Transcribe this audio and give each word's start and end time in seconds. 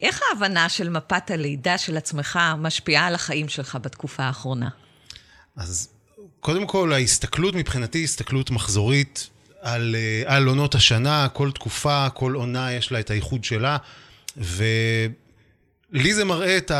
איך 0.00 0.20
ההבנה 0.30 0.68
של 0.68 0.88
מפת 0.88 1.30
הלידה 1.30 1.78
של 1.78 1.96
עצמך 1.96 2.38
משפיעה 2.58 3.06
על 3.06 3.14
החיים 3.14 3.48
שלך 3.48 3.78
בתקופה 3.82 4.22
האחרונה? 4.22 4.68
אז 5.56 5.88
קודם 6.40 6.66
כל, 6.66 6.92
ההסתכלות 6.92 7.54
מבחינתי 7.54 7.98
היא 7.98 8.04
הסתכלות 8.04 8.50
מחזורית 8.50 9.30
על, 9.60 9.96
אה, 9.98 10.22
על 10.36 10.46
עונות 10.46 10.74
השנה, 10.74 11.28
כל 11.32 11.50
תקופה, 11.50 12.10
כל 12.10 12.34
עונה 12.34 12.72
יש 12.72 12.92
לה 12.92 13.00
את 13.00 13.10
הייחוד 13.10 13.44
שלה, 13.44 13.76
ולי 14.36 16.14
זה 16.14 16.24
מראה 16.24 16.56
את 16.56 16.72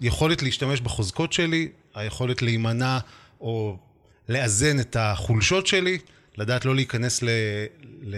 היכולת 0.00 0.42
להשתמש 0.42 0.80
בחוזקות 0.80 1.32
שלי, 1.32 1.68
היכולת 1.94 2.42
להימנע 2.42 2.98
או 3.40 3.76
לאזן 4.28 4.80
את 4.80 4.96
החולשות 5.00 5.66
שלי, 5.66 5.98
לדעת 6.36 6.64
לא 6.64 6.74
להיכנס 6.74 7.22
ל... 7.22 7.28
ל 8.02 8.16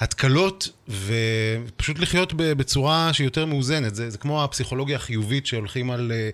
התקלות 0.00 0.68
ופשוט 0.88 1.98
לחיות 1.98 2.32
בצורה 2.36 3.12
שהיא 3.12 3.24
יותר 3.24 3.46
מאוזנת. 3.46 3.94
זה, 3.94 4.10
זה 4.10 4.18
כמו 4.18 4.44
הפסיכולוגיה 4.44 4.96
החיובית 4.96 5.46
שהולכים 5.46 5.90
על, 5.90 6.12
אה, 6.12 6.30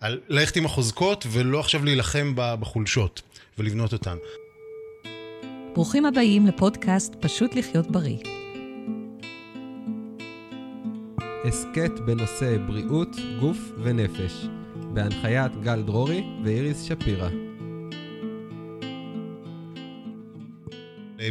על 0.00 0.20
ללכת 0.28 0.56
עם 0.56 0.66
החוזקות 0.66 1.26
ולא 1.30 1.60
עכשיו 1.60 1.84
להילחם 1.84 2.32
בחולשות 2.36 3.22
ולבנות 3.58 3.92
אותן. 3.92 4.16
ברוכים 5.74 6.06
הבאים 6.06 6.46
לפודקאסט 6.46 7.14
פשוט 7.20 7.54
לחיות 7.54 7.90
בריא. 7.90 8.18
הסכת 11.44 11.90
בנושא 12.06 12.56
בריאות, 12.66 13.16
גוף 13.40 13.58
ונפש, 13.82 14.46
בהנחיית 14.76 15.52
גל 15.62 15.82
דרורי 15.82 16.24
ואיריס 16.44 16.82
שפירא. 16.82 17.51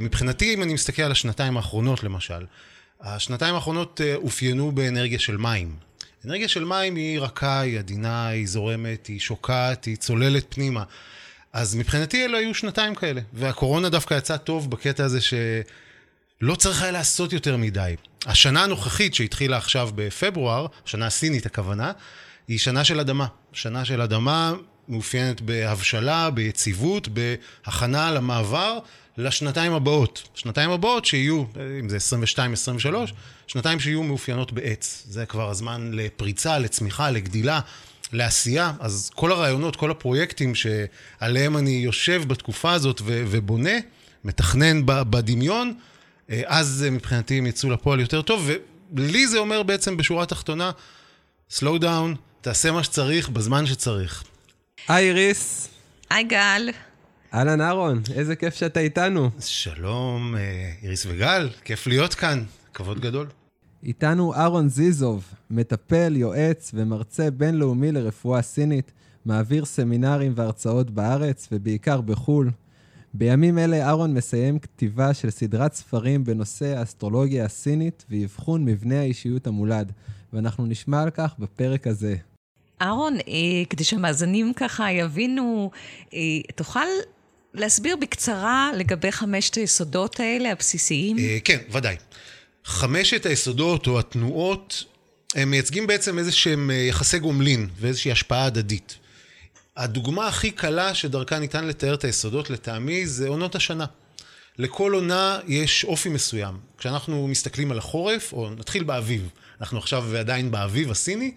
מבחינתי, 0.01 0.53
אם 0.53 0.63
אני 0.63 0.73
מסתכל 0.73 1.01
על 1.01 1.11
השנתיים 1.11 1.57
האחרונות 1.57 2.03
למשל, 2.03 2.45
השנתיים 3.01 3.55
האחרונות 3.55 4.01
אה, 4.01 4.15
אופיינו 4.15 4.71
באנרגיה 4.71 5.19
של 5.19 5.37
מים. 5.37 5.75
אנרגיה 6.25 6.47
של 6.47 6.63
מים 6.65 6.95
היא 6.95 7.19
רכה, 7.19 7.59
היא 7.59 7.79
עדינה, 7.79 8.27
היא 8.27 8.47
זורמת, 8.47 9.07
היא 9.07 9.19
שוקעת, 9.19 9.85
היא 9.85 9.95
צוללת 9.95 10.45
פנימה. 10.49 10.83
אז 11.53 11.75
מבחינתי 11.75 12.25
אלו 12.25 12.37
היו 12.37 12.53
שנתיים 12.53 12.95
כאלה. 12.95 13.21
והקורונה 13.33 13.89
דווקא 13.89 14.13
יצאה 14.13 14.37
טוב 14.37 14.71
בקטע 14.71 15.03
הזה 15.03 15.19
שלא 15.21 16.55
צריך 16.55 16.81
היה 16.81 16.91
לעשות 16.91 17.33
יותר 17.33 17.57
מדי. 17.57 17.95
השנה 18.25 18.63
הנוכחית 18.63 19.15
שהתחילה 19.15 19.57
עכשיו 19.57 19.89
בפברואר, 19.95 20.65
שנה 20.85 21.05
הסינית 21.05 21.45
הכוונה, 21.45 21.91
היא 22.47 22.59
שנה 22.59 22.83
של 22.83 22.99
אדמה. 22.99 23.27
שנה 23.53 23.85
של 23.85 24.01
אדמה 24.01 24.53
מאופיינת 24.91 25.41
בהבשלה, 25.41 26.29
ביציבות, 26.29 27.07
בהכנה 27.07 28.11
למעבר. 28.11 28.79
לשנתיים 29.17 29.73
הבאות. 29.73 30.29
שנתיים 30.35 30.71
הבאות 30.71 31.05
שיהיו, 31.05 31.43
אם 31.79 31.89
זה 31.89 31.97
22-23, 31.97 33.11
שנתיים 33.47 33.79
שיהיו 33.79 34.03
מאופיינות 34.03 34.51
בעץ. 34.51 35.03
זה 35.09 35.25
כבר 35.25 35.49
הזמן 35.49 35.91
לפריצה, 35.93 36.59
לצמיחה, 36.59 37.09
לגדילה, 37.11 37.59
לעשייה. 38.13 38.73
אז 38.79 39.11
כל 39.15 39.31
הרעיונות, 39.31 39.75
כל 39.75 39.91
הפרויקטים 39.91 40.53
שעליהם 40.55 41.57
אני 41.57 41.71
יושב 41.71 42.23
בתקופה 42.27 42.71
הזאת 42.71 43.01
ו- 43.05 43.23
ובונה, 43.27 43.73
מתכנן 44.23 44.81
בדמיון, 44.85 45.73
אה, 46.29 46.41
אז 46.45 46.85
מבחינתי 46.91 47.37
הם 47.37 47.47
יצאו 47.47 47.69
לפועל 47.69 47.99
יותר 47.99 48.21
טוב, 48.21 48.49
ולי 48.93 49.27
זה 49.27 49.37
אומר 49.37 49.63
בעצם 49.63 49.97
בשורה 49.97 50.23
התחתונה, 50.23 50.71
slow 51.51 51.81
down, 51.81 52.15
תעשה 52.41 52.71
מה 52.71 52.83
שצריך 52.83 53.29
בזמן 53.29 53.65
שצריך. 53.65 54.23
היי 54.87 55.07
איריס. 55.07 55.69
היי 56.09 56.23
גל. 56.23 56.69
אהלן 57.33 57.61
אהרון, 57.61 58.01
איזה 58.13 58.35
כיף 58.35 58.55
שאתה 58.55 58.79
איתנו. 58.79 59.29
שלום, 59.39 60.35
אה, 60.35 60.71
איריס 60.83 61.05
וגל, 61.05 61.49
כיף 61.63 61.87
להיות 61.87 62.13
כאן, 62.13 62.43
כבוד 62.73 62.99
גדול. 62.99 63.27
איתנו 63.83 64.33
אהרון 64.35 64.69
זיזוב, 64.69 65.23
מטפל, 65.49 66.13
יועץ 66.15 66.71
ומרצה 66.73 67.31
בינלאומי 67.31 67.91
לרפואה 67.91 68.41
סינית, 68.41 68.91
מעביר 69.25 69.65
סמינרים 69.65 70.33
והרצאות 70.35 70.91
בארץ 70.91 71.47
ובעיקר 71.51 72.01
בחו"ל. 72.01 72.51
בימים 73.13 73.57
אלה 73.57 73.87
אהרון 73.87 74.13
מסיים 74.13 74.59
כתיבה 74.59 75.13
של 75.13 75.29
סדרת 75.29 75.73
ספרים 75.73 76.23
בנושא 76.23 76.77
האסטרולוגיה 76.77 77.45
הסינית 77.45 78.05
ואבחון 78.09 78.65
מבנה 78.65 78.99
האישיות 78.99 79.47
המולד, 79.47 79.91
ואנחנו 80.33 80.65
נשמע 80.65 81.01
על 81.01 81.09
כך 81.09 81.35
בפרק 81.39 81.87
הזה. 81.87 82.15
אהרון, 82.81 83.17
אה, 83.17 83.65
כדי 83.69 83.83
שהמאזינים 83.83 84.53
ככה 84.53 84.91
יבינו, 84.91 85.71
אה, 86.13 86.19
תוכל 86.55 86.87
להסביר 87.53 87.95
בקצרה 87.95 88.71
לגבי 88.75 89.11
חמשת 89.11 89.55
היסודות 89.55 90.19
האלה, 90.19 90.51
הבסיסיים? 90.51 91.17
אה, 91.17 91.37
כן, 91.43 91.57
ודאי. 91.71 91.95
חמשת 92.65 93.25
היסודות 93.25 93.87
או 93.87 93.99
התנועות, 93.99 94.83
הם 95.35 95.51
מייצגים 95.51 95.87
בעצם 95.87 96.19
איזה 96.19 96.31
שהם 96.31 96.71
אה, 96.71 96.75
יחסי 96.75 97.19
גומלין 97.19 97.69
ואיזושהי 97.79 98.11
השפעה 98.11 98.45
הדדית. 98.45 98.97
הדוגמה 99.77 100.27
הכי 100.27 100.51
קלה 100.51 100.93
שדרכה 100.93 101.39
ניתן 101.39 101.67
לתאר 101.67 101.93
את 101.93 102.03
היסודות 102.03 102.49
לטעמי 102.49 103.07
זה 103.07 103.27
עונות 103.27 103.55
השנה. 103.55 103.85
לכל 104.57 104.93
עונה 104.93 105.39
יש 105.47 105.83
אופי 105.83 106.09
מסוים. 106.09 106.57
כשאנחנו 106.77 107.27
מסתכלים 107.27 107.71
על 107.71 107.77
החורף, 107.77 108.33
או 108.33 108.49
נתחיל 108.49 108.83
באביב, 108.83 109.29
אנחנו 109.61 109.77
עכשיו 109.77 110.17
עדיין 110.17 110.51
באביב 110.51 110.91
הסיני, 110.91 111.31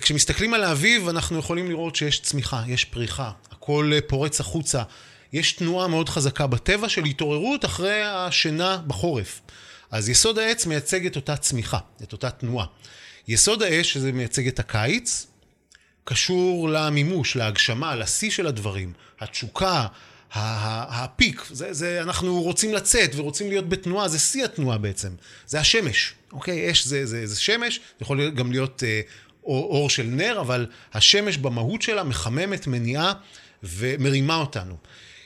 כשמסתכלים 0.00 0.54
על 0.54 0.64
האביב 0.64 1.08
אנחנו 1.08 1.38
יכולים 1.38 1.68
לראות 1.68 1.96
שיש 1.96 2.20
צמיחה, 2.20 2.62
יש 2.66 2.84
פריחה, 2.84 3.30
הכל 3.50 3.90
אה, 3.94 4.00
פורץ 4.00 4.40
החוצה. 4.40 4.82
יש 5.32 5.52
תנועה 5.52 5.88
מאוד 5.88 6.08
חזקה 6.08 6.46
בטבע 6.46 6.88
של 6.88 7.04
התעוררות 7.04 7.64
אחרי 7.64 8.02
השינה 8.04 8.76
בחורף. 8.86 9.40
אז 9.90 10.08
יסוד 10.08 10.38
העץ 10.38 10.66
מייצג 10.66 11.06
את 11.06 11.16
אותה 11.16 11.36
צמיחה, 11.36 11.78
את 12.02 12.12
אותה 12.12 12.30
תנועה. 12.30 12.66
יסוד 13.28 13.62
האש, 13.62 13.92
שזה 13.92 14.12
מייצג 14.12 14.48
את 14.48 14.58
הקיץ, 14.58 15.26
קשור 16.04 16.68
למימוש, 16.68 17.36
להגשמה, 17.36 17.96
לשיא 17.96 18.30
של 18.30 18.46
הדברים, 18.46 18.92
התשוקה, 19.20 19.86
הפיק, 20.32 21.46
זה, 21.50 21.72
זה, 21.72 22.02
אנחנו 22.02 22.42
רוצים 22.42 22.74
לצאת 22.74 23.10
ורוצים 23.14 23.48
להיות 23.48 23.68
בתנועה, 23.68 24.08
זה 24.08 24.18
שיא 24.18 24.44
התנועה 24.44 24.78
בעצם, 24.78 25.08
זה 25.46 25.60
השמש, 25.60 26.14
אוקיי? 26.32 26.70
אש 26.70 26.86
זה, 26.86 27.06
זה, 27.06 27.26
זה 27.26 27.40
שמש, 27.40 27.80
יכול 28.00 28.30
גם 28.30 28.52
להיות 28.52 28.82
אה, 28.86 29.00
אור 29.54 29.90
של 29.90 30.02
נר, 30.02 30.40
אבל 30.40 30.66
השמש 30.94 31.36
במהות 31.36 31.82
שלה 31.82 32.04
מחממת, 32.04 32.66
מניעה 32.66 33.12
ומרימה 33.62 34.36
אותנו. 34.36 34.76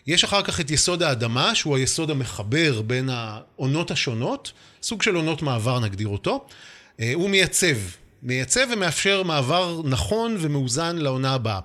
יש 0.07 0.25
אחר 0.25 0.43
כך 0.43 0.61
את 0.61 0.71
יסוד 0.71 1.03
האדמה, 1.03 1.55
שהוא 1.55 1.77
היסוד 1.77 2.11
המחבר 2.11 2.83
בין 2.83 3.09
העונות 3.13 3.91
השונות, 3.91 4.53
סוג 4.83 5.03
של 5.03 5.15
עונות 5.15 5.43
מעבר 5.43 5.81
נגדיר 5.81 6.09
אותו. 6.09 6.47
אה, 7.01 7.13
הוא 7.15 7.31
מייצב, 7.31 7.77
מייצב 8.23 8.67
ומאפשר 8.73 9.23
מעבר 9.23 9.81
נכון 9.85 10.37
ומאוזן 10.41 10.97
לעונה 10.97 11.35
הבאה. 11.35 11.61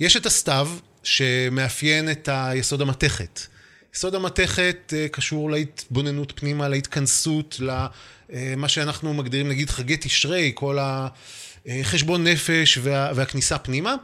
יש 0.00 0.16
את 0.16 0.26
הסתיו, 0.26 0.68
שמאפיין 1.02 2.10
את 2.10 2.28
היסוד 2.32 2.80
המתכת. 2.80 3.40
יסוד 3.94 4.14
המתכת 4.14 4.92
אה, 4.96 5.08
קשור 5.08 5.50
להתבוננות 5.50 6.32
פנימה, 6.36 6.68
להתכנסות, 6.68 7.56
למה 7.60 7.88
אה, 8.62 8.68
שאנחנו 8.68 9.14
מגדירים 9.14 9.48
נגיד 9.48 9.70
חגי 9.70 9.96
תשרי, 10.00 10.52
כל 10.54 10.78
ה... 10.78 11.08
חשבון 11.82 12.26
נפש 12.26 12.78
וה, 12.82 13.10
והכניסה 13.14 13.58
פנימה. 13.58 13.94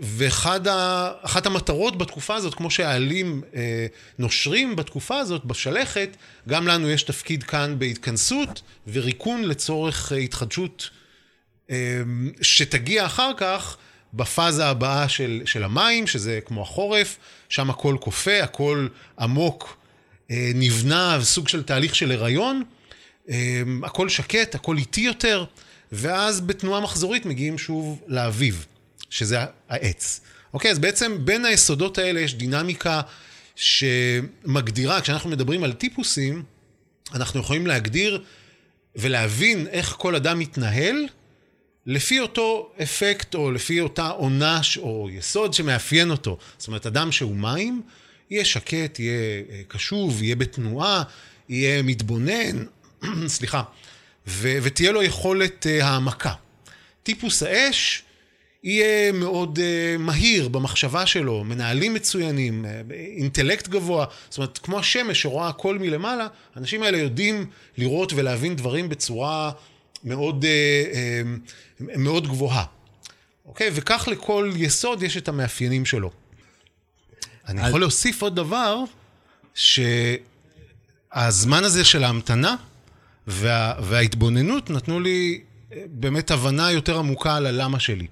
ואחת 0.00 1.46
המטרות 1.46 1.98
בתקופה 1.98 2.34
הזאת, 2.34 2.54
כמו 2.54 2.70
שהעלים 2.70 3.42
אה, 3.54 3.86
נושרים 4.18 4.76
בתקופה 4.76 5.18
הזאת, 5.18 5.44
בשלכת, 5.44 6.16
גם 6.48 6.66
לנו 6.66 6.90
יש 6.90 7.02
תפקיד 7.02 7.42
כאן 7.42 7.78
בהתכנסות 7.78 8.62
וריקון 8.86 9.44
לצורך 9.44 10.12
אה, 10.12 10.18
התחדשות 10.18 10.90
אה, 11.70 11.76
שתגיע 12.42 13.06
אחר 13.06 13.30
כך 13.36 13.76
בפאזה 14.14 14.66
הבאה 14.66 15.08
של, 15.08 15.42
של 15.44 15.64
המים, 15.64 16.06
שזה 16.06 16.38
כמו 16.44 16.62
החורף, 16.62 17.18
שם 17.48 17.70
הכל 17.70 17.96
כופה, 18.00 18.42
הכל 18.42 18.88
עמוק, 19.18 19.76
אה, 20.30 20.50
נבנה, 20.54 21.18
סוג 21.22 21.48
של 21.48 21.62
תהליך 21.62 21.94
של 21.94 22.12
הריון, 22.12 22.62
אה, 23.30 23.62
הכל 23.82 24.08
שקט, 24.08 24.54
הכל 24.54 24.76
איטי 24.76 25.00
יותר. 25.00 25.44
ואז 25.96 26.40
בתנועה 26.40 26.80
מחזורית 26.80 27.26
מגיעים 27.26 27.58
שוב 27.58 28.02
לאביב, 28.06 28.66
שזה 29.10 29.38
העץ. 29.68 30.20
אוקיי, 30.54 30.70
אז 30.70 30.78
בעצם 30.78 31.24
בין 31.24 31.44
היסודות 31.44 31.98
האלה 31.98 32.20
יש 32.20 32.34
דינמיקה 32.34 33.00
שמגדירה, 33.56 35.00
כשאנחנו 35.00 35.30
מדברים 35.30 35.64
על 35.64 35.72
טיפוסים, 35.72 36.42
אנחנו 37.14 37.40
יכולים 37.40 37.66
להגדיר 37.66 38.24
ולהבין 38.96 39.66
איך 39.66 39.94
כל 39.98 40.14
אדם 40.14 40.38
מתנהל 40.38 41.06
לפי 41.86 42.20
אותו 42.20 42.72
אפקט 42.82 43.34
או 43.34 43.50
לפי 43.52 43.80
אותה 43.80 44.08
עונה 44.08 44.60
או 44.78 45.08
יסוד 45.12 45.54
שמאפיין 45.54 46.10
אותו. 46.10 46.38
זאת 46.58 46.68
אומרת, 46.68 46.86
אדם 46.86 47.12
שהוא 47.12 47.36
מים, 47.36 47.82
יהיה 48.30 48.44
שקט, 48.44 48.98
יהיה 48.98 49.42
אה, 49.50 49.62
קשוב, 49.68 50.22
יהיה 50.22 50.36
בתנועה, 50.36 51.02
יהיה 51.48 51.82
מתבונן, 51.82 52.64
סליחה, 53.26 53.62
ו- 54.26 54.58
ותהיה 54.62 54.92
לו 54.92 55.02
יכולת 55.02 55.66
uh, 55.66 55.84
העמקה. 55.84 56.32
טיפוס 57.02 57.42
האש 57.42 58.02
יהיה 58.62 59.12
מאוד 59.12 59.58
uh, 59.58 59.98
מהיר 59.98 60.48
במחשבה 60.48 61.06
שלו, 61.06 61.44
מנהלים 61.44 61.94
מצוינים, 61.94 62.64
uh, 62.64 62.92
אינטלקט 62.92 63.68
גבוה, 63.68 64.06
זאת 64.28 64.38
אומרת, 64.38 64.58
כמו 64.58 64.78
השמש 64.78 65.22
שרואה 65.22 65.48
הכל 65.48 65.78
מלמעלה, 65.78 66.26
האנשים 66.54 66.82
האלה 66.82 66.98
יודעים 66.98 67.46
לראות 67.78 68.12
ולהבין 68.12 68.56
דברים 68.56 68.88
בצורה 68.88 69.50
מאוד, 70.04 70.44
אה, 70.44 70.84
אה, 70.94 71.22
מאוד 71.78 72.28
גבוהה. 72.28 72.64
אוקיי? 73.46 73.70
וכך 73.74 74.08
לכל 74.10 74.52
יסוד 74.56 75.02
יש 75.02 75.16
את 75.16 75.28
המאפיינים 75.28 75.86
שלו. 75.86 76.10
אני 77.48 77.68
יכול 77.68 77.80
להוסיף 77.80 78.22
עוד 78.22 78.36
דבר, 78.36 78.78
שהזמן 79.54 80.24
הזה 81.64 81.84
של 81.84 82.04
ההמתנה 82.04 82.56
וה, 83.26 83.74
וההתבוננות 83.82 84.70
נתנו 84.70 85.00
לי 85.00 85.40
אה, 85.72 85.82
באמת 85.88 86.30
הבנה 86.30 86.72
יותר 86.72 86.98
עמוקה 86.98 87.36
על 87.36 87.46
הלמה 87.46 87.80
שלי. 87.80 88.06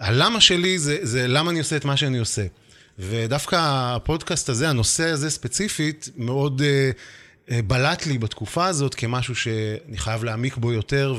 הלמה 0.00 0.40
שלי 0.40 0.78
זה, 0.78 0.98
זה 1.02 1.26
למה 1.26 1.50
אני 1.50 1.58
עושה 1.58 1.76
את 1.76 1.84
מה 1.84 1.96
שאני 1.96 2.18
עושה. 2.18 2.46
ודווקא 2.98 3.56
הפודקאסט 3.60 4.48
הזה, 4.48 4.68
הנושא 4.68 5.08
הזה 5.08 5.30
ספציפית, 5.30 6.08
מאוד 6.16 6.60
uh, 6.60 7.48
uh, 7.48 7.52
בלט 7.66 8.06
לי 8.06 8.18
בתקופה 8.18 8.66
הזאת 8.66 8.94
כמשהו 8.94 9.34
שאני 9.34 9.98
חייב 9.98 10.24
להעמיק 10.24 10.56
בו 10.56 10.72
יותר 10.72 11.14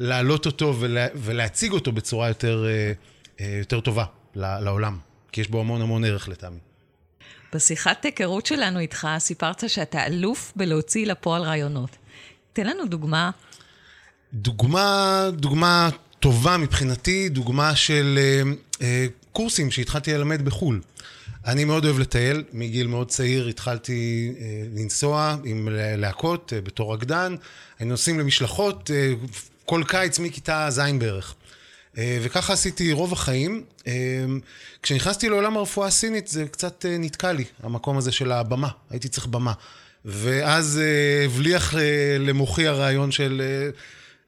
ולהעלות 0.00 0.46
אותו 0.46 0.76
ולה, 0.80 1.06
ולהציג 1.14 1.72
אותו 1.72 1.92
בצורה 1.92 2.28
יותר, 2.28 2.66
uh, 2.66 3.38
uh, 3.38 3.42
יותר 3.58 3.80
טובה 3.80 4.04
לעולם, 4.34 4.98
כי 5.32 5.40
יש 5.40 5.48
בו 5.48 5.60
המון 5.60 5.82
המון 5.82 6.04
ערך 6.04 6.28
לטעמי. 6.28 6.58
בשיחת 7.54 8.04
היכרות 8.04 8.46
שלנו 8.46 8.78
איתך 8.78 9.08
סיפרת 9.18 9.68
שאתה 9.68 10.06
אלוף 10.06 10.52
בלהוציא 10.56 11.06
לפועל 11.06 11.42
רעיונות. 11.42 11.96
תן 12.52 12.66
לנו 12.66 12.86
דוגמה. 12.86 13.30
דוגמה, 14.34 15.28
דוגמה 15.32 15.88
טובה 16.20 16.56
מבחינתי, 16.56 17.28
דוגמה 17.28 17.76
של 17.76 18.18
uh, 18.18 18.74
uh, 18.74 18.82
קורסים 19.32 19.70
שהתחלתי 19.70 20.12
ללמד 20.12 20.44
בחו"ל. 20.44 20.80
אני 21.46 21.64
מאוד 21.64 21.84
אוהב 21.84 21.98
לטייל, 21.98 22.44
מגיל 22.52 22.86
מאוד 22.86 23.08
צעיר 23.08 23.46
התחלתי 23.46 24.32
uh, 24.36 24.40
לנסוע 24.80 25.36
עם 25.44 25.68
להקות 25.72 26.52
uh, 26.52 26.66
בתור 26.66 26.94
רקדן, 26.94 27.34
היינו 27.78 27.90
נוסעים 27.90 28.18
למשלחות 28.18 28.90
uh, 28.90 29.28
כל 29.64 29.82
קיץ 29.86 30.18
מכיתה 30.18 30.66
ז' 30.70 30.80
בערך. 30.98 31.34
Uh, 31.94 31.98
וככה 32.22 32.52
עשיתי 32.52 32.92
רוב 32.92 33.12
החיים. 33.12 33.64
Uh, 33.78 33.84
כשנכנסתי 34.82 35.28
לעולם 35.28 35.56
הרפואה 35.56 35.86
הסינית 35.86 36.28
זה 36.28 36.46
קצת 36.48 36.84
uh, 36.84 36.88
נתקע 36.98 37.32
לי, 37.32 37.44
המקום 37.62 37.96
הזה 37.98 38.12
של 38.12 38.32
הבמה, 38.32 38.68
הייתי 38.90 39.08
צריך 39.08 39.26
במה. 39.26 39.52
ואז 40.04 40.80
הבליח 41.24 41.72
uh, 41.72 41.76
uh, 41.76 41.78
למוחי 42.18 42.66
הרעיון 42.66 43.12
של... 43.12 43.42
Uh, 43.72 43.76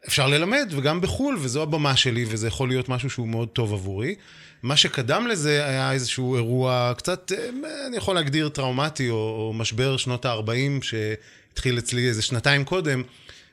אפשר 0.06 0.26
ללמד, 0.26 0.72
וגם 0.76 1.00
בחו"ל, 1.00 1.36
וזו 1.40 1.62
הבמה 1.62 1.96
שלי, 1.96 2.24
וזה 2.28 2.46
יכול 2.46 2.68
להיות 2.68 2.88
משהו 2.88 3.10
שהוא 3.10 3.28
מאוד 3.28 3.48
טוב 3.48 3.72
עבורי. 3.72 4.14
מה 4.62 4.76
שקדם 4.76 5.26
לזה 5.26 5.66
היה 5.66 5.92
איזשהו 5.92 6.36
אירוע 6.36 6.92
קצת, 6.96 7.32
אה, 7.32 7.48
אני 7.86 7.96
יכול 7.96 8.14
להגדיר 8.14 8.48
טראומטי, 8.48 9.10
או, 9.10 9.14
או 9.16 9.52
משבר 9.52 9.96
שנות 9.96 10.24
ה-40, 10.24 10.84
שהתחיל 10.84 11.78
אצלי 11.78 12.08
איזה 12.08 12.22
שנתיים 12.22 12.64
קודם, 12.64 13.02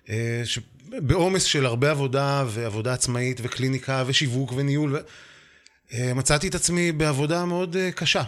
אה, 0.09 0.43
בעומס 0.87 1.43
של 1.43 1.65
הרבה 1.65 1.91
עבודה, 1.91 2.43
ועבודה 2.47 2.93
עצמאית, 2.93 3.39
וקליניקה, 3.43 4.03
ושיווק, 4.07 4.53
וניהול, 4.55 4.95
ו... 4.95 4.99
אה, 5.93 6.13
מצאתי 6.13 6.47
את 6.47 6.55
עצמי 6.55 6.91
בעבודה 6.91 7.45
מאוד 7.45 7.75
קשה. 7.95 8.23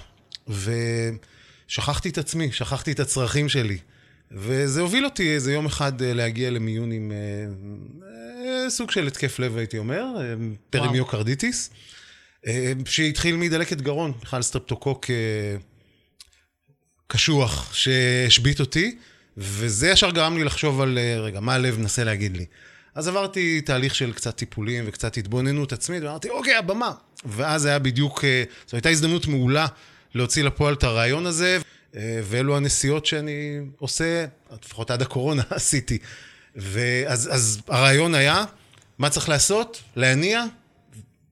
ושכחתי 1.71 2.09
את 2.09 2.17
עצמי, 2.17 2.51
שכחתי 2.51 2.91
את 2.91 2.99
הצרכים 2.99 3.49
שלי. 3.49 3.77
וזה 4.31 4.81
הוביל 4.81 5.05
אותי 5.05 5.33
איזה 5.33 5.53
יום 5.53 5.65
אחד 5.65 6.01
אה, 6.01 6.13
להגיע 6.13 6.49
למיון 6.49 6.91
עם 6.91 7.11
אה, 7.11 7.17
אה, 8.47 8.69
סוג 8.69 8.91
של 8.91 9.07
התקף 9.07 9.39
לב, 9.39 9.57
הייתי 9.57 9.77
אומר, 9.77 10.05
פרימיוקרדיטיס, 10.69 11.69
שהתחיל 12.85 13.35
מדלקת 13.35 13.81
גרון, 13.81 14.13
בכלל 14.21 14.41
סטרפטוקוק 14.41 15.05
קשוח 17.07 17.73
שהשבית 17.73 18.59
אותי, 18.59 18.97
וזה 19.37 19.89
ישר 19.89 20.09
גרם 20.09 20.37
לי 20.37 20.43
לחשוב 20.43 20.81
על, 20.81 20.99
רגע, 21.19 21.39
מה 21.39 21.53
הלב 21.53 21.79
מנסה 21.79 22.03
להגיד 22.03 22.37
לי. 22.37 22.45
אז 22.95 23.07
עברתי 23.07 23.61
תהליך 23.61 23.95
של 23.95 24.13
קצת 24.13 24.35
טיפולים 24.35 24.83
וקצת 24.87 25.17
התבוננות 25.17 25.73
עצמית, 25.73 26.03
ואמרתי, 26.03 26.29
אוקיי, 26.29 26.55
הבמה. 26.55 26.91
ואז 27.25 27.65
היה 27.65 27.79
בדיוק, 27.79 28.23
זו 28.67 28.77
הייתה 28.77 28.89
הזדמנות 28.89 29.27
מעולה 29.27 29.67
להוציא 30.15 30.43
לפועל 30.43 30.73
את 30.73 30.83
הרעיון 30.83 31.25
הזה. 31.25 31.59
אה, 31.95 32.21
ואלו 32.23 32.57
הנסיעות 32.57 33.05
שאני 33.05 33.59
עושה, 33.79 34.25
לפחות 34.65 34.91
עד 34.91 35.01
הקורונה 35.01 35.43
עשיתי. 35.49 35.97
ואז 36.55 37.29
אז 37.33 37.61
הרעיון 37.67 38.15
היה, 38.15 38.45
מה 38.97 39.09
צריך 39.09 39.29
לעשות? 39.29 39.83
להניע, 39.95 40.43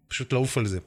פשוט 0.07 0.33
לעוף 0.33 0.57
על 0.57 0.65
זה. 0.65 0.79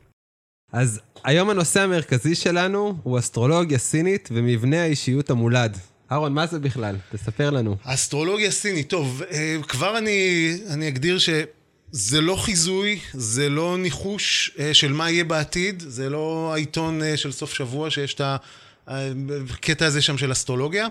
אז 0.72 1.00
היום 1.24 1.50
הנושא 1.50 1.80
המרכזי 1.80 2.34
שלנו 2.34 2.98
הוא 3.02 3.18
אסטרולוגיה 3.18 3.78
סינית 3.78 4.28
ומבנה 4.32 4.82
האישיות 4.82 5.30
המולד. 5.30 5.78
אהרון, 6.12 6.32
מה 6.32 6.46
זה 6.46 6.58
בכלל? 6.58 6.96
תספר 7.12 7.50
לנו. 7.50 7.76
אסטרולוגיה 7.82 8.50
סינית, 8.50 8.90
טוב, 8.90 9.22
אה, 9.30 9.56
כבר 9.68 9.98
אני, 9.98 10.50
אני 10.70 10.88
אגדיר 10.88 11.18
שזה 11.92 12.20
לא 12.20 12.36
חיזוי, 12.36 12.98
זה 13.14 13.48
לא 13.48 13.78
ניחוש 13.78 14.50
אה, 14.58 14.74
של 14.74 14.92
מה 14.92 15.10
יהיה 15.10 15.24
בעתיד, 15.24 15.82
זה 15.86 16.10
לא 16.10 16.50
העיתון 16.54 17.00
של 17.16 17.32
סוף 17.32 17.54
שבוע 17.54 17.90
שיש 17.90 18.14
את 18.14 18.20
ה... 18.20 18.36
הקטע 19.50 19.86
הזה 19.86 20.02
שם 20.02 20.18
של 20.18 20.32
אסטרולוגיה. 20.32 20.86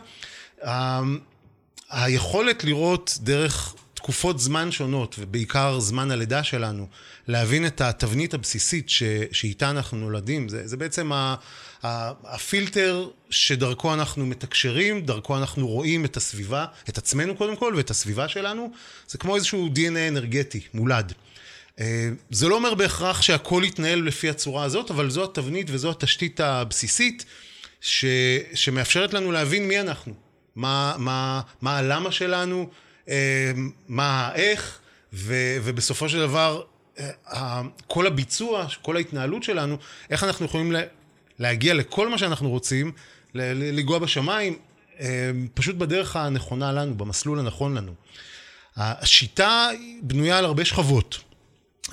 היכולת 1.89 2.63
לראות 2.63 3.17
דרך 3.21 3.73
תקופות 4.01 4.39
זמן 4.39 4.71
שונות, 4.71 5.15
ובעיקר 5.19 5.79
זמן 5.79 6.11
הלידה 6.11 6.43
שלנו, 6.43 6.87
להבין 7.27 7.65
את 7.65 7.81
התבנית 7.81 8.33
הבסיסית 8.33 8.89
ש, 8.89 9.03
שאיתה 9.31 9.69
אנחנו 9.69 9.97
נולדים, 9.97 10.49
זה, 10.49 10.67
זה 10.67 10.77
בעצם 10.77 11.11
ה, 11.11 11.35
ה, 11.83 12.11
הפילטר 12.23 13.07
שדרכו 13.29 13.93
אנחנו 13.93 14.25
מתקשרים, 14.25 15.01
דרכו 15.01 15.37
אנחנו 15.37 15.67
רואים 15.67 16.05
את 16.05 16.17
הסביבה, 16.17 16.65
את 16.89 16.97
עצמנו 16.97 17.35
קודם 17.35 17.55
כל, 17.55 17.73
ואת 17.77 17.89
הסביבה 17.89 18.27
שלנו, 18.27 18.71
זה 19.07 19.17
כמו 19.17 19.35
איזשהו 19.35 19.69
DNA 19.75 20.07
אנרגטי, 20.07 20.61
מולד. 20.73 21.13
אה, 21.79 22.09
זה 22.29 22.47
לא 22.47 22.55
אומר 22.55 22.73
בהכרח 22.73 23.21
שהכל 23.21 23.63
יתנהל 23.65 24.01
לפי 24.01 24.29
הצורה 24.29 24.63
הזאת, 24.63 24.91
אבל 24.91 25.09
זו 25.09 25.23
התבנית 25.23 25.67
וזו 25.69 25.91
התשתית 25.91 26.39
הבסיסית. 26.39 27.25
ש, 27.81 28.05
שמאפשרת 28.53 29.13
לנו 29.13 29.31
להבין 29.31 29.67
מי 29.67 29.79
אנחנו, 29.79 30.13
מה, 30.55 30.95
מה, 30.97 31.41
מה 31.61 31.77
הלמה 31.77 32.11
שלנו, 32.11 32.69
מה 33.87 34.27
האיך, 34.27 34.79
ו, 35.13 35.35
ובסופו 35.63 36.09
של 36.09 36.19
דבר, 36.19 36.61
אה, 36.99 37.61
כל 37.87 38.07
הביצוע, 38.07 38.67
כל 38.81 38.95
ההתנהלות 38.95 39.43
שלנו, 39.43 39.77
איך 40.09 40.23
אנחנו 40.23 40.45
יכולים 40.45 40.73
להגיע 41.39 41.73
לכל 41.73 42.09
מה 42.09 42.17
שאנחנו 42.17 42.49
רוצים, 42.49 42.91
לנגוע 43.35 43.99
בשמיים, 43.99 44.59
אה, 44.99 45.31
פשוט 45.53 45.75
בדרך 45.75 46.15
הנכונה 46.15 46.71
לנו, 46.71 46.97
במסלול 46.97 47.39
הנכון 47.39 47.77
לנו. 47.77 47.93
השיטה 48.75 49.69
בנויה 50.01 50.37
על 50.37 50.45
הרבה 50.45 50.65
שכבות. 50.65 51.17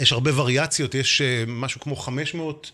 יש 0.00 0.12
הרבה 0.12 0.40
וריאציות, 0.40 0.94
יש 0.94 1.23
משהו 1.47 1.80
כמו 1.80 1.97
500 1.97 2.71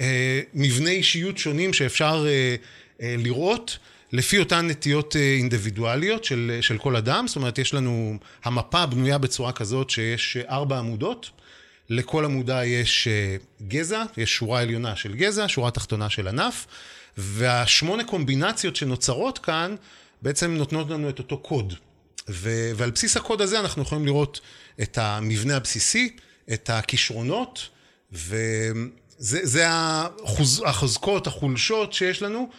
אה, 0.00 0.40
מבני 0.54 0.90
אישיות 0.90 1.38
שונים 1.38 1.72
שאפשר 1.72 2.26
אה, 2.26 2.56
אה, 3.02 3.14
לראות 3.18 3.78
לפי 4.12 4.38
אותן 4.38 4.66
נטיות 4.66 5.16
אינדיבידואליות 5.16 6.24
של, 6.24 6.58
של 6.60 6.78
כל 6.78 6.96
אדם. 6.96 7.28
זאת 7.28 7.36
אומרת, 7.36 7.58
יש 7.58 7.74
לנו, 7.74 8.18
המפה 8.44 8.86
בנויה 8.86 9.18
בצורה 9.18 9.52
כזאת 9.52 9.90
שיש 9.90 10.36
ארבע 10.36 10.78
עמודות. 10.78 11.30
לכל 11.90 12.24
עמודה 12.24 12.64
יש 12.64 13.08
גזע, 13.68 14.02
יש 14.16 14.34
שורה 14.34 14.60
עליונה 14.60 14.96
של 14.96 15.14
גזע, 15.14 15.44
שורה 15.48 15.70
תחתונה 15.70 16.10
של 16.10 16.28
ענף, 16.28 16.66
והשמונה 17.16 18.04
קומבינציות 18.04 18.76
שנוצרות 18.76 19.38
כאן 19.38 19.74
בעצם 20.22 20.54
נותנות 20.54 20.90
לנו 20.90 21.08
את 21.08 21.18
אותו 21.18 21.38
קוד. 21.38 21.74
ו- 22.28 22.70
ועל 22.76 22.90
בסיס 22.90 23.16
הקוד 23.16 23.42
הזה 23.42 23.60
אנחנו 23.60 23.82
יכולים 23.82 24.06
לראות 24.06 24.40
את 24.82 24.98
המבנה 24.98 25.56
הבסיסי, 25.56 26.16
את 26.52 26.70
הכישרונות, 26.70 27.68
ו- 28.12 28.72
זה, 29.18 29.40
זה 29.42 29.64
החוז, 29.68 30.62
החוזקות, 30.66 31.26
החולשות 31.26 31.92
שיש 31.92 32.22
לנו, 32.22 32.50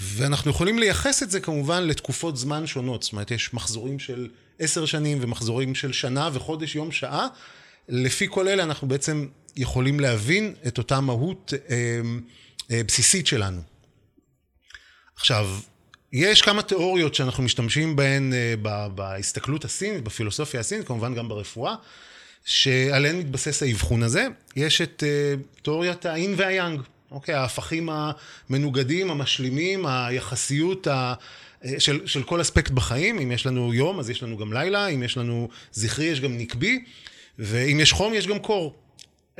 ואנחנו 0.00 0.50
יכולים 0.50 0.78
לייחס 0.78 1.22
את 1.22 1.30
זה 1.30 1.40
כמובן 1.40 1.82
לתקופות 1.82 2.36
זמן 2.36 2.66
שונות. 2.66 3.02
זאת 3.02 3.12
אומרת, 3.12 3.30
יש 3.30 3.54
מחזורים 3.54 3.98
של 3.98 4.28
עשר 4.58 4.86
שנים 4.86 5.18
ומחזורים 5.20 5.74
של 5.74 5.92
שנה 5.92 6.30
וחודש, 6.32 6.74
יום, 6.74 6.92
שעה. 6.92 7.26
לפי 7.88 8.26
כל 8.30 8.48
אלה 8.48 8.62
אנחנו 8.62 8.88
בעצם 8.88 9.26
יכולים 9.56 10.00
להבין 10.00 10.54
את 10.66 10.78
אותה 10.78 11.00
מהות 11.00 11.52
אה, 11.70 12.00
אה, 12.70 12.82
בסיסית 12.86 13.26
שלנו. 13.26 13.62
עכשיו, 15.16 15.48
יש 16.12 16.42
כמה 16.42 16.62
תיאוריות 16.62 17.14
שאנחנו 17.14 17.42
משתמשים 17.42 17.96
בהן 17.96 18.32
אה, 18.32 18.88
בהסתכלות 18.88 19.64
הסינית, 19.64 20.04
בפילוסופיה 20.04 20.60
הסינית, 20.60 20.86
כמובן 20.86 21.14
גם 21.14 21.28
ברפואה. 21.28 21.74
שעליהן 22.44 23.18
מתבסס 23.18 23.62
האבחון 23.62 24.02
הזה. 24.02 24.26
יש 24.56 24.80
את 24.80 25.02
uh, 25.02 25.62
תיאוריית 25.62 26.06
האין 26.06 26.34
והיאנג, 26.36 26.80
אוקיי? 27.10 27.34
ההפכים 27.34 27.88
המנוגדים, 27.92 29.10
המשלימים, 29.10 29.86
היחסיות 29.86 30.86
ה... 30.86 31.14
אה, 31.64 31.80
של, 31.80 32.06
של 32.06 32.22
כל 32.22 32.40
אספקט 32.40 32.70
בחיים, 32.70 33.18
אם 33.18 33.32
יש 33.32 33.46
לנו 33.46 33.74
יום 33.74 33.98
אז 33.98 34.10
יש 34.10 34.22
לנו 34.22 34.36
גם 34.36 34.52
לילה, 34.52 34.86
אם 34.86 35.02
יש 35.02 35.16
לנו 35.16 35.48
זכרי 35.72 36.04
יש 36.04 36.20
גם 36.20 36.38
נקבי, 36.38 36.84
ואם 37.38 37.80
יש 37.80 37.92
חום 37.92 38.14
יש 38.14 38.26
גם 38.26 38.38
קור. 38.38 38.74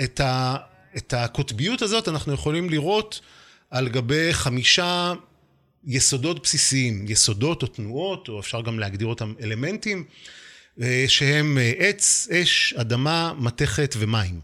את, 0.03 0.21
ה, 0.21 0.57
את 0.97 1.15
הקוטביות 1.15 1.83
הזאת 1.83 2.09
אנחנו 2.09 2.33
יכולים 2.33 2.71
לראות 2.71 3.21
על 3.71 3.89
גבי 3.89 4.33
חמישה 4.33 5.13
יסודות 5.87 6.43
בסיסיים, 6.43 7.05
יסודות 7.09 7.63
או 7.63 7.67
תנועות, 7.67 8.29
או 8.29 8.41
אפשר 8.41 8.61
גם 8.61 8.79
להגדיר 8.79 9.07
אותם 9.07 9.35
אלמנטים. 9.43 10.05
אה, 10.83 11.05
שהם 11.09 11.59
אה, 11.59 11.73
עץ, 11.79 12.29
אש, 12.33 12.73
אדמה, 12.73 13.33
מתכת 13.39 13.95
ומים. 13.99 14.41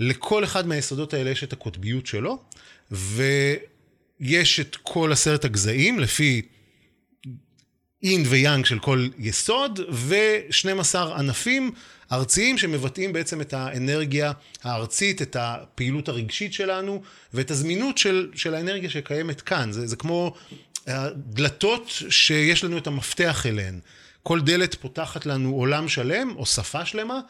לכל 0.00 0.44
אחד 0.44 0.66
מהיסודות 0.66 1.14
האלה 1.14 1.30
יש 1.30 1.44
את 1.44 1.52
הקוטביות 1.52 2.06
שלו, 2.06 2.42
ויש 2.90 4.60
את 4.60 4.76
כל 4.82 5.12
עשרת 5.12 5.44
הגזעים 5.44 6.00
לפי 6.00 6.42
אינד 8.02 8.26
ויאנג 8.28 8.64
של 8.64 8.78
כל 8.78 9.08
יסוד, 9.18 9.80
ו-12 9.90 10.98
ענפים 10.98 11.70
ארציים 12.12 12.58
שמבטאים 12.58 13.12
בעצם 13.12 13.40
את 13.40 13.52
האנרגיה 13.52 14.32
הארצית, 14.62 15.22
את 15.22 15.36
הפעילות 15.40 16.08
הרגשית 16.08 16.52
שלנו, 16.52 17.02
ואת 17.34 17.50
הזמינות 17.50 17.98
של, 17.98 18.30
של 18.34 18.54
האנרגיה 18.54 18.90
שקיימת 18.90 19.40
כאן. 19.40 19.72
זה, 19.72 19.86
זה 19.86 19.96
כמו 19.96 20.34
דלתות 21.16 21.88
שיש 21.88 22.64
לנו 22.64 22.78
את 22.78 22.86
המפתח 22.86 23.46
אליהן. 23.46 23.80
כל 24.22 24.40
דלת 24.40 24.74
פותחת 24.74 25.26
לנו 25.26 25.54
עולם 25.54 25.88
שלם 25.88 26.34
או 26.36 26.46
שפה 26.46 26.84
שלמה. 26.84 27.20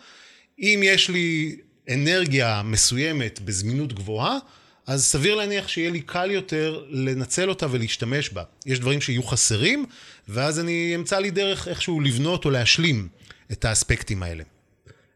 אם 0.59 0.81
יש 0.85 1.09
לי 1.09 1.57
אנרגיה 1.89 2.63
מסוימת 2.65 3.41
בזמינות 3.41 3.93
גבוהה, 3.93 4.39
אז 4.87 5.05
סביר 5.05 5.35
להניח 5.35 5.69
שיהיה 5.69 5.91
לי 5.91 6.01
קל 6.01 6.31
יותר 6.31 6.85
לנצל 6.89 7.49
אותה 7.49 7.67
ולהשתמש 7.71 8.31
בה. 8.31 8.43
יש 8.67 8.81
דברים 8.81 9.01
שיהיו 9.01 9.23
חסרים, 9.23 9.87
ואז 10.29 10.61
אני 10.61 10.93
אמצא 10.95 11.19
לי 11.19 11.31
דרך 11.31 11.69
איכשהו 11.69 12.01
לבנות 12.01 12.45
או 12.45 12.51
להשלים 12.51 13.09
את 13.53 13.65
האספקטים 13.65 14.23
האלה. 14.23 14.45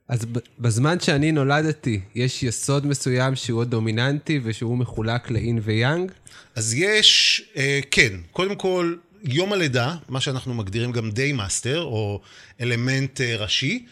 אז 0.09 0.27
בזמן 0.59 1.01
שאני 1.01 1.33
נולדתי, 1.33 2.01
יש 2.15 2.43
יסוד 2.43 2.87
מסוים 2.87 3.37
שהוא 3.37 3.63
הדומיננטי 3.63 4.41
ושהוא 4.43 4.79
מחולק 4.79 5.31
לאין 5.31 5.59
ויאנג? 5.63 6.13
אז 6.55 6.75
יש, 6.75 7.43
אה, 7.57 7.81
כן. 7.91 8.13
קודם 8.33 8.57
כל, 8.57 8.95
יום 9.23 9.53
הלידה, 9.53 9.97
מה 10.09 10.21
שאנחנו 10.21 10.55
מגדירים 10.55 10.93
גם 10.93 11.11
day 11.11 11.33
master, 11.33 11.83
או 11.83 12.21
אלמנט 12.61 13.21
אה, 13.21 13.37
ראשי, 13.37 13.87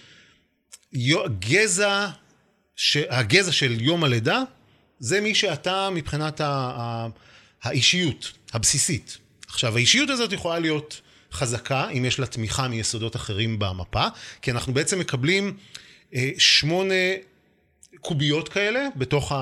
גזע, 1.39 2.09
ש, 2.77 2.97
הגזע 2.97 3.53
של 3.53 3.81
יום 3.81 4.05
הלידה, 4.05 4.43
זה 4.99 5.21
מי 5.21 5.35
שאתה 5.35 5.89
מבחינת 5.91 6.41
ה, 6.41 6.47
ה, 6.47 7.07
האישיות 7.63 8.33
הבסיסית. 8.53 9.19
עכשיו, 9.47 9.77
האישיות 9.77 10.11
הזאת 10.11 10.33
יכולה 10.33 10.59
להיות 10.59 11.01
חזקה, 11.33 11.89
אם 11.89 12.05
יש 12.05 12.19
לה 12.19 12.27
תמיכה 12.27 12.69
מיסודות 12.69 13.17
אחרים 13.17 13.59
במפה, 13.59 14.07
כי 14.43 14.51
אנחנו 14.51 14.75
בעצם 14.75 14.99
מקבלים 14.99 15.57
אה, 16.15 16.31
שמונה 16.39 16.95
קוביות 18.01 18.49
כאלה 18.49 18.87
בתוך 18.97 19.33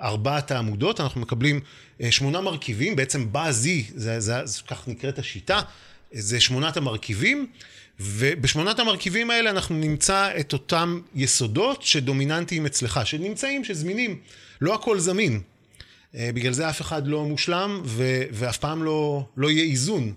ארבעת 0.00 0.50
העמודות, 0.50 1.00
אנחנו 1.00 1.20
מקבלים 1.20 1.60
אה, 2.02 2.12
שמונה 2.12 2.40
מרכיבים, 2.40 2.96
בעצם 2.96 3.32
בא-זי, 3.32 3.84
זה, 3.94 4.20
זה, 4.20 4.46
זה, 4.46 4.62
כך 4.66 4.88
נקראת 4.88 5.18
השיטה, 5.18 5.60
זה 6.12 6.40
שמונת 6.40 6.76
המרכיבים, 6.76 7.46
ובשמונת 8.00 8.78
המרכיבים 8.78 9.30
האלה 9.30 9.50
אנחנו 9.50 9.74
נמצא 9.74 10.30
את 10.40 10.52
אותם 10.52 11.00
יסודות 11.14 11.82
שדומיננטיים 11.82 12.66
אצלך, 12.66 13.00
שנמצאים, 13.04 13.64
שזמינים. 13.64 14.20
לא 14.60 14.74
הכל 14.74 14.98
זמין. 14.98 15.40
אה, 16.14 16.30
בגלל 16.34 16.52
זה 16.52 16.68
אף 16.68 16.80
אחד 16.80 17.06
לא 17.06 17.24
מושלם, 17.24 17.82
ו- 17.84 18.22
ואף 18.32 18.58
פעם 18.58 18.82
לא, 18.82 19.26
לא 19.36 19.50
יהיה 19.50 19.64
איזון, 19.64 20.12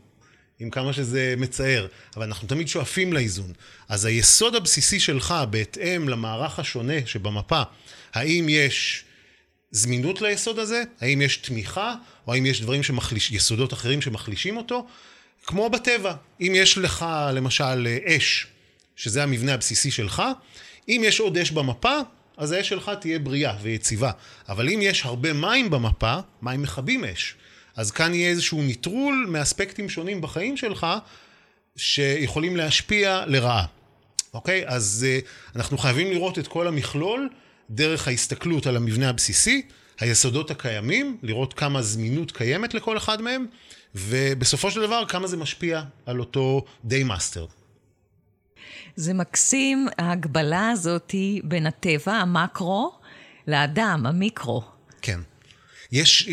עם 0.60 0.70
כמה 0.70 0.94
שזה 0.94 1.34
מצער. 1.38 1.88
אבל 2.16 2.26
אנחנו 2.26 2.48
תמיד 2.48 2.68
שואפים 2.68 3.14
לאיזון. 3.14 3.54
אז 3.90 4.06
היסוד 4.06 4.56
הבסיסי 4.56 5.00
שלך, 5.00 5.36
בהתאם 5.50 6.10
למערך 6.10 6.60
השונה 6.60 7.06
שבמפה, 7.06 7.62
האם 8.14 8.50
יש 8.50 9.04
זמינות 9.72 10.22
ליסוד 10.22 10.60
הזה? 10.60 10.84
האם 11.02 11.22
יש 11.22 11.38
תמיכה? 11.38 11.96
או 12.28 12.34
האם 12.34 12.46
יש 12.46 12.62
דברים 12.62 12.84
שמחליש, 12.84 13.32
יסודות 13.32 13.74
אחרים 13.74 14.02
שמחלישים 14.02 14.58
אותו? 14.58 14.88
כמו 15.46 15.70
בטבע, 15.70 16.14
אם 16.42 16.54
יש 16.56 16.78
לך 16.78 17.06
למשל 17.34 17.88
אש, 18.06 18.48
שזה 18.96 19.24
המבנה 19.24 19.54
הבסיסי 19.54 19.92
שלך, 19.92 20.24
אם 20.90 21.02
יש 21.06 21.20
עוד 21.20 21.38
אש 21.38 21.52
במפה, 21.52 21.98
אז 22.38 22.52
האש 22.52 22.70
שלך 22.70 22.92
תהיה 23.00 23.20
בריאה 23.20 23.56
ויציבה. 23.62 24.12
אבל 24.50 24.70
אם 24.70 24.80
יש 24.82 25.06
הרבה 25.06 25.34
מים 25.34 25.70
במפה, 25.70 26.16
מים 26.42 26.62
מכבים 26.62 27.06
אש. 27.06 27.36
אז 27.76 27.92
כאן 27.92 28.14
יהיה 28.14 28.30
איזשהו 28.30 28.62
ניטרול 28.62 29.26
מאספקטים 29.30 29.90
שונים 29.90 30.22
בחיים 30.22 30.58
שלך, 30.58 30.88
שיכולים 31.76 32.58
להשפיע 32.58 33.24
לרעה. 33.28 33.66
אוקיי? 34.34 34.64
אז 34.68 35.06
אה, 35.08 35.56
אנחנו 35.56 35.78
חייבים 35.78 36.12
לראות 36.12 36.40
את 36.40 36.48
כל 36.48 36.68
המכלול 36.68 37.30
דרך 37.70 38.08
ההסתכלות 38.08 38.68
על 38.68 38.76
המבנה 38.76 39.10
הבסיסי, 39.10 39.62
היסודות 40.00 40.52
הקיימים, 40.52 41.18
לראות 41.24 41.54
כמה 41.54 41.82
זמינות 41.82 42.32
קיימת 42.32 42.74
לכל 42.74 42.98
אחד 42.98 43.22
מהם, 43.22 43.46
ובסופו 43.96 44.72
של 44.72 44.82
דבר 44.82 45.04
כמה 45.08 45.28
זה 45.28 45.38
משפיע 45.38 45.82
על 46.06 46.20
אותו 46.20 46.66
day 46.86 47.04
master. 47.04 47.46
זה 48.96 49.14
מקסים, 49.14 49.88
ההקבלה 49.98 50.70
הזאת 50.70 51.16
בין 51.44 51.68
הטבע, 51.68 52.14
המקרו, 52.14 52.92
לאדם, 53.48 54.06
המיקרו. 54.06 54.64
כן. 55.02 55.20
יש, 55.92 56.30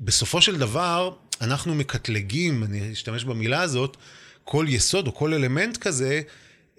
בסופו 0.00 0.42
של 0.42 0.58
דבר, 0.58 1.14
אנחנו 1.40 1.74
מקטלגים, 1.74 2.64
אני 2.64 2.92
אשתמש 2.92 3.24
במילה 3.24 3.60
הזאת, 3.62 3.96
כל 4.44 4.66
יסוד 4.68 5.06
או 5.06 5.14
כל 5.14 5.34
אלמנט 5.34 5.76
כזה, 5.76 6.20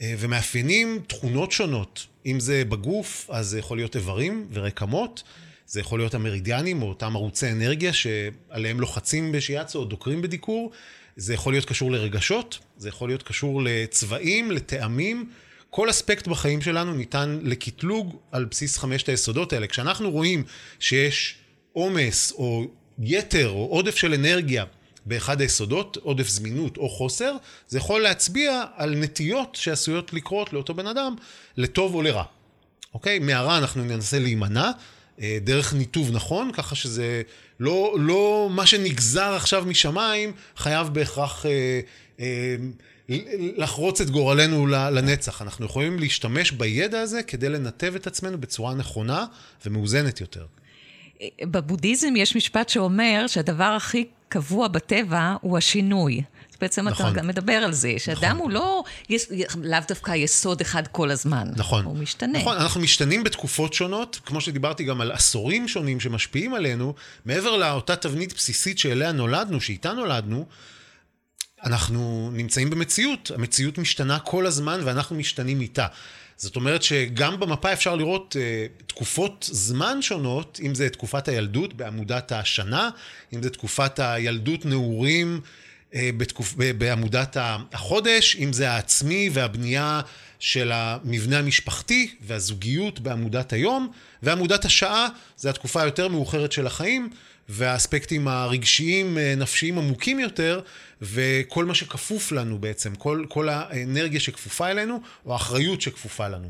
אה, 0.01 0.13
ומאפיינים 0.19 0.99
תכונות 1.07 1.51
שונות. 1.51 2.05
אם 2.25 2.39
זה 2.39 2.63
בגוף, 2.65 3.29
אז 3.29 3.47
זה 3.47 3.59
יכול 3.59 3.77
להיות 3.77 3.95
איברים 3.95 4.47
ורקמות, 4.53 5.23
זה 5.69 5.79
יכול 5.79 5.99
להיות 5.99 6.13
המרידיאנים 6.13 6.81
או 6.81 6.89
אותם 6.89 7.15
ערוצי 7.15 7.51
אנרגיה 7.51 7.93
שעליהם 7.93 8.79
לוחצים 8.79 9.31
בשיאצו 9.31 9.79
או 9.79 9.85
דוקרים 9.85 10.21
בדיקור, 10.21 10.71
זה 11.15 11.33
יכול 11.33 11.53
להיות 11.53 11.65
קשור 11.65 11.91
לרגשות, 11.91 12.59
זה 12.77 12.89
יכול 12.89 13.09
להיות 13.09 13.23
קשור 13.23 13.61
לצבעים, 13.63 14.51
לטעמים. 14.51 15.29
כל 15.69 15.89
אספקט 15.89 16.27
בחיים 16.27 16.61
שלנו 16.61 16.93
ניתן 16.93 17.39
לקטלוג 17.43 18.17
על 18.31 18.45
בסיס 18.45 18.77
חמשת 18.77 19.09
היסודות 19.09 19.53
האלה. 19.53 19.67
כשאנחנו 19.67 20.11
רואים 20.11 20.43
שיש 20.79 21.35
עומס 21.73 22.31
או 22.31 22.65
יתר 22.99 23.49
או 23.49 23.65
עודף 23.65 23.95
של 23.95 24.13
אנרגיה 24.13 24.65
באחד 25.05 25.41
היסודות, 25.41 25.97
עודף 25.97 26.27
זמינות 26.27 26.77
או 26.77 26.89
חוסר, 26.89 27.35
זה 27.67 27.77
יכול 27.77 28.01
להצביע 28.01 28.63
על 28.75 28.95
נטיות 28.95 29.55
שעשויות 29.55 30.13
לקרות 30.13 30.53
לאותו 30.53 30.73
בן 30.73 30.87
אדם, 30.87 31.15
לטוב 31.57 31.95
או 31.95 32.01
לרע. 32.01 32.23
אוקיי? 32.93 33.19
מהרע 33.19 33.57
אנחנו 33.57 33.83
ננסה 33.83 34.19
להימנע, 34.19 34.71
דרך 35.41 35.73
ניתוב 35.73 36.11
נכון, 36.11 36.51
ככה 36.53 36.75
שזה 36.75 37.21
לא, 37.59 37.95
לא 37.99 38.49
מה 38.51 38.65
שנגזר 38.65 39.33
עכשיו 39.33 39.63
משמיים, 39.67 40.31
חייב 40.55 40.87
בהכרח 40.87 41.45
אה, 41.45 41.79
אה, 42.19 42.55
לחרוץ 43.57 44.01
את 44.01 44.09
גורלנו 44.09 44.67
לנצח. 44.67 45.41
אנחנו 45.41 45.65
יכולים 45.65 45.99
להשתמש 45.99 46.51
בידע 46.51 46.99
הזה 46.99 47.23
כדי 47.23 47.49
לנתב 47.49 47.95
את 47.95 48.07
עצמנו 48.07 48.37
בצורה 48.37 48.75
נכונה 48.75 49.25
ומאוזנת 49.65 50.21
יותר. 50.21 50.45
בבודהיזם 51.41 52.15
יש 52.15 52.35
משפט 52.35 52.69
שאומר 52.69 53.25
שהדבר 53.27 53.63
הכי 53.63 54.05
קבוע 54.29 54.67
בטבע 54.67 55.35
הוא 55.41 55.57
השינוי. 55.57 56.21
בעצם 56.61 56.87
נכון. 56.87 57.05
אתה 57.05 57.15
גם 57.15 57.27
מדבר 57.27 57.53
על 57.53 57.73
זה, 57.73 57.93
שאדם 57.97 58.35
נכון. 58.35 58.37
הוא 58.37 58.51
לא, 58.51 58.83
יש, 59.09 59.25
לאו 59.63 59.79
דווקא 59.87 60.11
יסוד 60.11 60.61
אחד 60.61 60.87
כל 60.87 61.11
הזמן. 61.11 61.47
נכון. 61.55 61.85
הוא 61.85 61.97
משתנה. 61.97 62.39
נכון, 62.39 62.57
אנחנו 62.57 62.81
משתנים 62.81 63.23
בתקופות 63.23 63.73
שונות, 63.73 64.19
כמו 64.25 64.41
שדיברתי 64.41 64.83
גם 64.83 65.01
על 65.01 65.11
עשורים 65.11 65.67
שונים 65.67 65.99
שמשפיעים 65.99 66.53
עלינו, 66.53 66.93
מעבר 67.25 67.57
לאותה 67.57 67.95
תבנית 67.95 68.33
בסיסית 68.33 68.79
שאליה 68.79 69.11
נולדנו, 69.11 69.61
שאיתה 69.61 69.93
נולדנו, 69.93 70.45
אנחנו 71.63 72.29
נמצאים 72.33 72.69
במציאות, 72.69 73.31
המציאות 73.35 73.77
משתנה 73.77 74.19
כל 74.19 74.45
הזמן 74.45 74.79
ואנחנו 74.83 75.15
משתנים 75.15 75.61
איתה. 75.61 75.87
זאת 76.37 76.55
אומרת 76.55 76.83
שגם 76.83 77.39
במפה 77.39 77.73
אפשר 77.73 77.95
לראות 77.95 78.35
uh, 78.35 78.83
תקופות 78.87 79.49
זמן 79.51 80.01
שונות, 80.01 80.59
אם 80.65 80.75
זה 80.75 80.89
תקופת 80.89 81.27
הילדות 81.27 81.73
בעמודת 81.73 82.31
השנה, 82.31 82.89
אם 83.33 83.43
זה 83.43 83.49
תקופת 83.49 83.99
הילדות 83.99 84.65
נעורים 84.65 85.41
בתקופ... 85.95 86.53
בעמודת 86.77 87.37
החודש, 87.73 88.35
אם 88.35 88.53
זה 88.53 88.71
העצמי 88.71 89.29
והבנייה 89.33 90.01
של 90.39 90.71
המבנה 90.71 91.39
המשפחתי 91.39 92.15
והזוגיות 92.21 92.99
בעמודת 92.99 93.53
היום, 93.53 93.91
ועמודת 94.23 94.65
השעה 94.65 95.07
זה 95.37 95.49
התקופה 95.49 95.81
היותר 95.81 96.07
מאוחרת 96.07 96.51
של 96.51 96.67
החיים, 96.67 97.09
והאספקטים 97.49 98.27
הרגשיים, 98.27 99.17
אה, 99.17 99.33
נפשיים 99.37 99.77
עמוקים 99.77 100.19
יותר, 100.19 100.61
וכל 101.01 101.65
מה 101.65 101.75
שכפוף 101.75 102.31
לנו 102.31 102.59
בעצם, 102.59 102.95
כל, 102.95 103.25
כל 103.29 103.49
האנרגיה 103.49 104.19
שכפופה 104.19 104.71
אלינו, 104.71 105.01
או 105.25 105.33
האחריות 105.33 105.81
שכפופה 105.81 106.27
לנו. 106.27 106.49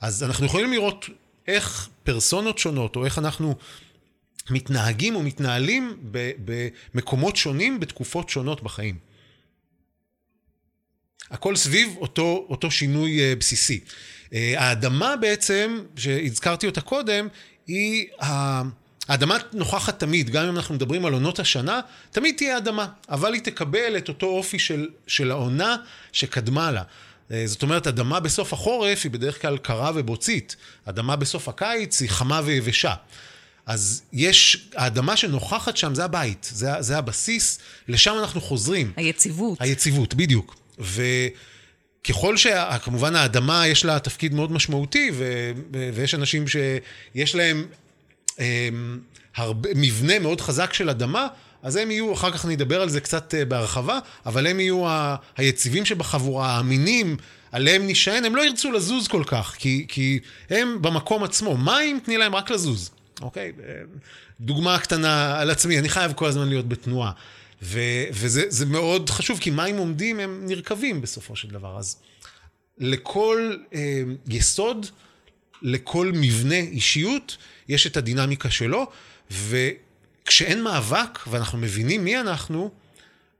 אז 0.00 0.22
אנחנו 0.22 0.46
יכולים 0.46 0.72
לראות 0.72 1.06
איך 1.48 1.88
פרסונות 2.04 2.58
שונות, 2.58 2.96
או 2.96 3.04
איך 3.04 3.18
אנחנו 3.18 3.54
מתנהגים 4.50 5.14
או 5.14 5.22
מתנהלים 5.22 5.96
במקומות 6.94 7.36
שונים 7.36 7.80
בתקופות 7.80 8.28
שונות 8.28 8.62
בחיים. 8.62 8.98
הכל 11.30 11.56
סביב 11.56 11.96
אותו, 11.96 12.46
אותו 12.48 12.70
שינוי 12.70 13.20
אה, 13.20 13.34
בסיסי. 13.36 13.80
אה, 14.34 14.54
האדמה 14.56 15.16
בעצם, 15.16 15.80
שהזכרתי 15.96 16.66
אותה 16.66 16.80
קודם, 16.80 17.28
היא... 17.66 18.06
האדמה 19.08 19.38
נוכחת 19.52 19.98
תמיד, 19.98 20.30
גם 20.30 20.44
אם 20.44 20.56
אנחנו 20.56 20.74
מדברים 20.74 21.06
על 21.06 21.12
עונות 21.12 21.38
השנה, 21.38 21.80
תמיד 22.10 22.34
תהיה 22.36 22.56
אדמה, 22.56 22.86
אבל 23.08 23.34
היא 23.34 23.42
תקבל 23.42 23.96
את 23.96 24.08
אותו 24.08 24.26
אופי 24.26 24.58
של, 24.58 24.88
של 25.06 25.30
העונה 25.30 25.76
שקדמה 26.12 26.70
לה. 26.70 26.82
אה, 27.30 27.42
זאת 27.46 27.62
אומרת, 27.62 27.86
אדמה 27.86 28.20
בסוף 28.20 28.52
החורף 28.52 29.00
היא 29.04 29.12
בדרך 29.12 29.42
כלל 29.42 29.58
קרה 29.58 29.92
ובוצית. 29.94 30.56
אדמה 30.84 31.16
בסוף 31.16 31.48
הקיץ 31.48 32.00
היא 32.00 32.10
חמה 32.10 32.40
ויבשה. 32.44 32.94
אז 33.66 34.02
יש, 34.12 34.68
האדמה 34.74 35.16
שנוכחת 35.16 35.76
שם 35.76 35.94
זה 35.94 36.04
הבית, 36.04 36.50
זה, 36.52 36.70
זה 36.80 36.98
הבסיס, 36.98 37.58
לשם 37.88 38.14
אנחנו 38.20 38.40
חוזרים. 38.40 38.92
היציבות. 38.96 39.60
היציבות, 39.60 40.14
בדיוק. 40.14 40.56
וככל 40.78 42.36
שכמובן 42.36 43.16
האדמה 43.16 43.66
יש 43.66 43.84
לה 43.84 43.98
תפקיד 43.98 44.34
מאוד 44.34 44.52
משמעותי, 44.52 45.10
ו, 45.14 45.52
ויש 45.94 46.14
אנשים 46.14 46.44
שיש 46.48 47.34
להם 47.34 47.66
הם, 48.38 48.44
אמ, 48.44 48.98
הרבה, 49.36 49.68
מבנה 49.74 50.18
מאוד 50.18 50.40
חזק 50.40 50.72
של 50.72 50.90
אדמה, 50.90 51.26
אז 51.62 51.76
הם 51.76 51.90
יהיו, 51.90 52.12
אחר 52.12 52.30
כך 52.30 52.44
אני 52.44 52.54
אדבר 52.54 52.82
על 52.82 52.88
זה 52.88 53.00
קצת 53.00 53.34
אה, 53.34 53.44
בהרחבה, 53.44 53.98
אבל 54.26 54.46
הם 54.46 54.60
יהיו 54.60 54.88
ה, 54.88 55.16
היציבים 55.36 55.84
שבחבורה, 55.84 56.56
האמינים, 56.56 57.16
עליהם 57.52 57.86
נשען, 57.86 58.24
הם 58.24 58.36
לא 58.36 58.42
ירצו 58.42 58.72
לזוז 58.72 59.08
כל 59.08 59.22
כך, 59.26 59.54
כי, 59.58 59.84
כי 59.88 60.18
הם 60.50 60.82
במקום 60.82 61.24
עצמו. 61.24 61.56
מים, 61.56 62.00
תני 62.04 62.16
להם 62.16 62.34
רק 62.34 62.50
לזוז. 62.50 62.90
אוקיי? 63.22 63.52
דוגמה 64.40 64.78
קטנה 64.78 65.40
על 65.40 65.50
עצמי, 65.50 65.78
אני 65.78 65.88
חייב 65.88 66.12
כל 66.12 66.26
הזמן 66.26 66.48
להיות 66.48 66.68
בתנועה. 66.68 67.12
ו, 67.62 67.80
וזה 68.12 68.66
מאוד 68.66 69.10
חשוב, 69.10 69.38
כי 69.38 69.50
מים 69.50 69.76
עומדים 69.76 70.20
הם 70.20 70.46
נרקבים 70.46 71.00
בסופו 71.00 71.36
של 71.36 71.48
דבר. 71.48 71.78
אז 71.78 71.96
לכל 72.78 73.56
אה, 73.74 74.02
יסוד, 74.28 74.86
לכל 75.62 76.12
מבנה 76.14 76.54
אישיות, 76.54 77.36
יש 77.68 77.86
את 77.86 77.96
הדינמיקה 77.96 78.50
שלו, 78.50 78.86
וכשאין 79.30 80.62
מאבק, 80.62 81.18
ואנחנו 81.26 81.58
מבינים 81.58 82.04
מי 82.04 82.20
אנחנו, 82.20 82.70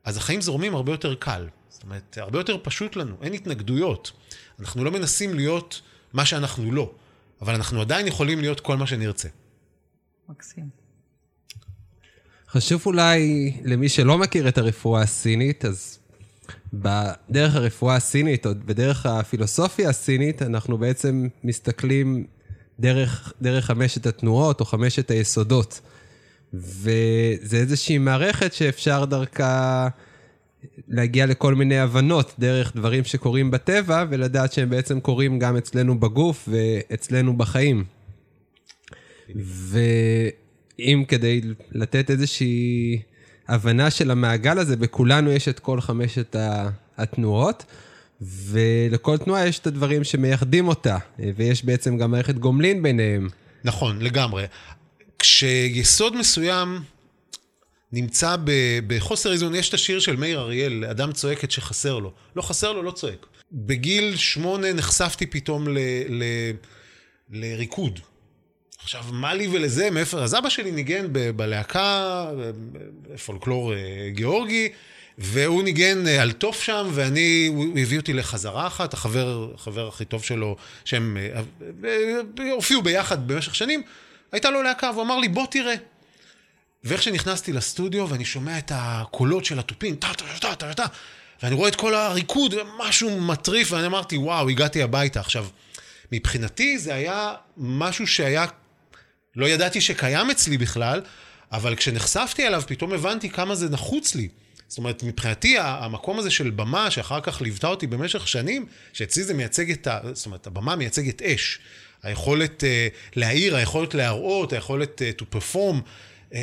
אז 0.05 0.17
החיים 0.17 0.41
זורמים 0.41 0.75
הרבה 0.75 0.93
יותר 0.93 1.15
קל. 1.15 1.49
זאת 1.69 1.83
אומרת, 1.83 2.19
הרבה 2.21 2.39
יותר 2.39 2.57
פשוט 2.63 2.97
לנו, 2.97 3.17
אין 3.23 3.33
התנגדויות. 3.33 4.13
אנחנו 4.61 4.85
לא 4.85 4.91
מנסים 4.91 5.35
להיות 5.35 5.81
מה 6.13 6.25
שאנחנו 6.25 6.73
לא, 6.73 6.93
אבל 7.41 7.55
אנחנו 7.55 7.81
עדיין 7.81 8.07
יכולים 8.07 8.41
להיות 8.41 8.61
כל 8.61 8.77
מה 8.77 8.87
שנרצה. 8.87 9.29
מקסים. 10.33 10.69
חשוב 12.49 12.83
אולי 12.87 13.53
למי 13.65 13.89
שלא 13.89 14.19
מכיר 14.19 14.49
את 14.49 14.59
הרפואה 14.59 15.03
הסינית, 15.03 15.65
אז 15.65 15.99
בדרך 16.73 17.55
הרפואה 17.55 17.97
הסינית, 17.97 18.47
או 18.47 18.51
בדרך 18.67 19.07
הפילוסופיה 19.07 19.89
הסינית, 19.89 20.43
אנחנו 20.43 20.79
בעצם 20.79 21.29
מסתכלים 21.45 22.27
דרך, 22.81 23.33
דרך 23.43 23.65
חמשת 23.65 24.07
התנועות 24.07 24.61
או 24.61 24.65
חמשת 24.65 25.11
היסודות. 25.11 25.81
וזה 26.55 27.57
איזושהי 27.57 27.99
מערכת 27.99 28.53
שאפשר 28.53 29.05
דרכה 29.05 29.89
להגיע 30.89 31.27
לכל 31.27 31.55
מיני 31.55 31.79
הבנות 31.79 32.35
דרך 32.39 32.77
דברים 32.77 33.05
שקורים 33.05 33.51
בטבע, 33.51 34.05
ולדעת 34.11 34.53
שהם 34.53 34.71
בעצם 34.71 35.01
קורים 35.01 35.39
גם 35.39 35.57
אצלנו 35.57 36.01
בגוף 36.01 36.49
ואצלנו 36.53 37.37
בחיים. 37.37 37.85
ואם 39.37 41.05
כדי 41.09 41.41
לתת 41.73 42.11
איזושהי 42.11 43.03
הבנה 43.49 43.91
של 43.91 44.11
המעגל 44.11 44.59
הזה, 44.59 44.77
בכולנו 44.77 45.33
יש 45.33 45.49
את 45.49 45.59
כל 45.59 45.81
חמשת 45.81 46.37
התנועות, 46.99 47.65
ולכל 48.21 49.19
תנועה 49.19 49.47
יש 49.47 49.59
את 49.59 49.67
הדברים 49.67 50.05
שמייחדים 50.05 50.69
אותה, 50.69 50.99
ויש 51.37 51.65
בעצם 51.65 51.99
גם 51.99 52.11
מערכת 52.11 52.35
גומלין 52.35 52.83
ביניהם. 52.83 53.29
נכון, 53.65 54.03
לגמרי. 54.03 54.45
כשיסוד 55.19 56.17
מסוים 56.17 56.83
נמצא 57.93 58.37
בחוסר 58.87 59.33
איזון, 59.33 59.55
יש 59.55 59.69
את 59.69 59.75
השיר 59.75 60.01
של 60.01 60.17
מאיר 60.17 60.41
אריאל, 60.41 60.85
אדם 60.85 61.13
צועק 61.13 61.45
את 61.45 61.51
שחסר 61.51 61.99
לו. 61.99 62.13
לא 62.37 62.43
חסר 62.43 62.73
לו, 62.73 62.83
לא 62.83 62.91
צועק. 62.91 63.27
בגיל 63.53 64.17
שמונה 64.17 64.73
נחשפתי 64.73 65.27
פתאום 65.27 65.69
ל, 65.69 65.79
ל, 66.09 66.23
לריקוד. 67.31 68.01
עכשיו, 68.83 69.05
מה 69.13 69.35
לי 69.35 69.49
ולזה, 69.49 69.91
מאיפה... 69.91 70.19
אז 70.19 70.35
אבא 70.35 70.49
שלי 70.49 70.73
ניגן 70.73 71.07
בלהקה, 71.37 72.27
פולקלור 73.27 73.75
אה, 73.75 73.79
גיאורגי, 74.11 74.69
והוא 75.19 75.63
ניגן 75.63 76.07
אה, 76.07 76.23
על 76.23 76.33
תוף 76.33 76.63
שם, 76.63 76.89
ואני, 76.93 77.47
הוא 77.55 77.79
הביא 77.79 77.99
אותי 77.99 78.13
לחזרה 78.13 78.67
אחת, 78.67 78.95
החבר, 78.95 79.53
החבר 79.55 79.89
הכי 79.89 80.05
טוב 80.05 80.25
שלו, 80.25 80.57
שהם 80.85 81.17
אה, 81.85 82.51
הופיעו 82.53 82.83
ביחד 82.83 83.29
במשך 83.29 83.55
שנים, 83.55 83.83
הייתה 84.33 84.51
לו 84.51 84.63
להקה, 84.63 84.91
והוא 84.91 85.03
אמר 85.03 85.19
לי, 85.19 85.29
בוא 85.29 85.47
תראה. 85.51 85.75
ואיך 86.85 87.03
שנכנסתי 87.03 87.53
לסטודיו, 87.53 88.09
ואני 88.09 88.25
שומע 88.25 88.59
את 88.59 88.73
הקולות 88.75 89.45
של 89.45 89.59
התופים, 89.59 89.97
טה 89.97 90.09
טה 90.15 90.25
טה 90.41 90.55
טה 90.55 90.75
טה, 90.75 90.87
ואני 91.43 91.55
רואה 91.55 91.69
את 91.69 91.77
כל 91.77 91.95
הריקוד, 91.95 92.55
משהו 92.79 93.21
מטריף, 93.21 93.73
ואני 93.73 93.87
אמרתי, 93.87 94.17
וואו, 94.17 94.49
הגעתי 94.49 94.83
הביתה. 94.83 95.21
עכשיו, 95.21 95.47
מבחינתי 96.13 96.79
זה 96.79 96.95
היה 96.95 97.35
משהו 97.57 98.07
שהיה 98.07 98.47
לא 99.37 99.47
ידעתי 99.47 99.81
שקיים 99.81 100.31
אצלי 100.31 100.59
בכלל, 100.59 101.01
אבל 101.53 101.77
כשנחשפתי 101.77 102.47
אליו 102.47 102.63
פתאום 102.67 102.93
הבנתי 102.93 103.31
כמה 103.31 103.55
זה 103.55 103.71
נחוץ 103.71 104.15
לי. 104.15 104.29
זאת 104.69 104.79
אומרת, 104.79 105.03
מבחינתי 105.03 105.57
המקום 105.59 106.19
הזה 106.19 106.31
של 106.31 106.51
במה, 106.51 106.91
שאחר 106.91 107.21
כך 107.21 107.43
ליוותה 107.43 107.67
אותי 107.67 107.87
במשך 107.87 108.29
שנים, 108.29 108.67
שאצלי 108.93 109.23
זה 109.23 109.35
מייצג 109.35 109.71
את 109.71 109.87
ה... 109.87 110.01
זאת 110.13 110.27
אומרת, 110.27 110.47
הבמה 110.47 110.77
מייצגת 110.77 111.23
אש. 111.23 111.59
היכולת 112.03 112.63
uh, 112.63 113.17
להעיר, 113.17 113.57
היכולת 113.57 113.95
להראות, 113.95 114.53
היכולת 114.53 115.03
uh, 115.03 115.23
to 115.23 115.25
perform, 115.37 115.77
uh, 116.31 116.35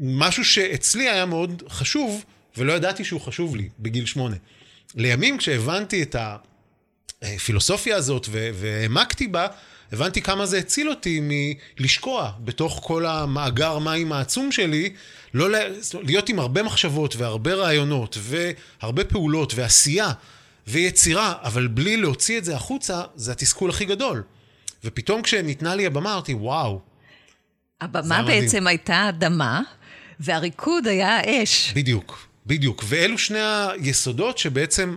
משהו 0.00 0.44
שאצלי 0.44 1.08
היה 1.08 1.26
מאוד 1.26 1.62
חשוב, 1.68 2.24
ולא 2.56 2.72
ידעתי 2.72 3.04
שהוא 3.04 3.20
חשוב 3.20 3.56
לי 3.56 3.68
בגיל 3.78 4.06
שמונה. 4.06 4.36
לימים 4.94 5.38
כשהבנתי 5.38 6.02
את 6.02 6.16
הפילוסופיה 7.22 7.96
הזאת 7.96 8.28
והעמקתי 8.30 9.28
בה, 9.28 9.46
הבנתי 9.92 10.22
כמה 10.22 10.46
זה 10.46 10.58
הציל 10.58 10.90
אותי 10.90 11.20
מלשקוע 11.22 12.32
בתוך 12.40 12.80
כל 12.84 13.06
המאגר 13.06 13.78
מים 13.78 14.12
העצום 14.12 14.52
שלי, 14.52 14.92
לא 15.34 15.58
להיות 16.02 16.28
עם 16.28 16.38
הרבה 16.38 16.62
מחשבות 16.62 17.16
והרבה 17.16 17.54
רעיונות 17.54 18.18
והרבה 18.20 19.04
פעולות 19.04 19.52
ועשייה 19.54 20.12
ויצירה, 20.66 21.34
אבל 21.42 21.66
בלי 21.66 21.96
להוציא 21.96 22.38
את 22.38 22.44
זה 22.44 22.56
החוצה, 22.56 23.02
זה 23.14 23.32
התסכול 23.32 23.70
הכי 23.70 23.84
גדול. 23.84 24.22
ופתאום 24.84 25.22
כשניתנה 25.22 25.74
לי 25.74 25.86
הבמה, 25.86 26.12
אמרתי, 26.12 26.34
וואו. 26.34 26.80
הבמה 27.80 28.22
בעצם 28.22 28.66
הייתה 28.66 29.08
אדמה, 29.08 29.62
והריקוד 30.20 30.86
היה 30.86 31.42
אש. 31.42 31.72
בדיוק, 31.74 32.28
בדיוק. 32.46 32.84
ואלו 32.86 33.18
שני 33.18 33.38
היסודות 33.82 34.38
שבעצם 34.38 34.96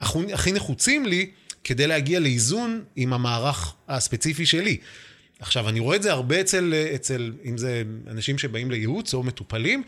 הכי 0.00 0.52
נחוצים 0.52 1.06
לי 1.06 1.30
כדי 1.64 1.86
להגיע 1.86 2.20
לאיזון 2.20 2.84
עם 2.96 3.12
המערך 3.12 3.74
הספציפי 3.88 4.46
שלי. 4.46 4.76
עכשיו, 5.40 5.68
אני 5.68 5.80
רואה 5.80 5.96
את 5.96 6.02
זה 6.02 6.12
הרבה 6.12 6.40
אצל, 6.40 6.74
אצל, 6.94 7.32
אם 7.44 7.58
זה 7.58 7.82
אנשים 8.06 8.38
שבאים 8.38 8.70
לייעוץ 8.70 9.14
או 9.14 9.22
מטופלים, 9.22 9.82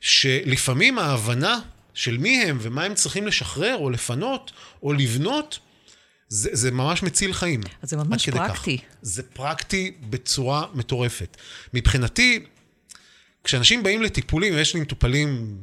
שלפעמים 0.00 0.98
ההבנה 0.98 1.60
של 1.94 2.18
מי 2.18 2.42
הם 2.42 2.58
ומה 2.60 2.84
הם 2.84 2.94
צריכים 2.94 3.26
לשחרר 3.26 3.76
או 3.76 3.90
לפנות 3.90 4.52
או 4.82 4.92
לבנות, 4.92 5.58
זה, 6.28 6.50
זה 6.52 6.70
ממש 6.70 7.02
מציל 7.02 7.32
חיים. 7.32 7.60
אז 7.82 7.90
זה 7.90 7.96
ממש 7.96 8.28
פרקטי. 8.28 8.78
כך. 8.78 8.84
זה 9.02 9.22
פרקטי 9.22 9.92
בצורה 10.10 10.66
מטורפת. 10.74 11.36
מבחינתי, 11.74 12.44
כשאנשים 13.44 13.82
באים 13.82 14.02
לטיפולים, 14.02 14.58
יש 14.58 14.74
לי 14.74 14.80
מטופלים 14.80 15.58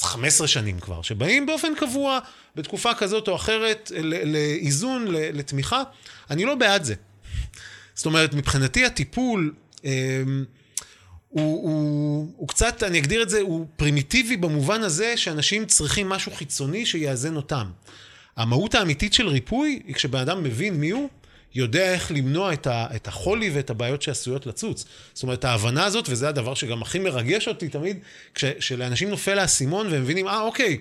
15 0.00 0.48
שנים 0.48 0.80
כבר, 0.80 1.02
שבאים 1.02 1.46
באופן 1.46 1.72
קבוע 1.78 2.18
בתקופה 2.56 2.94
כזאת 2.94 3.28
או 3.28 3.36
אחרת 3.36 3.92
לאיזון, 4.24 5.06
לתמיכה, 5.08 5.82
אני 6.30 6.44
לא 6.44 6.54
בעד 6.54 6.84
זה. 6.84 6.94
זאת 7.94 8.06
אומרת, 8.06 8.34
מבחינתי 8.34 8.84
הטיפול 8.84 9.54
אה, 9.84 10.22
הוא, 11.28 11.70
הוא, 11.70 12.32
הוא 12.36 12.48
קצת, 12.48 12.82
אני 12.82 12.98
אגדיר 12.98 13.22
את 13.22 13.30
זה, 13.30 13.40
הוא 13.40 13.66
פרימיטיבי 13.76 14.36
במובן 14.36 14.82
הזה 14.82 15.16
שאנשים 15.16 15.66
צריכים 15.66 16.08
משהו 16.08 16.32
חיצוני 16.32 16.86
שיאזן 16.86 17.36
אותם. 17.36 17.66
המהות 18.36 18.74
האמיתית 18.74 19.12
של 19.12 19.28
ריפוי 19.28 19.82
היא 19.86 19.94
כשבן 19.94 20.18
אדם 20.18 20.42
מבין 20.42 20.74
מי 20.74 20.90
הוא, 20.90 21.08
יודע 21.54 21.92
איך 21.92 22.12
למנוע 22.12 22.52
את, 22.52 22.66
ה, 22.66 22.86
את 22.96 23.08
החולי 23.08 23.50
ואת 23.50 23.70
הבעיות 23.70 24.02
שעשויות 24.02 24.46
לצוץ. 24.46 24.84
זאת 25.14 25.22
אומרת, 25.22 25.44
ההבנה 25.44 25.84
הזאת, 25.84 26.08
וזה 26.08 26.28
הדבר 26.28 26.54
שגם 26.54 26.82
הכי 26.82 26.98
מרגש 26.98 27.48
אותי 27.48 27.68
תמיד, 27.68 27.98
כשלאנשים 28.34 29.10
נופל 29.10 29.38
האסימון 29.38 29.86
והם 29.86 30.02
מבינים, 30.02 30.28
אה, 30.28 30.40
אוקיי, 30.40 30.78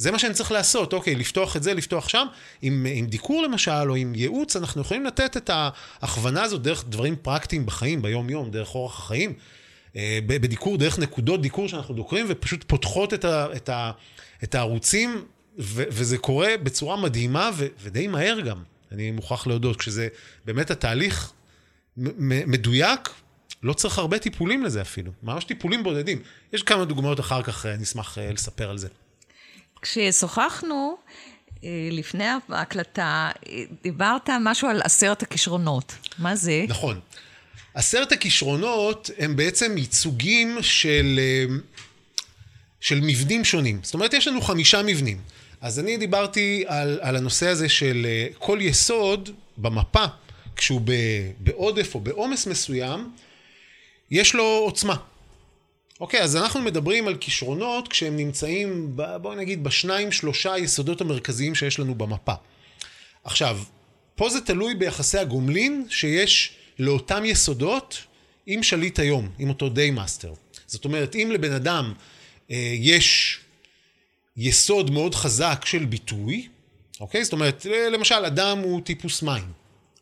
זה 0.00 0.10
מה 0.10 0.18
שאני 0.18 0.34
צריך 0.34 0.52
לעשות, 0.52 0.92
אוקיי, 0.92 1.14
לפתוח 1.14 1.56
את 1.56 1.62
זה, 1.62 1.74
לפתוח 1.74 2.08
שם. 2.08 2.26
עם, 2.62 2.86
עם 2.94 3.06
דיקור 3.06 3.42
למשל, 3.42 3.90
או 3.90 3.94
עם 3.94 4.14
ייעוץ, 4.14 4.56
אנחנו 4.56 4.80
יכולים 4.80 5.06
לתת 5.06 5.36
את 5.36 5.50
ההכוונה 5.52 6.42
הזאת 6.42 6.62
דרך 6.62 6.84
דברים 6.88 7.16
פרקטיים 7.16 7.66
בחיים, 7.66 8.02
ביום-יום, 8.02 8.50
דרך 8.50 8.74
אורח 8.74 8.98
החיים. 8.98 9.32
אה, 9.96 10.18
בדיקור, 10.26 10.76
דרך 10.76 10.98
נקודות 10.98 11.42
דיקור 11.42 11.68
שאנחנו 11.68 11.94
דוקרים, 11.94 12.26
ופשוט 12.28 12.64
פותחות 12.66 13.14
את, 13.14 13.24
ה, 13.24 13.46
את, 13.56 13.68
ה, 13.68 13.90
את 14.44 14.54
הערוצים, 14.54 15.24
ו, 15.58 15.82
וזה 15.88 16.18
קורה 16.18 16.56
בצורה 16.62 16.96
מדהימה 16.96 17.50
ו, 17.56 17.66
ודי 17.82 18.06
מהר 18.06 18.40
גם. 18.40 18.62
אני 18.92 19.10
מוכרח 19.10 19.46
להודות, 19.46 19.76
כשזה 19.76 20.08
באמת 20.44 20.70
התהליך 20.70 21.32
מדויק, 22.46 23.08
לא 23.62 23.72
צריך 23.72 23.98
הרבה 23.98 24.18
טיפולים 24.18 24.64
לזה 24.64 24.80
אפילו, 24.80 25.12
ממש 25.22 25.44
טיפולים 25.44 25.82
בודדים. 25.82 26.22
יש 26.52 26.62
כמה 26.62 26.84
דוגמאות 26.84 27.20
אחר 27.20 27.42
כך, 27.42 27.66
אני 27.66 27.82
אשמח 27.82 28.18
אה, 28.18 28.32
לספר 28.32 28.70
על 28.70 28.78
זה. 28.78 28.88
כששוחחנו, 29.82 30.96
אה, 31.64 31.88
לפני 31.90 32.24
ההקלטה, 32.48 33.30
אה, 33.48 33.62
דיברת 33.82 34.30
משהו 34.40 34.68
על 34.68 34.80
עשרת 34.84 35.22
הכישרונות. 35.22 35.94
מה 36.18 36.36
זה? 36.36 36.64
נכון. 36.68 37.00
עשרת 37.74 38.12
הכישרונות 38.12 39.10
הם 39.18 39.36
בעצם 39.36 39.78
ייצוגים 39.78 40.58
של, 40.62 41.20
אה, 41.22 41.54
של 42.80 43.00
מבנים 43.00 43.44
שונים. 43.44 43.80
זאת 43.82 43.94
אומרת, 43.94 44.14
יש 44.14 44.28
לנו 44.28 44.40
חמישה 44.40 44.82
מבנים. 44.82 45.20
אז 45.60 45.78
אני 45.78 45.96
דיברתי 45.96 46.64
על, 46.66 46.98
על 47.02 47.16
הנושא 47.16 47.48
הזה 47.48 47.68
של 47.68 48.06
כל 48.38 48.58
יסוד 48.60 49.30
במפה, 49.56 50.04
כשהוא 50.56 50.80
בעודף 51.38 51.94
או 51.94 52.00
בעומס 52.00 52.46
מסוים, 52.46 53.10
יש 54.10 54.34
לו 54.34 54.44
עוצמה. 54.44 54.96
אוקיי, 56.00 56.22
אז 56.22 56.36
אנחנו 56.36 56.60
מדברים 56.60 57.08
על 57.08 57.16
כישרונות 57.16 57.88
כשהם 57.88 58.16
נמצאים, 58.16 58.96
בואו 59.22 59.34
נגיד, 59.34 59.64
בשניים, 59.64 60.12
שלושה 60.12 60.58
יסודות 60.58 61.00
המרכזיים 61.00 61.54
שיש 61.54 61.78
לנו 61.78 61.94
במפה. 61.94 62.34
עכשיו, 63.24 63.58
פה 64.14 64.30
זה 64.30 64.40
תלוי 64.40 64.74
ביחסי 64.74 65.18
הגומלין 65.18 65.86
שיש 65.90 66.52
לאותם 66.78 67.24
יסודות 67.24 67.98
עם 68.46 68.62
שליט 68.62 68.98
היום, 68.98 69.28
עם 69.38 69.48
אותו 69.48 69.68
day 69.68 69.90
master. 69.90 70.32
זאת 70.66 70.84
אומרת, 70.84 71.14
אם 71.14 71.30
לבן 71.32 71.52
אדם 71.52 71.92
אה, 72.50 72.72
יש 72.78 73.38
יסוד 74.36 74.90
מאוד 74.90 75.14
חזק 75.14 75.62
של 75.64 75.84
ביטוי, 75.84 76.48
אוקיי? 77.00 77.24
זאת 77.24 77.32
אומרת, 77.32 77.66
למשל, 77.92 78.24
אדם 78.24 78.58
הוא 78.58 78.80
טיפוס 78.80 79.22
מים, 79.22 79.52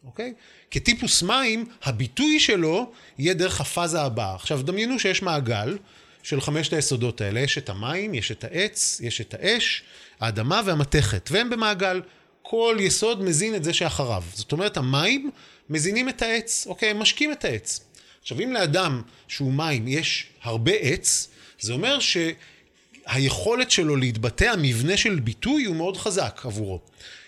אוקיי? 0.04 0.32
כטיפוס 0.70 1.22
מים, 1.22 1.66
הביטוי 1.82 2.40
שלו 2.40 2.92
יהיה 3.18 3.34
דרך 3.34 3.60
הפאזה 3.60 4.00
הבאה. 4.00 4.34
עכשיו, 4.34 4.62
דמיינו 4.62 4.98
שיש 4.98 5.22
מעגל 5.22 5.78
של 6.22 6.40
חמשת 6.40 6.72
היסודות 6.72 7.20
האלה. 7.20 7.40
יש 7.40 7.58
את 7.58 7.68
המים, 7.68 8.14
יש 8.14 8.32
את 8.32 8.44
העץ, 8.44 9.00
יש 9.02 9.20
את 9.20 9.34
האש, 9.38 9.82
האדמה 10.20 10.62
והמתכת, 10.64 11.28
והם 11.32 11.50
במעגל. 11.50 12.02
כל 12.42 12.76
יסוד 12.80 13.22
מזין 13.22 13.54
את 13.54 13.64
זה 13.64 13.72
שאחריו. 13.72 14.22
זאת 14.34 14.52
אומרת, 14.52 14.76
המים 14.76 15.30
מזינים 15.70 16.08
את 16.08 16.22
העץ, 16.22 16.66
אוקיי? 16.66 16.90
הם 16.90 16.98
משקים 16.98 17.32
את 17.32 17.44
העץ. 17.44 17.80
עכשיו, 18.22 18.40
אם 18.40 18.52
לאדם 18.52 19.02
שהוא 19.28 19.52
מים 19.52 19.88
יש 19.88 20.26
הרבה 20.42 20.72
עץ, 20.72 21.28
זה 21.60 21.72
אומר 21.72 21.98
שהיכולת 22.00 23.70
שלו 23.70 23.96
להתבטא, 23.96 24.44
המבנה 24.44 24.96
של 24.96 25.20
ביטוי 25.20 25.64
הוא 25.64 25.76
מאוד 25.76 25.96
חזק 25.96 26.40
עבורו. 26.44 26.80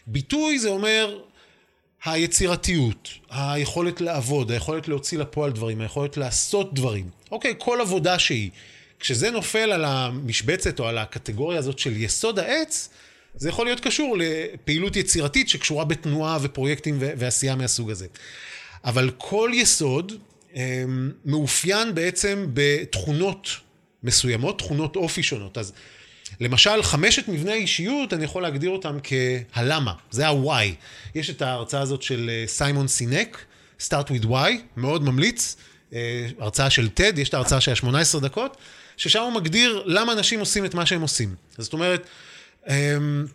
ביטוי 0.07 0.59
זה 0.59 0.69
אומר 0.69 1.19
היצירתיות, 2.05 3.09
היכולת 3.31 4.01
לעבוד, 4.01 4.51
היכולת 4.51 4.89
להוציא 4.89 5.19
לפועל 5.19 5.53
דברים, 5.53 5.81
היכולת 5.81 6.17
לעשות 6.17 6.75
דברים. 6.75 7.11
אוקיי, 7.31 7.55
כל 7.59 7.81
עבודה 7.81 8.19
שהיא. 8.19 8.51
כשזה 9.01 9.31
נופל 9.31 9.73
על 9.73 9.85
המשבצת 9.85 10.81
או 10.81 10.89
על 10.89 10.99
הקטגוריה 10.99 11.59
הזאת 11.59 11.79
של 11.79 11.97
יסוד 11.97 12.39
העץ, 12.39 12.89
זה 13.35 13.49
יכול 13.49 13.67
להיות 13.67 13.81
קשור 13.81 14.17
לפעילות 14.19 14.97
יצירתית 14.97 15.49
שקשורה 15.49 15.85
בתנועה 15.85 16.39
ופרויקטים 16.43 16.97
ועשייה 17.01 17.57
מהסוג 17.57 17.91
הזה. 17.91 18.07
אבל 18.85 19.11
כל 19.19 19.51
יסוד 19.55 20.13
אמ, 20.55 21.11
מאופיין 21.25 21.95
בעצם 21.95 22.47
בתכונות 22.53 23.49
מסוימות, 24.03 24.59
תכונות 24.59 24.97
אופי 24.97 25.23
שונות. 25.23 25.59
אז 25.59 25.73
למשל, 26.41 26.83
חמשת 26.83 27.29
מבני 27.29 27.53
האישיות, 27.53 28.13
אני 28.13 28.25
יכול 28.25 28.43
להגדיר 28.43 28.71
אותם 28.71 28.99
כהלמה, 29.03 29.93
זה 30.11 30.29
ה-why. 30.29 30.75
יש 31.15 31.31
את 31.31 31.43
ההרצאה 31.43 31.81
הזאת 31.81 32.03
של 32.03 32.31
אה, 32.33 32.45
סיימון 32.47 32.89
סינק, 32.89 33.45
start 33.81 34.09
with 34.09 34.25
why, 34.25 34.51
מאוד 34.77 35.05
ממליץ, 35.05 35.57
אה, 35.93 36.27
הרצאה 36.39 36.71
של 36.71 36.89
TED, 36.97 37.21
יש 37.21 37.29
את 37.29 37.35
ההרצאה 37.35 37.61
של 37.61 37.73
ה-18 37.73 38.21
דקות, 38.21 38.57
ששם 38.97 39.23
הוא 39.23 39.33
מגדיר 39.33 39.83
למה 39.87 40.13
אנשים 40.13 40.41
עושים 40.41 40.65
את 40.65 40.75
מה 40.75 40.87
שהם 40.87 41.03
עושים. 41.03 41.35
זאת 41.59 41.73
אומרת, 41.73 42.07
אמ, 42.69 43.27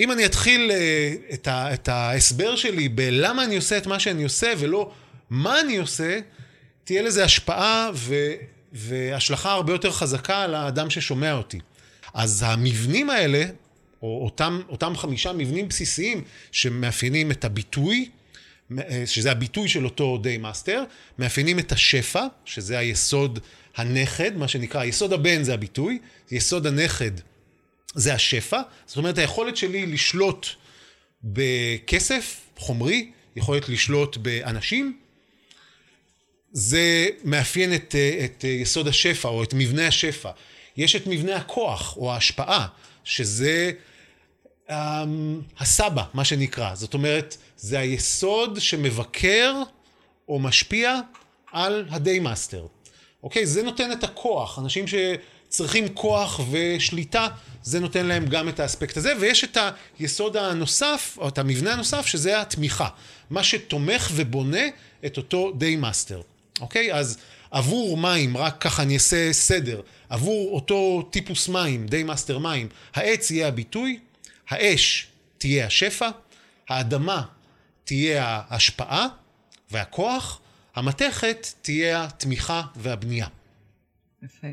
אם 0.00 0.12
אני 0.12 0.26
אתחיל 0.26 0.70
אה, 0.70 1.14
את, 1.32 1.48
ה, 1.48 1.74
את 1.74 1.88
ההסבר 1.88 2.56
שלי 2.56 2.88
בלמה 2.88 3.44
אני 3.44 3.56
עושה 3.56 3.78
את 3.78 3.86
מה 3.86 4.00
שאני 4.00 4.22
עושה 4.22 4.52
ולא 4.58 4.90
מה 5.30 5.60
אני 5.60 5.76
עושה, 5.76 6.18
תהיה 6.84 7.02
לזה 7.02 7.24
השפעה 7.24 7.90
ו, 7.94 8.14
והשלכה 8.72 9.52
הרבה 9.52 9.72
יותר 9.72 9.90
חזקה 9.90 10.42
על 10.42 10.54
האדם 10.54 10.90
ששומע 10.90 11.32
אותי. 11.32 11.58
אז 12.14 12.44
המבנים 12.46 13.10
האלה, 13.10 13.44
או 14.02 14.24
אותם, 14.24 14.60
אותם 14.68 14.96
חמישה 14.96 15.32
מבנים 15.32 15.68
בסיסיים 15.68 16.24
שמאפיינים 16.52 17.30
את 17.30 17.44
הביטוי, 17.44 18.08
אה, 18.78 19.02
שזה 19.06 19.30
הביטוי 19.30 19.68
של 19.68 19.84
אותו 19.84 20.18
day 20.18 20.38
master, 20.38 20.84
מאפיינים 21.18 21.58
את 21.58 21.72
השפע, 21.72 22.26
שזה 22.44 22.78
היסוד 22.78 23.38
הנכד, 23.76 24.36
מה 24.36 24.48
שנקרא, 24.48 24.84
יסוד 24.84 25.12
הבן 25.12 25.42
זה 25.42 25.54
הביטוי, 25.54 25.98
יסוד 26.30 26.66
הנכד 26.66 27.10
זה 27.94 28.14
השפע, 28.14 28.60
זאת 28.86 28.96
אומרת 28.96 29.18
היכולת 29.18 29.56
שלי 29.56 29.86
לשלוט 29.86 30.46
בכסף 31.24 32.40
חומרי, 32.56 33.10
יכולת 33.36 33.68
לשלוט 33.68 34.16
באנשים, 34.16 34.98
זה 36.52 37.08
מאפיין 37.24 37.74
את, 37.74 37.94
את 38.24 38.44
יסוד 38.44 38.88
השפע 38.88 39.28
או 39.28 39.42
את 39.42 39.54
מבנה 39.54 39.86
השפע. 39.86 40.30
יש 40.78 40.96
את 40.96 41.06
מבנה 41.06 41.36
הכוח 41.36 41.96
או 41.96 42.12
ההשפעה, 42.12 42.66
שזה 43.04 43.72
um, 44.68 44.72
הסבא, 45.58 46.02
מה 46.14 46.24
שנקרא. 46.24 46.74
זאת 46.74 46.94
אומרת, 46.94 47.36
זה 47.56 47.78
היסוד 47.78 48.60
שמבקר 48.60 49.54
או 50.28 50.38
משפיע 50.38 51.00
על 51.52 51.84
ה 51.90 51.97
day 51.97 52.18
master. 52.18 52.66
אוקיי? 53.22 53.46
זה 53.46 53.62
נותן 53.62 53.92
את 53.92 54.04
הכוח. 54.04 54.58
אנשים 54.58 54.84
שצריכים 54.86 55.88
כוח 55.94 56.40
ושליטה, 56.50 57.28
זה 57.62 57.80
נותן 57.80 58.06
להם 58.06 58.26
גם 58.26 58.48
את 58.48 58.60
האספקט 58.60 58.96
הזה, 58.96 59.12
ויש 59.20 59.44
את 59.44 59.58
היסוד 59.98 60.36
הנוסף, 60.36 61.18
או 61.20 61.28
את 61.28 61.38
המבנה 61.38 61.72
הנוסף, 61.72 62.06
שזה 62.06 62.40
התמיכה. 62.40 62.88
מה 63.30 63.42
שתומך 63.42 64.10
ובונה 64.14 64.66
את 65.06 65.16
אותו 65.16 65.52
day 65.52 65.76
master. 65.76 66.20
אוקיי? 66.60 66.94
אז 66.94 67.18
עבור 67.50 67.96
מים, 67.96 68.36
רק 68.36 68.56
ככה 68.60 68.82
אני 68.82 68.94
אעשה 68.94 69.32
סדר, 69.32 69.80
עבור 70.08 70.54
אותו 70.54 71.08
טיפוס 71.10 71.48
מים, 71.48 71.86
day 71.86 72.02
master 72.02 72.38
מים, 72.38 72.68
העץ 72.94 73.30
יהיה 73.30 73.48
הביטוי, 73.48 73.98
האש 74.48 75.06
תהיה 75.38 75.66
השפע, 75.66 76.08
האדמה 76.68 77.22
תהיה 77.84 78.42
ההשפעה 78.48 79.06
והכוח, 79.70 80.40
המתכת 80.74 81.46
תהיה 81.62 82.04
התמיכה 82.04 82.62
והבנייה. 82.76 83.26
יפה. 84.22 84.46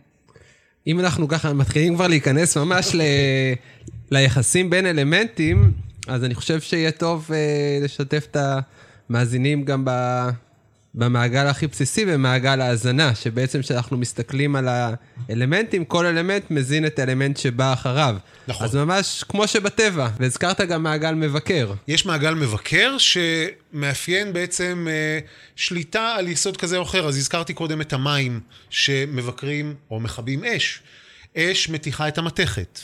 אם 0.88 1.00
אנחנו 1.00 1.28
ככה 1.28 1.54
מתחילים 1.54 1.96
כבר 1.96 2.08
להיכנס 2.08 2.58
ממש 2.58 2.96
ל... 2.96 3.02
ליחסים 4.12 4.70
בין 4.70 4.86
אלמנטים, 4.86 5.74
אז 6.08 6.24
אני 6.24 6.36
חושב 6.36 6.62
שיהיה 6.62 6.92
טוב 6.92 7.30
uh, 7.30 7.84
לשתף 7.84 8.28
את 8.32 8.38
המאזינים 9.10 9.66
גם 9.66 9.86
ב... 9.86 9.92
במעגל 10.98 11.48
הכי 11.48 11.68
בסיסי, 11.68 12.06
במעגל 12.06 12.62
ההאזנה, 12.62 13.16
שבעצם 13.16 13.62
כשאנחנו 13.62 13.98
מסתכלים 13.98 14.56
על 14.56 14.68
האלמנטים, 14.68 15.86
כל 15.86 16.06
אלמנט 16.06 16.52
מזין 16.52 16.86
את 16.86 17.00
האלמנט 17.00 17.38
שבא 17.38 17.74
אחריו. 17.74 18.16
נכון. 18.48 18.68
אז 18.68 18.76
ממש 18.76 19.24
כמו 19.30 19.48
שבטבע, 19.48 20.10
והזכרת 20.20 20.62
גם 20.62 20.84
מעגל 20.84 21.14
מבקר. 21.14 21.74
יש 21.88 22.06
מעגל 22.06 22.34
מבקר 22.34 22.96
שמאפיין 22.98 24.34
בעצם 24.34 24.88
אה, 24.90 25.20
שליטה 25.56 26.16
על 26.18 26.28
יסוד 26.28 26.58
כזה 26.58 26.78
או 26.78 26.84
אחר. 26.84 27.08
אז 27.08 27.18
הזכרתי 27.18 27.54
קודם 27.54 27.82
את 27.82 27.94
המים 27.94 28.40
שמבקרים 28.70 29.76
או 29.92 30.00
מכבים 30.00 30.44
אש. 30.44 30.82
אש 31.38 31.70
מתיחה 31.70 32.08
את 32.08 32.18
המתכת. 32.18 32.80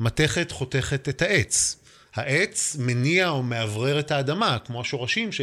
מתכת 0.00 0.50
חותכת 0.50 1.08
את 1.08 1.22
העץ. 1.22 1.76
העץ 2.14 2.76
מניע 2.78 3.28
או 3.28 3.42
מאוורר 3.42 3.98
את 3.98 4.10
האדמה, 4.10 4.58
כמו 4.66 4.80
השורשים 4.80 5.32
ש... 5.32 5.40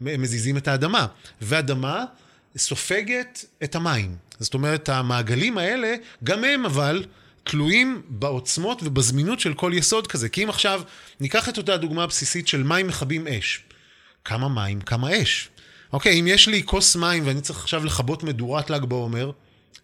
מזיזים 0.00 0.56
את 0.56 0.68
האדמה, 0.68 1.06
ואדמה 1.40 2.04
סופגת 2.56 3.44
את 3.64 3.74
המים. 3.74 4.16
זאת 4.38 4.54
אומרת, 4.54 4.88
המעגלים 4.88 5.58
האלה, 5.58 5.94
גם 6.24 6.44
הם 6.44 6.66
אבל 6.66 7.04
תלויים 7.44 8.02
בעוצמות 8.08 8.82
ובזמינות 8.82 9.40
של 9.40 9.54
כל 9.54 9.72
יסוד 9.74 10.06
כזה. 10.06 10.28
כי 10.28 10.44
אם 10.44 10.48
עכשיו 10.48 10.82
ניקח 11.20 11.48
את 11.48 11.58
אותה 11.58 11.76
דוגמה 11.76 12.06
בסיסית 12.06 12.48
של 12.48 12.62
מים 12.62 12.86
מכבים 12.86 13.26
אש. 13.26 13.60
כמה 14.24 14.48
מים, 14.48 14.80
כמה 14.80 15.22
אש. 15.22 15.48
אוקיי, 15.92 16.20
אם 16.20 16.26
יש 16.26 16.48
לי 16.48 16.62
כוס 16.64 16.96
מים 16.96 17.26
ואני 17.26 17.40
צריך 17.40 17.58
עכשיו 17.58 17.84
לכבות 17.84 18.22
מדורת 18.22 18.70
ל"ג 18.70 18.84
בעומר, 18.84 19.30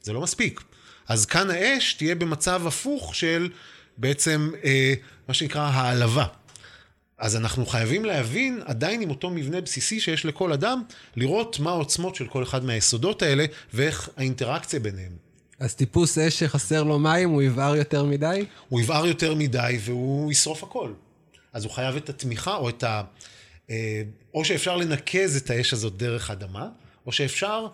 זה 0.03 0.13
לא 0.13 0.21
מספיק. 0.21 0.61
אז 1.09 1.27
כאן 1.27 1.51
האש 1.51 1.95
תהיה 1.95 2.15
במצב 2.15 2.67
הפוך 2.67 3.15
של 3.15 3.49
בעצם 3.97 4.51
אה, 4.65 4.95
מה 5.29 5.35
שנקרא 5.35 5.63
העלבה. 5.63 6.25
אז 7.21 7.37
אנחנו 7.37 7.67
חייבים 7.67 8.05
להבין, 8.05 8.61
עדיין 8.65 9.03
עם 9.03 9.11
אותו 9.11 9.31
מבנה 9.31 9.61
בסיסי 9.61 10.01
שיש 10.01 10.25
לכל 10.25 10.53
אדם, 10.53 10.83
לראות 11.17 11.59
מה 11.59 11.71
העוצמות 11.71 12.15
של 12.15 12.27
כל 12.27 12.43
אחד 12.43 12.65
מהיסודות 12.65 13.23
האלה, 13.23 13.45
ואיך 13.75 14.11
האינטראקציה 14.17 14.81
ביניהם. 14.81 15.13
אז 15.59 15.75
טיפוס 15.75 16.19
אש 16.19 16.39
שחסר 16.39 16.83
לו 16.83 16.99
מים, 16.99 17.31
הוא 17.31 17.43
יבער 17.43 17.77
יותר 17.77 18.05
מדי? 18.05 18.45
הוא 18.69 18.81
יבער 18.81 19.07
יותר 19.07 19.35
מדי 19.35 19.79
והוא 19.81 20.33
ישרוף 20.33 20.63
הכל. 20.63 20.93
אז 21.53 21.65
הוא 21.65 21.73
חייב 21.73 21.97
את 21.97 22.09
התמיכה, 22.09 22.57
או 22.57 22.69
את 22.69 22.85
ה... 22.85 23.03
אה, 23.71 24.03
או 24.35 24.45
שאפשר 24.45 24.77
לנקז 24.77 25.37
את 25.37 25.51
האש 25.51 25.73
הזאת 25.73 25.97
דרך 25.97 26.31
אדמה, 26.31 26.69
או 27.07 27.13
שאפשר 27.13 27.67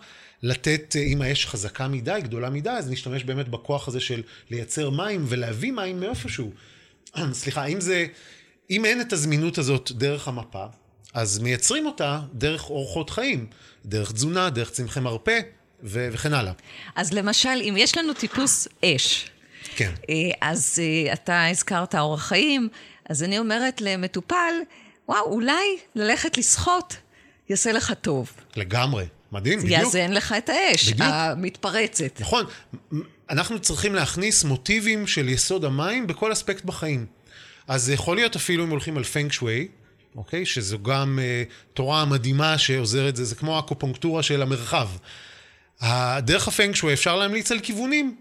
לתת, 0.43 0.95
אה, 0.95 1.01
אם 1.01 1.21
האש 1.21 1.45
חזקה 1.45 1.87
מדי, 1.87 2.19
גדולה 2.23 2.49
מדי, 2.49 2.69
אז 2.69 2.89
נשתמש 2.89 3.23
באמת 3.23 3.47
בכוח 3.47 3.87
הזה 3.87 3.99
של 3.99 4.21
לייצר 4.49 4.89
מים 4.89 5.25
ולהביא 5.27 5.71
מים 5.71 5.99
מאיפשהו. 5.99 6.51
סליחה, 7.33 7.65
אם 7.65 7.81
זה 7.81 8.05
אם 8.69 8.85
אין 8.85 9.01
את 9.01 9.13
הזמינות 9.13 9.57
הזאת 9.57 9.91
דרך 9.91 10.27
המפה, 10.27 10.65
אז 11.13 11.39
מייצרים 11.39 11.85
אותה 11.85 12.19
דרך 12.33 12.69
אורחות 12.69 13.09
חיים, 13.09 13.45
דרך 13.85 14.11
תזונה, 14.11 14.49
דרך 14.49 14.71
צמחי 14.71 14.99
מרפא 14.99 15.39
ו- 15.83 16.07
וכן 16.11 16.33
הלאה. 16.33 16.53
אז 16.95 17.13
למשל, 17.13 17.49
אם 17.61 17.75
יש 17.77 17.97
לנו 17.97 18.13
טיפוס 18.13 18.67
אש, 18.85 19.29
כן. 19.75 19.91
אה, 20.09 20.15
אז 20.41 20.79
אה, 20.81 21.13
אתה 21.13 21.47
הזכרת 21.47 21.95
אורח 21.95 22.23
חיים, 22.27 22.69
אז 23.09 23.23
אני 23.23 23.39
אומרת 23.39 23.81
למטופל, 23.81 24.53
וואו, 25.07 25.25
אולי 25.25 25.77
ללכת 25.95 26.37
לשחות 26.37 26.97
יעשה 27.49 27.71
לך 27.71 27.93
טוב. 28.01 28.31
לגמרי. 28.55 29.05
מדהים, 29.31 29.59
בדיוק. 29.59 29.71
יאזן 29.81 30.11
לך 30.11 30.35
את 30.37 30.49
האש, 30.49 30.89
בדיוק. 30.89 31.01
המתפרצת. 31.11 32.21
נכון. 32.21 32.45
אנחנו 33.29 33.59
צריכים 33.59 33.95
להכניס 33.95 34.43
מוטיבים 34.43 35.07
של 35.07 35.29
יסוד 35.29 35.65
המים 35.65 36.07
בכל 36.07 36.33
אספקט 36.33 36.65
בחיים. 36.65 37.05
אז 37.67 37.83
זה 37.83 37.93
יכול 37.93 38.15
להיות 38.15 38.35
אפילו 38.35 38.63
אם 38.63 38.69
הולכים 38.69 38.97
על 38.97 39.03
פנק 39.03 39.31
שווי, 39.31 39.67
אוקיי? 40.15 40.45
שזו 40.45 40.79
גם 40.79 41.19
uh, 41.19 41.73
תורה 41.73 42.05
מדהימה 42.05 42.57
שעוזרת, 42.57 43.15
זה, 43.15 43.25
זה 43.25 43.35
כמו 43.35 43.57
הקופונקטורה 43.59 44.23
של 44.23 44.41
המרחב. 44.41 44.87
דרך 46.19 46.47
הפנק 46.47 46.75
שווי 46.75 46.93
אפשר 46.93 47.15
להמליץ 47.15 47.51
על 47.51 47.59
כיוונים. 47.59 48.15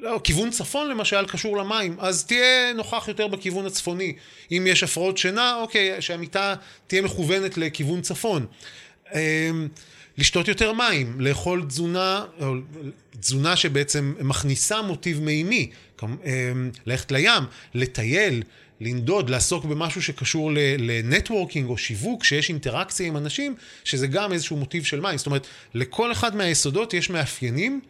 לא, 0.00 0.20
כיוון 0.24 0.50
צפון 0.50 0.88
למשל 0.88 1.26
קשור 1.26 1.56
למים, 1.56 1.96
אז 1.98 2.24
תהיה 2.24 2.72
נוכח 2.72 3.04
יותר 3.08 3.28
בכיוון 3.28 3.66
הצפוני. 3.66 4.16
אם 4.50 4.66
יש 4.66 4.82
הפרעות 4.82 5.18
שינה, 5.18 5.54
אוקיי, 5.54 6.02
שהמיטה 6.02 6.54
תהיה 6.86 7.02
מכוונת 7.02 7.58
לכיוון 7.58 8.00
צפון. 8.00 8.46
אמ, 9.14 9.68
לשתות 10.18 10.48
יותר 10.48 10.72
מים, 10.72 11.20
לאכול 11.20 11.64
תזונה, 11.68 12.24
או 12.40 12.54
תזונה 13.20 13.56
שבעצם 13.56 14.14
מכניסה 14.20 14.82
מוטיב 14.82 15.20
מימי, 15.20 15.70
אמ, 16.02 16.08
ללכת 16.86 17.12
לים, 17.12 17.42
לטייל, 17.74 18.42
לנדוד, 18.80 19.30
לעסוק 19.30 19.64
במשהו 19.64 20.02
שקשור 20.02 20.50
לנטוורקינג 20.78 21.68
או 21.68 21.78
שיווק, 21.78 22.24
שיש 22.24 22.48
אינטראקציה 22.48 23.06
עם 23.06 23.16
אנשים, 23.16 23.54
שזה 23.84 24.06
גם 24.06 24.32
איזשהו 24.32 24.56
מוטיב 24.56 24.84
של 24.84 25.00
מים. 25.00 25.18
זאת 25.18 25.26
אומרת, 25.26 25.46
לכל 25.74 26.12
אחד 26.12 26.36
מהיסודות 26.36 26.94
יש 26.94 27.10
מאפיינים 27.10 27.80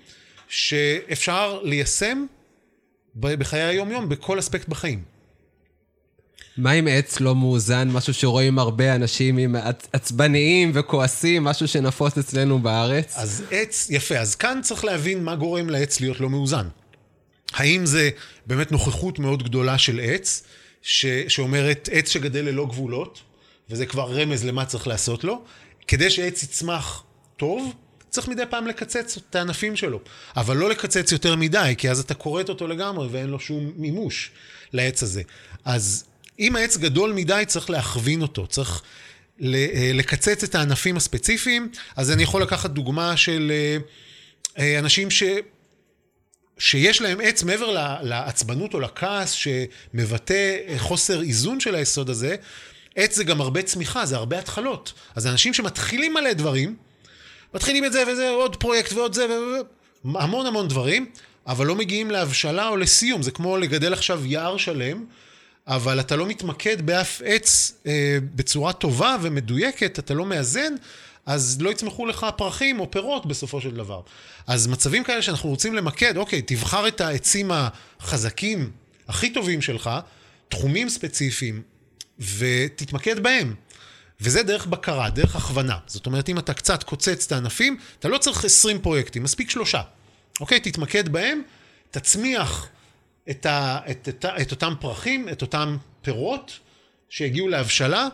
שאפשר 0.49 1.61
ליישם 1.63 2.25
בחיי 3.17 3.63
היום-יום 3.63 4.09
בכל 4.09 4.39
אספקט 4.39 4.69
בחיים. 4.69 5.03
מה 6.57 6.71
עם 6.71 6.89
עץ 6.91 7.21
לא 7.21 7.35
מאוזן? 7.35 7.89
משהו 7.89 8.15
שרואים 8.15 8.59
הרבה 8.59 8.95
אנשים 8.95 9.39
עם 9.39 9.57
עצבניים 9.93 10.71
וכועסים, 10.75 11.45
משהו 11.45 11.69
שנפוץ 11.69 12.19
אצלנו 12.19 12.59
בארץ? 12.59 13.15
אז 13.17 13.45
עץ, 13.51 13.87
יפה. 13.91 14.19
אז 14.19 14.35
כאן 14.35 14.61
צריך 14.63 14.85
להבין 14.85 15.25
מה 15.25 15.37
גורם 15.37 15.71
לעץ 15.71 16.01
להיות 16.01 16.21
לא 16.21 16.31
מאוזן. 16.31 16.69
האם 17.53 17.87
זה 17.87 18.11
באמת 18.47 18.73
נוכחות 18.73 19.19
מאוד 19.19 19.43
גדולה 19.43 19.79
של 19.79 20.01
עץ, 20.03 20.43
ש, 20.83 21.07
שאומרת 21.29 21.89
עץ 21.93 22.09
שגדל 22.09 22.45
ללא 22.45 22.67
גבולות, 22.67 23.21
וזה 23.71 23.87
כבר 23.87 24.13
רמז 24.13 24.45
למה 24.45 24.65
צריך 24.65 24.87
לעשות 24.87 25.25
לו, 25.25 25.45
כדי 25.89 26.11
שעץ 26.11 26.43
יצמח 26.43 27.03
טוב, 27.37 27.75
צריך 28.11 28.29
מדי 28.29 28.43
פעם 28.51 28.67
לקצץ 28.67 29.17
את 29.17 29.35
הענפים 29.35 29.77
שלו. 29.77 30.01
אבל 30.37 30.57
לא 30.57 30.71
לקצץ 30.71 31.13
יותר 31.13 31.37
מדי, 31.37 31.75
כי 31.79 31.91
אז 31.91 32.01
אתה 32.01 32.15
כורת 32.15 32.49
אותו 32.49 32.69
לגמרי 32.69 33.09
ואין 33.11 33.27
לו 33.27 33.41
שום 33.41 33.73
מימוש 33.77 34.31
לעץ 34.73 35.03
הזה. 35.03 35.23
אז 35.65 36.05
אם 36.39 36.57
העץ 36.57 36.77
גדול 36.77 37.13
מדי, 37.13 37.45
צריך 37.47 37.71
להכווין 37.71 38.23
אותו, 38.23 38.47
צריך 38.47 38.83
אה, 39.43 39.91
לקצץ 39.95 40.45
את 40.45 40.55
הענפים 40.55 40.97
הספציפיים. 40.97 41.71
אז 41.97 42.11
אני 42.11 42.23
יכול 42.23 42.43
לקחת 42.43 42.71
דוגמה 42.71 43.17
של 43.17 43.53
אה, 43.55 43.77
אה, 44.59 44.79
אנשים 44.79 45.11
ש... 45.11 45.23
שיש 46.61 47.03
להם 47.03 47.19
עץ 47.23 47.43
מעבר 47.43 47.99
לעצבנות 48.03 48.75
או 48.75 48.81
לכעס 48.81 49.31
שמבטא 49.31 50.57
חוסר 50.79 51.23
איזון 51.23 51.61
של 51.61 51.75
היסוד 51.75 52.11
הזה, 52.11 52.37
עץ 52.97 53.17
זה 53.17 53.25
גם 53.25 53.41
הרבה 53.41 53.63
צמיחה, 53.63 54.07
זה 54.07 54.17
הרבה 54.17 54.39
התחלות. 54.39 54.93
אז 55.15 55.27
אנשים 55.27 55.55
שמתחילים 55.55 56.15
מלא 56.15 56.33
דברים, 56.33 56.77
מתחילים 57.55 57.85
את 57.85 57.93
זה 57.93 58.05
וזה, 58.13 58.31
עוד 58.31 58.57
פרויקט 58.57 58.93
ועוד 58.93 59.15
זה, 59.15 59.27
המון 60.05 60.47
המון 60.47 60.69
דברים, 60.69 61.07
אבל 61.47 61.67
לא 61.67 61.75
מגיעים 61.75 62.11
להבשלה 62.11 62.69
או 62.69 62.77
לסיום. 62.77 63.23
זה 63.23 63.31
כמו 63.31 63.57
לגדל 63.57 63.93
עכשיו 63.93 64.27
יער 64.27 64.57
שלם, 64.57 65.05
אבל 65.67 66.01
אתה 66.01 66.17
לא 66.17 66.27
מתמקד 66.27 66.87
באף 66.87 67.23
עץ 67.25 67.73
אה, 67.87 68.19
בצורה 68.35 68.73
טובה 68.73 69.17
ומדויקת, 69.23 69.99
אתה 69.99 70.15
לא 70.15 70.27
מאזן, 70.27 70.75
אז 71.27 71.59
לא 71.61 71.71
יצמחו 71.71 72.07
לך 72.07 72.27
פרחים 72.37 72.81
או 72.81 72.91
פירות 72.91 73.27
בסופו 73.27 73.61
של 73.61 73.71
דבר. 73.71 74.01
אז 74.47 74.67
מצבים 74.67 75.05
כאלה 75.05 75.23
שאנחנו 75.23 75.49
רוצים 75.49 75.75
למקד, 75.75 76.17
אוקיי, 76.17 76.43
תבחר 76.43 76.89
את 76.89 77.01
העצים 77.01 77.51
החזקים, 77.55 78.71
הכי 79.09 79.33
טובים 79.33 79.63
שלך, 79.63 79.91
תחומים 80.49 80.89
ספציפיים, 80.89 81.63
ותתמקד 82.19 83.21
בהם. 83.21 83.55
וזה 84.21 84.43
דרך 84.43 84.67
בקרה, 84.67 85.11
דרך 85.11 85.37
הכוונה. 85.37 85.79
זאת 85.87 86.07
אומרת, 86.07 86.29
אם 86.29 86.39
אתה 86.39 86.55
קצת 86.55 86.83
קוצץ 86.83 87.27
את 87.27 87.33
הענפים, 87.33 87.77
אתה 87.99 88.09
לא 88.09 88.19
צריך 88.19 88.45
20 88.45 88.81
פרויקטים, 88.81 89.23
מספיק 89.23 89.51
שלושה. 89.51 89.83
אוקיי? 90.41 90.61
תתמקד 90.61 91.09
בהם, 91.09 91.43
תצמיח 91.91 92.69
את, 93.31 93.47
ה, 93.47 93.79
את, 93.91 94.09
את, 94.09 94.25
את 94.41 94.51
אותם 94.51 94.75
פרחים, 94.81 95.29
את 95.29 95.43
אותם 95.43 95.77
פירות 96.03 96.59
שהגיעו 97.09 97.49
להבשלה, 97.49 98.09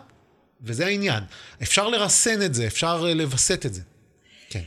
וזה 0.63 0.87
העניין. 0.87 1.25
אפשר 1.63 1.89
לרסן 1.89 2.43
את 2.43 2.55
זה, 2.55 2.67
אפשר 2.67 3.05
לווסת 3.05 3.67
את 3.67 3.75
זה. 3.75 3.83
כן. 4.51 4.63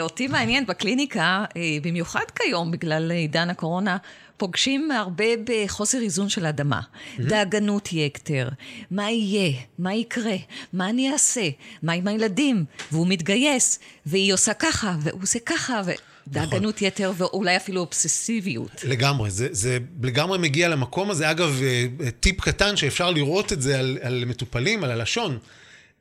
אותי 0.00 0.28
מעניין 0.28 0.66
בקליניקה, 0.66 1.44
אה, 1.56 1.62
במיוחד 1.82 2.24
כיום, 2.34 2.70
בגלל 2.70 3.10
עידן 3.10 3.50
הקורונה, 3.50 3.96
פוגשים 4.36 4.90
הרבה 4.90 5.24
בחוסר 5.44 5.98
איזון 5.98 6.28
של 6.28 6.46
אדמה. 6.46 6.80
Mm-hmm. 6.80 7.22
דאגנות 7.22 7.92
יתר, 7.92 8.48
מה 8.90 9.10
יהיה, 9.10 9.52
מה 9.78 9.94
יקרה, 9.94 10.36
מה 10.72 10.90
אני 10.90 11.12
אעשה, 11.12 11.48
מה 11.82 11.92
עם 11.92 12.08
הילדים, 12.08 12.64
והוא 12.92 13.06
מתגייס, 13.06 13.78
והיא 14.06 14.34
עושה 14.34 14.54
ככה, 14.54 14.96
והוא 15.00 15.22
עושה 15.22 15.38
ככה, 15.46 15.82
ו... 15.86 15.90
דאגנות 16.28 16.74
נכון. 16.74 16.88
יתר 16.88 17.12
ואולי 17.16 17.56
אפילו 17.56 17.80
אובססיביות. 17.80 18.84
לגמרי, 18.84 19.30
זה, 19.30 19.48
זה 19.50 19.78
לגמרי 20.02 20.38
מגיע 20.38 20.68
למקום 20.68 21.10
הזה. 21.10 21.30
אגב, 21.30 21.60
אה, 21.62 22.10
טיפ 22.20 22.40
קטן 22.40 22.76
שאפשר 22.76 23.10
לראות 23.10 23.52
את 23.52 23.62
זה 23.62 23.78
על, 23.78 23.98
על 24.02 24.24
מטופלים, 24.24 24.84
על 24.84 24.90
הלשון. 24.90 25.38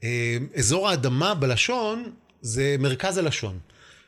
אה, 0.03 0.37
אזור 0.57 0.89
האדמה 0.89 1.33
בלשון 1.33 2.11
זה 2.41 2.75
מרכז 2.79 3.17
הלשון. 3.17 3.59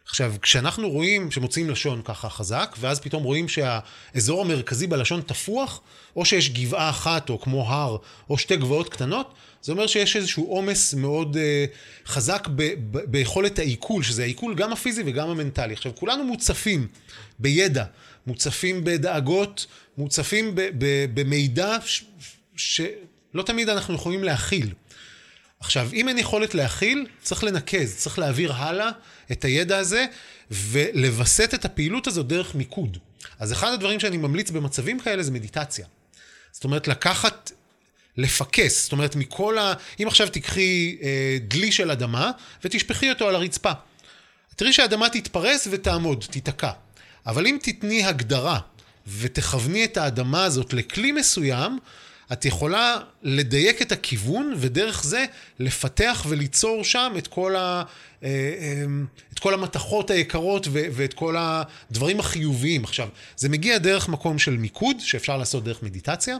עכשיו, 0.07 0.33
כשאנחנו 0.41 0.89
רואים, 0.89 1.31
שמוציאים 1.31 1.69
לשון 1.69 2.01
ככה 2.05 2.29
חזק, 2.29 2.75
ואז 2.79 2.99
פתאום 2.99 3.23
רואים 3.23 3.47
שהאזור 3.47 4.41
המרכזי 4.41 4.87
בלשון 4.87 5.21
תפוח, 5.21 5.81
או 6.15 6.25
שיש 6.25 6.49
גבעה 6.49 6.89
אחת, 6.89 7.29
או 7.29 7.41
כמו 7.41 7.69
הר, 7.69 7.97
או 8.29 8.37
שתי 8.37 8.57
גבעות 8.57 8.89
קטנות, 8.89 9.33
זה 9.63 9.71
אומר 9.71 9.87
שיש 9.87 10.15
איזשהו 10.15 10.43
עומס 10.45 10.93
מאוד 10.93 11.35
uh, 11.35 12.09
חזק 12.09 12.47
ב- 12.55 12.73
ב- 12.91 13.11
ביכולת 13.11 13.59
העיכול, 13.59 14.03
שזה 14.03 14.23
העיכול 14.23 14.55
גם 14.55 14.73
הפיזי 14.73 15.03
וגם 15.05 15.29
המנטלי. 15.29 15.73
עכשיו, 15.73 15.95
כולנו 15.95 16.23
מוצפים 16.23 16.87
בידע, 17.39 17.85
מוצפים 18.27 18.83
בדאגות, 18.83 19.65
מוצפים 19.97 20.55
ב- 20.55 20.69
ב- 20.77 21.05
במידע 21.13 21.77
ש- 21.85 22.03
שלא 22.55 23.43
תמיד 23.45 23.69
אנחנו 23.69 23.95
יכולים 23.95 24.23
להכיל. 24.23 24.73
עכשיו, 25.59 25.89
אם 25.93 26.09
אין 26.09 26.17
יכולת 26.17 26.55
להכיל, 26.55 27.07
צריך 27.21 27.43
לנקז, 27.43 27.95
צריך 27.95 28.19
להעביר 28.19 28.53
הלאה 28.53 28.89
את 29.31 29.45
הידע 29.45 29.77
הזה 29.77 30.05
ולווסת 30.51 31.53
את 31.53 31.65
הפעילות 31.65 32.07
הזאת 32.07 32.27
דרך 32.27 32.55
מיקוד. 32.55 32.97
אז 33.39 33.53
אחד 33.53 33.71
הדברים 33.73 33.99
שאני 33.99 34.17
ממליץ 34.17 34.49
במצבים 34.51 34.99
כאלה 34.99 35.23
זה 35.23 35.31
מדיטציה. 35.31 35.85
זאת 36.51 36.63
אומרת, 36.63 36.87
לקחת, 36.87 37.51
לפקס, 38.17 38.83
זאת 38.83 38.91
אומרת, 38.91 39.15
מכל 39.15 39.57
ה... 39.57 39.73
אם 40.01 40.07
עכשיו 40.07 40.29
תיקחי 40.29 40.97
אה, 41.01 41.37
דלי 41.41 41.71
של 41.71 41.91
אדמה 41.91 42.31
ותשפכי 42.63 43.09
אותו 43.09 43.27
על 43.27 43.35
הרצפה. 43.35 43.71
תראי 44.55 44.73
שהאדמה 44.73 45.09
תתפרס 45.09 45.67
ותעמוד, 45.71 46.25
תיתקע. 46.29 46.71
אבל 47.25 47.47
אם 47.47 47.57
תתני 47.61 48.03
הגדרה 48.03 48.59
ותכווני 49.07 49.83
את 49.83 49.97
האדמה 49.97 50.43
הזאת 50.43 50.73
לכלי 50.73 51.11
מסוים, 51.11 51.79
את 52.33 52.45
יכולה 52.45 52.97
לדייק 53.23 53.81
את 53.81 53.91
הכיוון, 53.91 54.53
ודרך 54.57 55.03
זה 55.03 55.25
לפתח 55.59 56.25
וליצור 56.29 56.83
שם 56.83 57.13
את 57.17 57.27
כל, 57.27 57.55
ה, 57.55 57.83
אה, 58.23 58.29
אה, 58.29 58.83
את 59.33 59.39
כל 59.39 59.53
המתכות 59.53 60.09
היקרות 60.09 60.67
ואת 60.71 61.13
כל 61.13 61.35
הדברים 61.39 62.19
החיוביים. 62.19 62.83
עכשיו, 62.83 63.07
זה 63.35 63.49
מגיע 63.49 63.77
דרך 63.77 64.09
מקום 64.09 64.39
של 64.39 64.57
מיקוד, 64.57 64.95
שאפשר 64.99 65.37
לעשות 65.37 65.63
דרך 65.63 65.83
מדיטציה, 65.83 66.37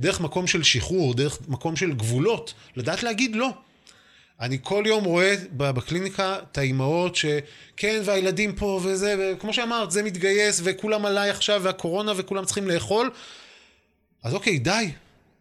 דרך 0.00 0.20
מקום 0.20 0.46
של 0.46 0.62
שחרור, 0.62 1.14
דרך 1.14 1.38
מקום 1.48 1.76
של 1.76 1.92
גבולות, 1.92 2.54
לדעת 2.76 3.02
להגיד 3.02 3.36
לא. 3.36 3.50
אני 4.40 4.58
כל 4.62 4.84
יום 4.86 5.04
רואה 5.04 5.34
בקליניקה 5.56 6.38
את 6.52 6.58
האימהות 6.58 7.16
שכן, 7.16 8.02
והילדים 8.04 8.54
פה 8.54 8.80
וזה, 8.82 9.32
וכמו 9.36 9.52
שאמרת, 9.52 9.90
זה 9.90 10.02
מתגייס, 10.02 10.60
וכולם 10.64 11.06
עליי 11.06 11.30
עכשיו, 11.30 11.60
והקורונה, 11.64 12.12
וכולם 12.16 12.44
צריכים 12.44 12.68
לאכול. 12.68 13.10
אז 14.22 14.34
אוקיי, 14.34 14.58
די, 14.58 14.90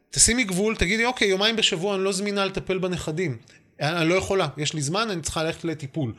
תשימי 0.10 0.44
גבול, 0.44 0.76
תגידי, 0.76 1.06
אוקיי, 1.06 1.28
יומיים 1.28 1.56
בשבוע 1.56 1.96
אני 1.96 2.04
לא 2.04 2.12
זמינה 2.12 2.46
לטפל 2.46 2.78
בנכדים. 2.78 3.38
אני 3.80 4.10
לא 4.10 4.16
יכולה, 4.16 4.48
יש 4.58 4.74
לי 4.74 4.82
זמן, 4.82 5.10
אני 5.10 5.22
צריכה 5.22 5.44
ללכת 5.44 5.64
לטיפול. 5.64 6.14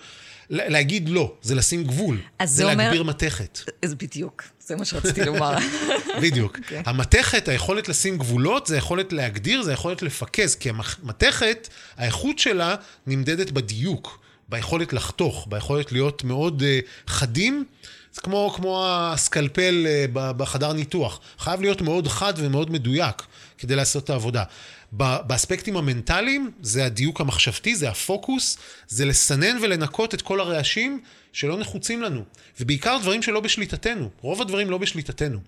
להגיד 0.51 1.09
לא, 1.09 1.35
זה 1.43 1.55
לשים 1.55 1.85
גבול. 1.85 2.19
אז 2.39 2.51
זה 2.51 2.65
אומר... 2.65 2.77
זה 2.77 2.83
להגביר 2.83 3.03
מתכת. 3.03 3.61
אז 3.83 3.95
בדיוק, 3.95 4.43
זה 4.73 4.77
מה 4.77 4.85
שרציתי 4.85 5.25
לומר. 5.25 5.57
בדיוק. 6.23 6.57
Okay. 6.57 6.61
אוקיי. 6.61 6.83
המתכת, 6.87 7.49
היכולת 7.49 7.89
לשים 7.89 8.19
גבולות, 8.19 8.67
זה 8.67 8.77
יכולת 8.77 9.13
להגדיר, 9.13 9.63
זה 9.63 9.73
יכולת 9.73 10.03
לפקז, 10.03 10.55
כי 10.55 10.71
המתכת, 10.71 11.69
האיכות 11.97 12.39
שלה 12.39 12.75
נמדדת 13.07 13.51
בדיוק, 13.51 14.19
ביכולת 14.49 14.93
לחתוך, 14.93 15.47
ביכולת 15.51 15.93
להיות 15.93 16.25
מאוד 16.25 16.63
uh, 16.63 17.11
חדים. 17.11 17.65
זה 18.13 18.21
כמו, 18.21 18.53
כמו 18.57 18.85
הסקלפל 18.89 19.87
uh, 19.87 20.11
בחדר 20.13 20.73
ניתוח. 20.73 21.21
חייב 21.39 21.61
להיות 21.61 21.83
מאוד 21.83 22.09
חד 22.09 22.35
ומאוד 22.37 22.71
מדויק 22.71 23.23
כדי 23.59 23.77
לעשות 23.77 24.05
את 24.05 24.11
העבודה. 24.11 24.45
באספקטים 24.93 25.77
המנטליים, 25.77 26.51
זה 26.63 26.85
הדיוק 26.85 27.21
המחשבתי, 27.21 27.77
זה 27.77 27.89
הפוקוס, 27.89 28.59
זה 28.89 29.05
לסנן 29.05 29.59
ולנקות 29.63 30.15
את 30.15 30.23
כל 30.23 30.41
הרעשים 30.41 31.01
שלא 31.33 31.59
נחוצים 31.59 32.03
לנו. 32.03 32.25
ובעיקר 32.61 32.99
דברים 33.03 33.23
שלא 33.23 33.41
בשליטתנו. 33.41 34.11
רוב 34.21 34.43
הדברים 34.43 34.71
לא 34.71 34.79
בשליטתנו. 34.79 35.39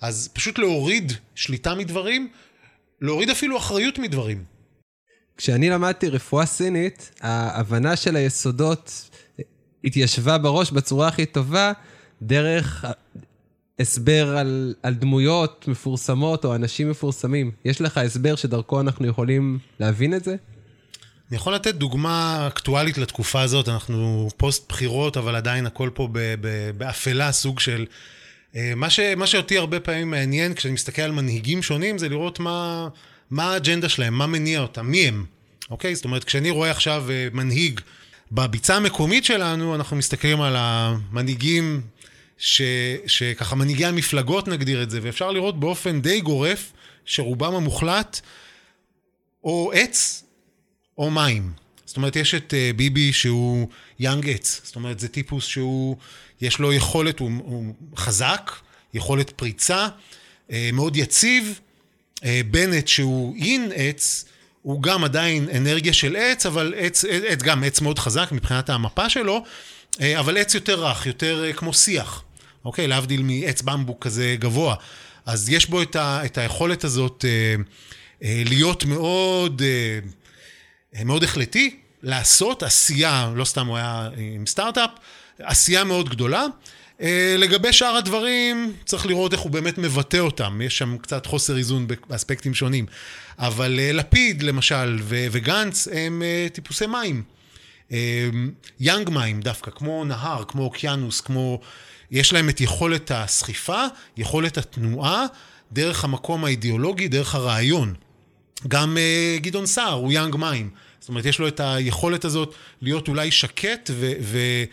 אז 0.00 0.28
פשוט 0.32 0.58
להוריד 0.58 1.12
שליטה 1.34 1.74
מדברים, 1.74 2.28
להוריד 3.00 3.30
אפילו 3.30 3.58
אחריות 3.58 3.98
מדברים. 3.98 4.44
כשאני 5.36 5.70
למדתי 5.70 6.08
רפואה 6.08 6.46
סינית, 6.46 7.10
ההבנה 7.20 7.96
של 7.96 8.16
היסודות 8.16 9.10
התיישבה 9.84 10.38
בראש 10.38 10.70
בצורה 10.70 11.08
הכי 11.08 11.26
טובה 11.26 11.72
דרך 12.22 12.84
הסבר 13.78 14.36
על, 14.36 14.74
על 14.82 14.94
דמויות 14.94 15.68
מפורסמות 15.68 16.44
או 16.44 16.54
אנשים 16.54 16.90
מפורסמים. 16.90 17.50
יש 17.64 17.80
לך 17.80 17.98
הסבר 17.98 18.34
שדרכו 18.34 18.80
אנחנו 18.80 19.06
יכולים 19.06 19.58
להבין 19.80 20.14
את 20.14 20.24
זה? 20.24 20.36
אני 21.30 21.36
יכול 21.36 21.54
לתת 21.54 21.74
דוגמה 21.74 22.46
אקטואלית 22.46 22.98
לתקופה 22.98 23.40
הזאת, 23.40 23.68
אנחנו 23.68 24.28
פוסט 24.36 24.68
בחירות, 24.68 25.16
אבל 25.16 25.36
עדיין 25.36 25.66
הכל 25.66 25.90
פה 25.94 26.08
באפלה, 26.76 27.32
סוג 27.32 27.60
של... 27.60 27.86
אה, 28.56 28.72
מה, 28.76 28.90
ש, 28.90 29.00
מה 29.00 29.26
שאותי 29.26 29.58
הרבה 29.58 29.80
פעמים 29.80 30.10
מעניין 30.10 30.54
כשאני 30.54 30.74
מסתכל 30.74 31.02
על 31.02 31.12
מנהיגים 31.12 31.62
שונים, 31.62 31.98
זה 31.98 32.08
לראות 32.08 32.40
מה, 32.40 32.88
מה 33.30 33.52
האג'נדה 33.52 33.88
שלהם, 33.88 34.14
מה 34.14 34.26
מניע 34.26 34.60
אותם, 34.60 34.86
מי 34.86 35.08
הם. 35.08 35.24
אוקיי? 35.70 35.94
זאת 35.94 36.04
אומרת, 36.04 36.24
כשאני 36.24 36.50
רואה 36.50 36.70
עכשיו 36.70 37.10
אה, 37.10 37.28
מנהיג 37.32 37.80
בביצה 38.32 38.76
המקומית 38.76 39.24
שלנו, 39.24 39.74
אנחנו 39.74 39.96
מסתכלים 39.96 40.40
על 40.40 40.54
המנהיגים 40.58 41.80
ש, 42.38 42.62
שככה 43.06 43.56
מנהיגי 43.56 43.86
המפלגות 43.86 44.48
נגדיר 44.48 44.82
את 44.82 44.90
זה, 44.90 44.98
ואפשר 45.02 45.30
לראות 45.30 45.60
באופן 45.60 46.00
די 46.00 46.20
גורף 46.20 46.72
שרובם 47.04 47.54
המוחלט 47.54 48.20
או 49.44 49.72
עץ 49.74 50.24
או 50.98 51.10
מים. 51.10 51.52
זאת 51.86 51.96
אומרת, 51.96 52.16
יש 52.16 52.34
את 52.34 52.54
uh, 52.54 52.76
ביבי 52.76 53.12
שהוא 53.12 53.68
יאנג 54.00 54.28
עץ, 54.28 54.60
זאת 54.64 54.76
אומרת, 54.76 55.00
זה 55.00 55.08
טיפוס 55.08 55.46
שהוא, 55.46 55.96
יש 56.40 56.58
לו 56.58 56.72
יכולת, 56.72 57.18
הוא, 57.18 57.30
הוא 57.44 57.74
חזק, 57.96 58.52
יכולת 58.94 59.30
פריצה, 59.30 59.88
uh, 60.48 60.52
מאוד 60.72 60.96
יציב. 60.96 61.60
Uh, 62.16 62.20
בנט 62.50 62.88
שהוא 62.88 63.36
אין 63.36 63.72
עץ, 63.74 64.24
הוא 64.62 64.82
גם 64.82 65.04
עדיין 65.04 65.48
אנרגיה 65.56 65.92
של 65.92 66.16
עץ, 66.16 66.46
אבל 66.46 66.74
עץ, 66.76 67.04
עץ 67.04 67.42
גם 67.42 67.64
עץ 67.64 67.80
מאוד 67.80 67.98
חזק 67.98 68.28
מבחינת 68.32 68.70
המפה 68.70 69.10
שלו, 69.10 69.44
אבל 70.00 70.36
עץ 70.36 70.54
יותר 70.54 70.84
רך, 70.84 71.06
יותר 71.06 71.52
כמו 71.56 71.74
שיח. 71.74 72.24
אוקיי? 72.64 72.86
להבדיל 72.86 73.22
מעץ 73.22 73.62
במבוק 73.62 74.04
כזה 74.04 74.36
גבוה. 74.38 74.74
אז 75.26 75.48
יש 75.48 75.66
בו 75.70 75.82
את, 75.82 75.96
ה, 75.96 76.24
את 76.24 76.38
היכולת 76.38 76.84
הזאת 76.84 77.24
אה, 77.28 77.54
אה, 78.22 78.42
להיות 78.46 78.84
מאוד, 78.84 79.62
אה, 79.64 79.98
מאוד 81.04 81.24
החלטי, 81.24 81.76
לעשות 82.02 82.62
עשייה, 82.62 83.32
לא 83.36 83.44
סתם 83.44 83.66
הוא 83.66 83.76
היה 83.76 84.08
עם 84.36 84.46
סטארט-אפ, 84.46 84.90
עשייה 85.38 85.84
מאוד 85.84 86.08
גדולה. 86.08 86.44
אה, 87.00 87.34
לגבי 87.38 87.72
שאר 87.72 87.96
הדברים, 87.96 88.72
צריך 88.84 89.06
לראות 89.06 89.32
איך 89.32 89.40
הוא 89.40 89.50
באמת 89.50 89.78
מבטא 89.78 90.16
אותם. 90.16 90.60
יש 90.64 90.78
שם 90.78 90.98
קצת 90.98 91.26
חוסר 91.26 91.56
איזון 91.56 91.86
באספקטים 92.08 92.54
שונים. 92.54 92.86
אבל 93.38 93.80
אה, 93.80 93.92
לפיד, 93.92 94.42
למשל, 94.42 94.98
ו- 95.02 95.26
וגנץ 95.30 95.88
הם 95.92 96.22
אה, 96.22 96.46
טיפוסי 96.52 96.86
מים. 96.86 97.22
יאנג 98.80 99.10
מים 99.10 99.40
דווקא, 99.40 99.70
כמו 99.70 100.04
נהר, 100.04 100.44
כמו 100.48 100.62
אוקיינוס, 100.62 101.20
כמו 101.20 101.60
יש 102.10 102.32
להם 102.32 102.48
את 102.48 102.60
יכולת 102.60 103.10
הסחיפה, 103.14 103.84
יכולת 104.16 104.58
התנועה, 104.58 105.26
דרך 105.72 106.04
המקום 106.04 106.44
האידיאולוגי, 106.44 107.08
דרך 107.08 107.34
הרעיון. 107.34 107.94
גם 108.68 108.96
uh, 108.96 109.40
גדעון 109.40 109.66
סער 109.66 109.92
הוא 109.92 110.12
יאנג 110.12 110.36
מים. 110.36 110.70
זאת 111.00 111.08
אומרת, 111.08 111.24
יש 111.24 111.38
לו 111.38 111.48
את 111.48 111.60
היכולת 111.60 112.24
הזאת 112.24 112.54
להיות 112.82 113.08
אולי 113.08 113.30
שקט 113.30 113.90
ו- 113.94 114.12
ו- 114.20 114.64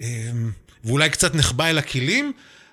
um, 0.00 0.04
ואולי 0.84 1.10
קצת 1.10 1.34
נחבא 1.34 1.66
אל 1.66 1.78
הכלים, 1.78 2.32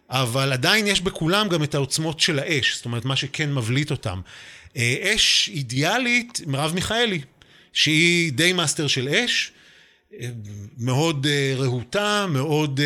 אבל 0.10 0.54
עדיין 0.54 0.88
יש 0.88 1.02
בכולם 1.02 1.50
גם 1.50 1.63
את 1.63 1.76
העוצמות 1.76 2.19
של 2.19 2.39
האש, 2.39 2.76
זאת 2.76 2.86
אומרת, 2.86 3.06
מה 3.06 3.15
שכן 3.15 3.54
מבליט 3.54 3.91
אותם. 3.91 4.22
Uh, 4.67 4.78
אש 5.15 5.50
אידיאלית, 5.54 6.41
מרב 6.48 6.74
מיכאלי, 6.76 7.22
שהיא 7.74 8.34
day 8.34 8.53
master 8.53 8.88
של 8.88 9.10
אש, 9.10 9.52
מאוד 10.78 11.28
רהוטה, 11.58 12.26
מאוד 12.30 12.80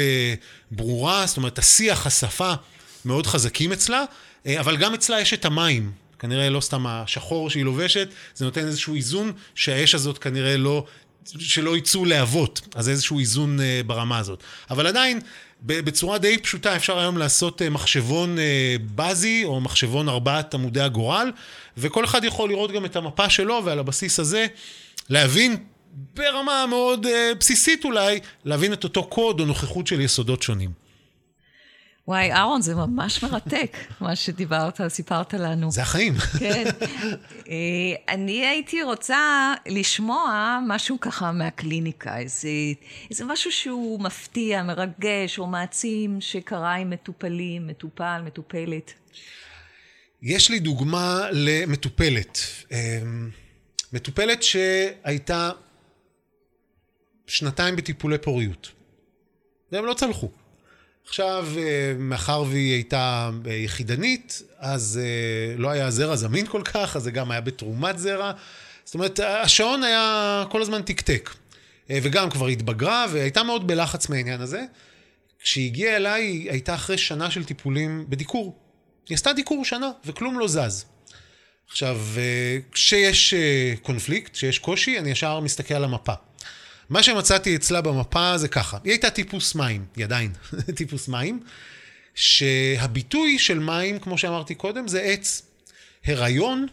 ברורה, 0.72 1.26
זאת 1.26 1.38
אומרת, 1.38 1.60
השיח, 1.60 2.08
השפה 2.08 2.54
מאוד 3.06 3.28
חזקים 3.28 3.72
אצלה, 3.72 4.04
אבל 4.48 4.78
גם 4.78 4.94
אצלה 4.94 5.22
יש 5.22 5.34
את 5.34 5.46
המים. 5.46 5.92
כנראה 6.24 6.50
לא 6.50 6.62
סתם 6.62 6.88
השחור 6.88 7.50
שהיא 7.50 7.66
לובשת, 7.66 8.08
זה 8.36 8.46
נותן 8.46 8.66
איזשהו 8.66 8.96
איזון 8.96 9.32
שהאש 9.56 9.96
הזאת 9.96 10.18
כנראה 10.18 10.58
לא, 10.58 10.86
שלא 11.40 11.78
יצאו 11.78 12.06
להבות, 12.06 12.62
אז 12.76 12.90
איזשהו 12.90 13.20
איזון 13.20 13.60
ברמה 13.86 14.18
הזאת. 14.18 14.44
אבל 14.70 14.88
עדיין, 14.88 15.20
בצורה 15.62 16.18
די 16.18 16.38
פשוטה 16.38 16.76
אפשר 16.76 17.00
היום 17.00 17.18
לעשות 17.18 17.62
מחשבון 17.62 18.38
באזי 18.96 19.43
או 19.46 19.62
מחשבון 19.62 20.10
ארבעת 20.10 20.54
עמודי 20.54 20.82
הגורל, 20.82 21.32
וכל 21.78 22.06
אחד 22.06 22.24
יכול 22.24 22.50
לראות 22.50 22.72
גם 22.72 22.86
את 22.86 22.96
המפה 22.96 23.30
שלו 23.30 23.62
ועל 23.66 23.80
הבסיס 23.80 24.20
הזה 24.20 24.48
להבין 25.10 25.58
ברמה 26.14 26.66
מאוד 26.70 27.06
uh, 27.06 27.10
בסיסית 27.40 27.86
אולי, 27.86 28.20
להבין 28.46 28.74
את 28.74 28.84
אותו 28.84 29.04
קוד 29.04 29.40
או 29.40 29.46
נוכחות 29.46 29.88
של 29.88 30.02
יסודות 30.02 30.42
שונים. 30.42 30.83
וואי, 32.08 32.32
אהרון, 32.32 32.62
זה 32.62 32.76
ממש 32.76 33.24
מרתק, 33.24 33.78
מה 34.02 34.16
שדיברת, 34.16 34.82
סיפרת 34.88 35.34
לנו. 35.34 35.72
זה 35.72 35.82
החיים. 35.82 36.13
כן. 36.39 36.63
אה, 37.50 38.13
אני 38.13 38.46
הייתי 38.46 38.84
רוצה 38.84 39.54
לשמוע 39.66 40.60
משהו 40.68 41.00
ככה 41.00 41.32
מהקליניקה, 41.32 42.18
איזה, 42.18 42.50
איזה 43.10 43.26
משהו 43.26 43.52
שהוא 43.52 44.02
מפתיע, 44.02 44.63
מרגש 44.63 45.39
או 45.39 45.48
מעצים, 45.48 46.22
שקרה 46.22 46.76
עם 46.76 46.89
מטופלים, 46.89 47.68
מטופל, 47.68 48.22
מטופלת. 48.26 48.94
יש 50.22 50.50
לי 50.50 50.60
דוגמה 50.60 51.28
למטופלת. 51.32 52.39
אה, 52.72 53.02
מטופלת 53.94 54.44
שהייתה 54.44 55.52
שנתיים 57.28 57.76
בטיפולי 57.76 58.18
פוריות. 58.18 58.72
והם 59.72 59.86
לא 59.86 59.94
צלחו. 59.94 60.42
עכשיו, 61.08 61.48
אה, 61.58 61.94
מאחר 61.98 62.44
והיא 62.50 62.74
הייתה 62.74 63.30
אה, 63.48 63.54
יחידנית, 63.54 64.42
אז 64.58 65.00
אה, 65.04 65.56
לא 65.58 65.70
היה 65.70 65.92
זרע 65.92 66.16
זמין 66.16 66.48
כל 66.48 66.62
כך, 66.66 66.96
אז 66.96 67.04
זה 67.04 67.12
גם 67.12 67.32
היה 67.32 67.42
בתרומת 67.42 68.00
זרע. 68.00 68.32
זאת 68.86 68.96
אומרת, 68.96 69.20
השעון 69.20 69.84
היה 69.84 70.44
כל 70.50 70.62
הזמן 70.62 70.82
תקתק. 70.82 71.30
וגם 71.89 72.30
כבר 72.30 72.48
התבגרה, 72.48 73.06
והייתה 73.12 73.44
מאוד 73.44 73.68
בלחץ 73.68 74.10
מהעניין 74.10 74.42
הזה. 74.42 74.63
כשהיא 75.39 75.66
הגיעה 75.66 75.96
אליי, 75.96 76.24
היא 76.24 76.52
הייתה 76.52 76.76
אחרי 76.76 76.98
שנה 76.98 77.32
של 77.32 77.44
טיפולים 77.44 78.06
בדיקור. 78.10 78.60
היא 79.10 79.16
עשתה 79.16 79.34
דיקור 79.34 79.66
שנה, 79.66 79.92
וכלום 80.06 80.39
לא 80.39 80.48
זז. 80.48 80.86
עכשיו, 81.68 82.00
כשיש 82.72 83.34
קונפליקט, 83.82 84.34
כשיש 84.34 84.60
קושי, 84.60 85.00
אני 85.00 85.10
ישר 85.10 85.39
מסתכל 85.39 85.74
על 85.74 85.84
המפה. 85.84 86.13
מה 86.89 87.04
שמצאתי 87.04 87.56
אצלה 87.56 87.82
במפה 87.82 88.38
זה 88.38 88.48
ככה, 88.48 88.78
היא 88.84 88.91
הייתה 88.91 89.10
טיפוס 89.10 89.56
מים, 89.56 89.86
היא 89.96 90.06
עדיין 90.06 90.34
טיפוס 90.78 91.08
מים, 91.08 91.39
שהביטוי 92.15 93.39
של 93.39 93.60
מים, 93.60 94.00
כמו 94.00 94.17
שאמרתי 94.17 94.56
קודם, 94.56 94.88
זה 94.88 95.02
עץ. 95.02 95.42
הריון 96.06 96.67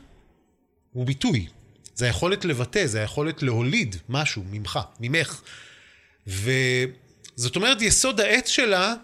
הוא 0.93 1.07
ביטוי. 1.07 1.47
זה 1.95 2.07
היכולת 2.07 2.45
לבטא, 2.45 2.87
זה 2.87 3.01
היכולת 3.01 3.43
להוליד 3.43 3.97
משהו 4.09 4.43
ממך, 4.51 4.79
ממך. 5.01 5.41
וזאת 6.27 7.57
אומרת, 7.57 7.83
יסוד 7.83 8.21
העץ 8.21 8.49
שלה 8.49 8.95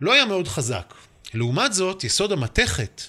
לא 0.00 0.12
היה 0.12 0.24
מאוד 0.24 0.48
חזק. 0.48 0.94
לעומת 1.34 1.72
זאת, 1.72 2.04
יסוד 2.04 2.32
המתכת 2.32 3.02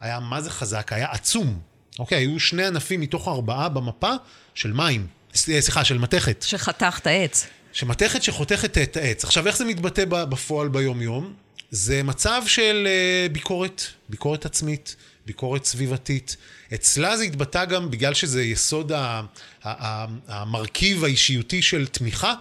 היה 0.00 0.20
מה 0.20 0.40
זה 0.40 0.50
חזק, 0.50 0.92
היה 0.92 1.06
עצום. 1.10 1.60
אוקיי, 1.98 2.18
היו 2.18 2.40
שני 2.40 2.66
ענפים 2.66 3.00
מתוך 3.00 3.28
ארבעה 3.28 3.68
במפה 3.68 4.12
של 4.54 4.72
מים. 4.72 5.06
סליחה, 5.38 5.84
של 5.84 5.98
מתכת. 5.98 6.44
שחתך 6.48 6.98
את 7.02 7.06
העץ. 7.06 7.46
שמתכת 7.72 8.22
שחותכת 8.22 8.78
את 8.78 8.96
העץ. 8.96 9.24
עכשיו, 9.24 9.46
איך 9.46 9.56
זה 9.56 9.64
מתבטא 9.64 10.04
בפועל 10.04 10.68
ביום-יום? 10.68 11.32
זה 11.70 12.02
מצב 12.02 12.42
של 12.46 12.88
אה, 12.90 13.28
ביקורת, 13.32 13.82
ביקורת 14.08 14.46
עצמית, 14.46 14.96
ביקורת 15.26 15.64
סביבתית. 15.64 16.36
אצלה 16.74 17.16
זה 17.16 17.22
התבטא 17.24 17.64
גם 17.64 17.90
בגלל 17.90 18.14
שזה 18.14 18.42
יסוד 18.42 18.92
ה- 18.92 19.20
ה- 19.64 20.06
המרכיב 20.28 21.04
האישיותי 21.04 21.62
של 21.62 21.86
תמיכה, 21.86 22.34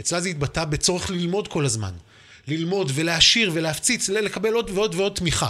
אצלה 0.00 0.20
זה 0.20 0.28
התבטא 0.28 0.64
בצורך 0.64 1.10
ללמוד 1.10 1.48
כל 1.48 1.64
הזמן. 1.64 1.92
ללמוד 2.48 2.92
ולהעשיר 2.94 3.50
ולהפציץ, 3.54 4.08
לקבל 4.08 4.52
עוד 4.52 4.70
ועוד 4.70 4.94
ועוד 4.94 5.12
תמיכה. 5.14 5.48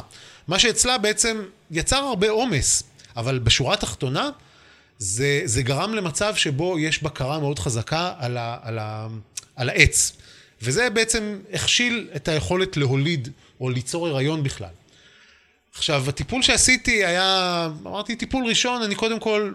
מה 0.48 0.58
שאצלה 0.58 0.98
בעצם 0.98 1.42
יצר 1.70 1.96
הרבה 1.96 2.30
עומס, 2.30 2.82
אבל 3.16 3.38
בשורה 3.38 3.74
התחתונה, 3.74 4.30
זה, 4.98 5.42
זה 5.44 5.62
גרם 5.62 5.94
למצב 5.94 6.34
שבו 6.36 6.78
יש 6.78 7.02
בקרה 7.02 7.38
מאוד 7.38 7.58
חזקה 7.58 8.12
על, 8.18 8.36
ה, 8.36 8.58
על, 8.62 8.78
ה, 8.78 9.08
על 9.56 9.68
העץ. 9.68 10.12
וזה 10.62 10.90
בעצם 10.90 11.38
הכשיל 11.52 12.08
את 12.16 12.28
היכולת 12.28 12.76
להוליד 12.76 13.28
או 13.60 13.70
ליצור 13.70 14.08
הריון 14.08 14.42
בכלל. 14.42 14.70
עכשיו, 15.74 16.08
הטיפול 16.08 16.42
שעשיתי 16.42 17.04
היה, 17.04 17.68
אמרתי, 17.86 18.16
טיפול 18.16 18.46
ראשון, 18.46 18.82
אני 18.82 18.94
קודם 18.94 19.20
כל 19.20 19.52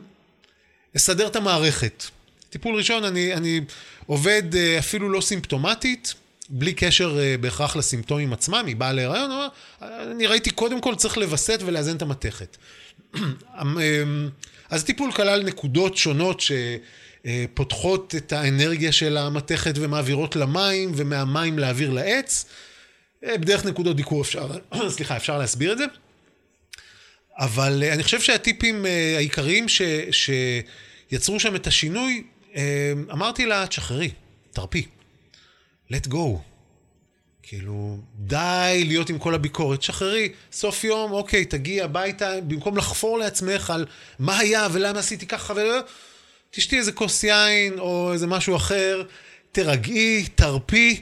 אסדר 0.97 1.27
את 1.27 1.35
המערכת. 1.35 2.03
טיפול 2.49 2.75
ראשון, 2.75 3.03
אני, 3.03 3.33
אני 3.33 3.61
עובד 4.05 4.55
אה, 4.55 4.79
אפילו 4.79 5.09
לא 5.09 5.21
סימפטומטית, 5.21 6.13
בלי 6.49 6.73
קשר 6.73 7.19
אה, 7.19 7.35
בהכרח 7.37 7.75
לסימפטומים 7.75 8.33
עצמם, 8.33 8.63
היא 8.67 8.75
באה 8.75 8.93
להיריון, 8.93 9.31
אני 9.81 10.27
ראיתי 10.27 10.49
קודם 10.51 10.81
כל 10.81 10.95
צריך 10.95 11.17
לווסת 11.17 11.59
ולאזן 11.65 11.95
את 11.95 12.01
המתכת. 12.01 12.57
אז 14.72 14.84
טיפול 14.84 15.11
כלל 15.11 15.43
נקודות 15.43 15.97
שונות 15.97 16.41
שפותחות 16.41 18.15
את 18.17 18.34
האנרגיה 18.34 18.91
של 18.91 19.17
המתכת 19.17 19.74
ומעבירות 19.76 20.36
למים, 20.36 20.91
ומהמים 20.95 21.59
להעביר 21.59 21.89
לעץ. 21.89 22.45
אה, 23.26 23.38
בדרך 23.38 23.65
נקודות 23.65 23.95
דיקור 23.95 24.22
אפשר, 24.22 24.51
סליחה, 24.95 25.17
אפשר 25.17 25.38
להסביר 25.38 25.74
את 25.74 25.78
זה. 25.78 25.86
אבל 27.38 27.84
אני 27.93 28.03
חושב 28.03 28.22
שהטיפים 28.22 28.86
העיקריים 29.15 29.69
ש, 29.69 29.82
שיצרו 30.11 31.39
שם 31.39 31.55
את 31.55 31.67
השינוי, 31.67 32.24
אמרתי 33.11 33.45
לה, 33.45 33.67
תשחררי, 33.67 34.11
תרפי. 34.53 34.86
let 35.91 36.07
go. 36.07 36.51
כאילו, 37.43 37.97
די 38.15 38.83
להיות 38.87 39.09
עם 39.09 39.19
כל 39.19 39.35
הביקורת, 39.35 39.81
שחררי, 39.81 40.29
סוף 40.51 40.83
יום, 40.83 41.11
אוקיי, 41.11 41.45
תגיעי 41.45 41.81
הביתה, 41.81 42.41
במקום 42.41 42.77
לחפור 42.77 43.17
לעצמך 43.17 43.69
על 43.69 43.85
מה 44.19 44.37
היה 44.37 44.67
ולמה 44.71 44.99
עשיתי 44.99 45.27
ככה 45.27 45.53
ולא... 45.53 45.79
תשתי 46.51 46.77
איזה 46.77 46.91
כוס 46.91 47.23
יין 47.23 47.79
או 47.79 48.13
איזה 48.13 48.27
משהו 48.27 48.55
אחר, 48.55 49.03
תרגעי, 49.51 50.25
תרפי, 50.35 51.01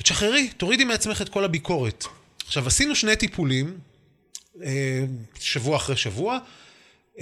ותשחררי, 0.00 0.48
תורידי 0.56 0.84
מעצמך 0.84 1.22
את 1.22 1.28
כל 1.28 1.44
הביקורת. 1.44 2.04
עכשיו, 2.46 2.66
עשינו 2.66 2.94
שני 2.94 3.16
טיפולים, 3.16 3.78
אה, 4.62 5.04
שבוע 5.40 5.76
אחרי 5.76 5.96
שבוע, 5.96 6.38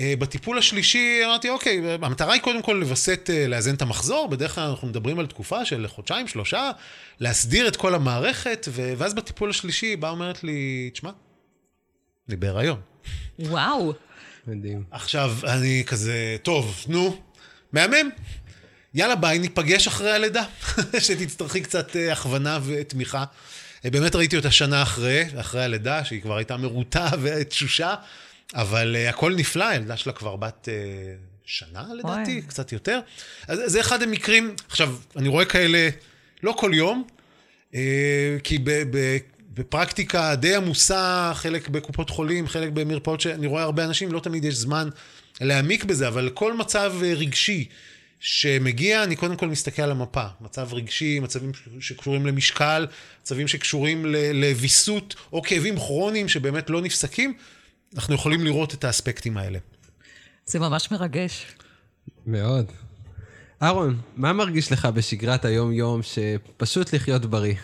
בטיפול 0.00 0.58
השלישי 0.58 1.20
אמרתי, 1.24 1.48
אוקיי, 1.48 1.80
המטרה 2.02 2.32
היא 2.32 2.42
קודם 2.42 2.62
כל 2.62 2.72
לווסת, 2.72 3.30
אה, 3.32 3.46
לאזן 3.46 3.74
את 3.74 3.82
המחזור, 3.82 4.28
בדרך 4.28 4.54
כלל 4.54 4.64
אנחנו 4.64 4.88
מדברים 4.88 5.18
על 5.18 5.26
תקופה 5.26 5.64
של 5.64 5.86
חודשיים, 5.88 6.28
שלושה, 6.28 6.70
להסדיר 7.20 7.68
את 7.68 7.76
כל 7.76 7.94
המערכת, 7.94 8.68
ואז 8.72 9.14
בטיפול 9.14 9.50
השלישי 9.50 9.86
היא 9.86 9.98
באה 9.98 10.10
אומרת 10.10 10.44
לי, 10.44 10.90
תשמע, 10.92 11.10
אני 12.28 12.36
בהיריון. 12.36 12.80
וואו. 13.38 13.92
מדהים. 14.46 14.84
עכשיו, 14.90 15.32
אני 15.44 15.82
כזה, 15.86 16.36
טוב, 16.42 16.84
נו, 16.88 17.20
מהמם. 17.72 18.10
יאללה, 18.94 19.14
ביי, 19.14 19.38
ניפגש 19.38 19.86
אחרי 19.86 20.12
הלידה, 20.12 20.44
שתצטרכי 21.04 21.60
קצת 21.60 21.96
אה, 21.96 22.12
הכוונה 22.12 22.58
ותמיכה. 22.64 23.24
באמת 23.84 24.16
ראיתי 24.16 24.36
אותה 24.36 24.50
שנה 24.50 24.82
אחרי, 24.82 25.24
אחרי 25.40 25.64
הלידה, 25.64 26.04
שהיא 26.04 26.22
כבר 26.22 26.36
הייתה 26.36 26.56
מרוטה 26.56 27.08
ותשושה. 27.22 27.94
אבל 28.54 28.96
uh, 28.96 29.08
הכל 29.08 29.34
נפלא, 29.34 29.64
הילדה 29.64 29.96
שלה 29.96 30.12
כבר 30.12 30.36
בת 30.36 30.68
uh, 30.68 30.70
שנה 31.44 31.84
לדעתי, 31.94 32.30
וואי. 32.30 32.42
קצת 32.42 32.72
יותר. 32.72 33.00
אז 33.48 33.62
זה 33.66 33.80
אחד 33.80 34.02
המקרים, 34.02 34.54
עכשיו, 34.68 34.96
אני 35.16 35.28
רואה 35.28 35.44
כאלה 35.44 35.88
לא 36.42 36.54
כל 36.58 36.70
יום, 36.74 37.04
uh, 37.72 37.76
כי 38.44 38.58
ב, 38.58 38.70
ב, 38.70 39.16
בפרקטיקה 39.54 40.34
די 40.34 40.54
עמוסה, 40.54 41.32
חלק 41.34 41.68
בקופות 41.68 42.10
חולים, 42.10 42.48
חלק 42.48 42.70
במרפאות 42.72 43.20
שאני 43.20 43.46
רואה 43.46 43.62
הרבה 43.62 43.84
אנשים, 43.84 44.12
לא 44.12 44.20
תמיד 44.20 44.44
יש 44.44 44.54
זמן 44.54 44.88
להעמיק 45.40 45.84
בזה, 45.84 46.08
אבל 46.08 46.30
כל 46.34 46.52
מצב 46.52 46.92
רגשי 47.02 47.68
שמגיע, 48.20 49.04
אני 49.04 49.16
קודם 49.16 49.36
כל 49.36 49.48
מסתכל 49.48 49.82
על 49.82 49.90
המפה. 49.90 50.24
מצב 50.40 50.74
רגשי, 50.74 51.20
מצבים 51.20 51.52
שקשורים 51.80 52.26
למשקל, 52.26 52.86
מצבים 53.22 53.48
שקשורים 53.48 54.06
לוויסות, 54.34 55.14
או 55.32 55.42
כאבים 55.42 55.76
כרוניים 55.76 56.28
שבאמת 56.28 56.70
לא 56.70 56.82
נפסקים. 56.82 57.34
אנחנו 57.94 58.14
יכולים 58.14 58.44
לראות 58.44 58.74
את 58.74 58.84
האספקטים 58.84 59.36
האלה. 59.36 59.58
זה 60.46 60.58
ממש 60.58 60.90
מרגש. 60.90 61.46
מאוד. 62.26 62.72
אהרון, 63.62 64.00
מה 64.16 64.32
מרגיש 64.32 64.72
לך 64.72 64.84
בשגרת 64.84 65.44
היום-יום 65.44 66.00
שפשוט 66.02 66.94
לחיות 66.94 67.26
בריא? 67.26 67.54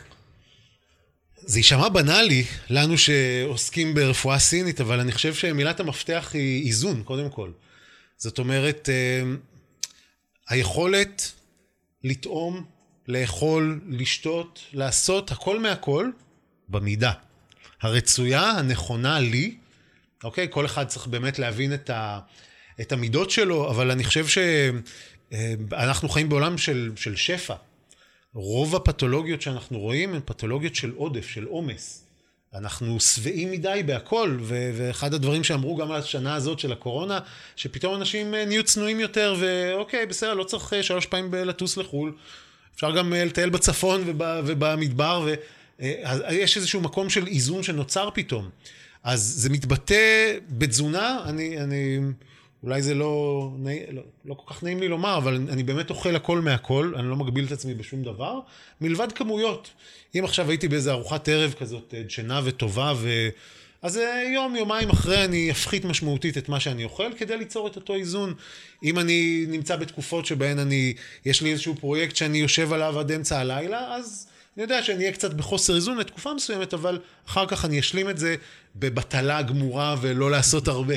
זה 1.36 1.58
יישמע 1.58 1.88
בנאלי 1.88 2.44
לנו 2.70 2.98
שעוסקים 2.98 3.94
ברפואה 3.94 4.38
סינית, 4.38 4.80
אבל 4.80 5.00
אני 5.00 5.12
חושב 5.12 5.34
שמילת 5.34 5.80
המפתח 5.80 6.30
היא 6.34 6.66
איזון, 6.66 7.02
קודם 7.02 7.30
כל. 7.30 7.50
זאת 8.16 8.38
אומרת, 8.38 8.88
אה, 8.88 9.22
היכולת 10.48 11.32
לטעום, 12.04 12.64
לאכול, 13.08 13.80
לשתות, 13.88 14.60
לעשות 14.72 15.30
הכל 15.30 15.60
מהכל 15.60 16.10
במידה. 16.68 17.12
הרצויה, 17.82 18.50
הנכונה 18.50 19.20
לי, 19.20 19.56
אוקיי? 20.24 20.46
כל 20.50 20.66
אחד 20.66 20.86
צריך 20.86 21.06
באמת 21.06 21.38
להבין 21.38 21.74
את, 21.74 21.90
ה, 21.90 22.18
את 22.80 22.92
המידות 22.92 23.30
שלו, 23.30 23.70
אבל 23.70 23.90
אני 23.90 24.04
חושב 24.04 24.26
שאנחנו 24.26 26.08
חיים 26.08 26.28
בעולם 26.28 26.58
של, 26.58 26.92
של 26.96 27.16
שפע. 27.16 27.54
רוב 28.34 28.76
הפתולוגיות 28.76 29.42
שאנחנו 29.42 29.78
רואים 29.78 30.14
הן 30.14 30.20
פתולוגיות 30.24 30.74
של 30.74 30.92
עודף, 30.96 31.28
של 31.28 31.44
עומס. 31.44 32.04
אנחנו 32.54 33.00
שבעים 33.00 33.50
מדי 33.50 33.82
בהכל, 33.86 34.38
ו- 34.40 34.70
ואחד 34.74 35.14
הדברים 35.14 35.44
שאמרו 35.44 35.76
גם 35.76 35.90
על 35.92 36.00
השנה 36.00 36.34
הזאת 36.34 36.58
של 36.58 36.72
הקורונה, 36.72 37.18
שפתאום 37.56 37.94
אנשים 37.94 38.34
אה, 38.34 38.44
נהיו 38.44 38.64
צנועים 38.64 39.00
יותר, 39.00 39.36
ואוקיי, 39.38 40.06
בסדר, 40.06 40.34
לא 40.34 40.44
צריך 40.44 40.72
אה, 40.72 40.82
שלוש 40.82 41.06
פעמים 41.06 41.34
לטוס 41.34 41.76
לחו"ל. 41.76 42.12
אפשר 42.74 42.96
גם 42.96 43.14
אה, 43.14 43.24
לטייל 43.24 43.50
בצפון 43.50 44.02
וב- 44.06 44.40
ובמדבר, 44.46 45.26
ויש 45.78 46.56
איזשהו 46.56 46.80
מקום 46.80 47.10
של 47.10 47.26
איזון 47.26 47.62
שנוצר 47.62 48.08
פתאום. 48.14 48.50
אז 49.04 49.20
זה 49.20 49.50
מתבטא 49.50 50.34
בתזונה, 50.48 51.18
אני, 51.24 51.60
אני, 51.60 51.98
אולי 52.62 52.82
זה 52.82 52.94
לא, 52.94 53.50
לא, 53.92 54.02
לא 54.24 54.34
כל 54.34 54.54
כך 54.54 54.62
נעים 54.62 54.80
לי 54.80 54.88
לומר, 54.88 55.18
אבל 55.18 55.34
אני 55.34 55.62
באמת 55.62 55.90
אוכל 55.90 56.16
הכל 56.16 56.40
מהכל, 56.40 56.92
אני 56.96 57.08
לא 57.08 57.16
מגביל 57.16 57.44
את 57.44 57.52
עצמי 57.52 57.74
בשום 57.74 58.02
דבר, 58.02 58.40
מלבד 58.80 59.12
כמויות. 59.12 59.70
אם 60.18 60.24
עכשיו 60.24 60.50
הייתי 60.50 60.68
באיזה 60.68 60.92
ארוחת 60.92 61.28
ערב 61.28 61.54
כזאת 61.58 61.94
דשנה 62.06 62.40
וטובה, 62.44 62.92
ו... 62.96 63.28
אז 63.82 63.96
אה, 63.96 64.22
יום, 64.34 64.56
יומיים 64.56 64.90
אחרי 64.90 65.24
אני 65.24 65.50
אפחית 65.50 65.84
משמעותית 65.84 66.38
את 66.38 66.48
מה 66.48 66.60
שאני 66.60 66.84
אוכל 66.84 67.12
כדי 67.16 67.36
ליצור 67.36 67.66
את 67.66 67.76
אותו 67.76 67.94
איזון. 67.94 68.34
אם 68.84 68.98
אני 68.98 69.46
נמצא 69.48 69.76
בתקופות 69.76 70.26
שבהן 70.26 70.58
אני, 70.58 70.94
יש 71.24 71.42
לי 71.42 71.52
איזשהו 71.52 71.74
פרויקט 71.74 72.16
שאני 72.16 72.38
יושב 72.38 72.72
עליו 72.72 72.98
עד 72.98 73.12
אמצע 73.12 73.38
הלילה, 73.38 73.94
אז 73.94 74.26
אני 74.56 74.62
יודע 74.62 74.82
שאני 74.82 74.98
אהיה 74.98 75.12
קצת 75.12 75.34
בחוסר 75.34 75.74
איזון 75.74 75.98
לתקופה 75.98 76.34
מסוימת, 76.34 76.74
אבל 76.74 76.98
אחר 77.26 77.46
כך 77.46 77.64
אני 77.64 77.80
אשלים 77.80 78.10
את 78.10 78.18
זה 78.18 78.36
בבטלה 78.76 79.42
גמורה 79.42 79.96
ולא 80.00 80.30
לעשות 80.30 80.68
הרבה. 80.68 80.94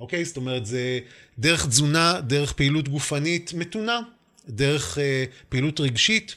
אוקיי? 0.00 0.24
זאת 0.24 0.36
אומרת, 0.36 0.66
זה 0.66 0.98
דרך 1.38 1.66
תזונה, 1.66 2.20
דרך 2.20 2.52
פעילות 2.52 2.88
גופנית 2.88 3.52
מתונה, 3.52 4.00
דרך 4.48 4.98
אה, 4.98 5.24
פעילות 5.48 5.80
רגשית. 5.80 6.34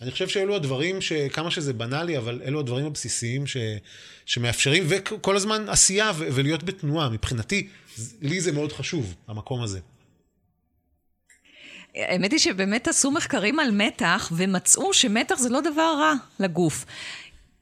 אני 0.00 0.10
חושב 0.10 0.28
שאלו 0.28 0.56
הדברים, 0.56 1.00
שכמה 1.00 1.50
שזה 1.50 1.72
בנאלי, 1.72 2.18
אבל 2.18 2.42
אלו 2.44 2.60
הדברים 2.60 2.86
הבסיסיים 2.86 3.46
ש, 3.46 3.56
שמאפשרים, 4.26 4.84
וכל 4.88 5.36
הזמן 5.36 5.68
עשייה 5.68 6.12
ו, 6.14 6.28
ולהיות 6.32 6.62
בתנועה. 6.62 7.08
מבחינתי, 7.08 7.68
לי 8.22 8.40
זה 8.40 8.52
מאוד 8.52 8.72
חשוב, 8.72 9.14
המקום 9.28 9.62
הזה. 9.62 9.80
האמת 11.94 12.32
היא 12.32 12.38
שבאמת 12.38 12.88
עשו 12.88 13.10
מחקרים 13.10 13.60
על 13.60 13.70
מתח, 13.70 14.32
ומצאו 14.36 14.94
שמתח 14.94 15.34
זה 15.34 15.48
לא 15.48 15.60
דבר 15.60 15.94
רע 15.98 16.14
לגוף. 16.40 16.84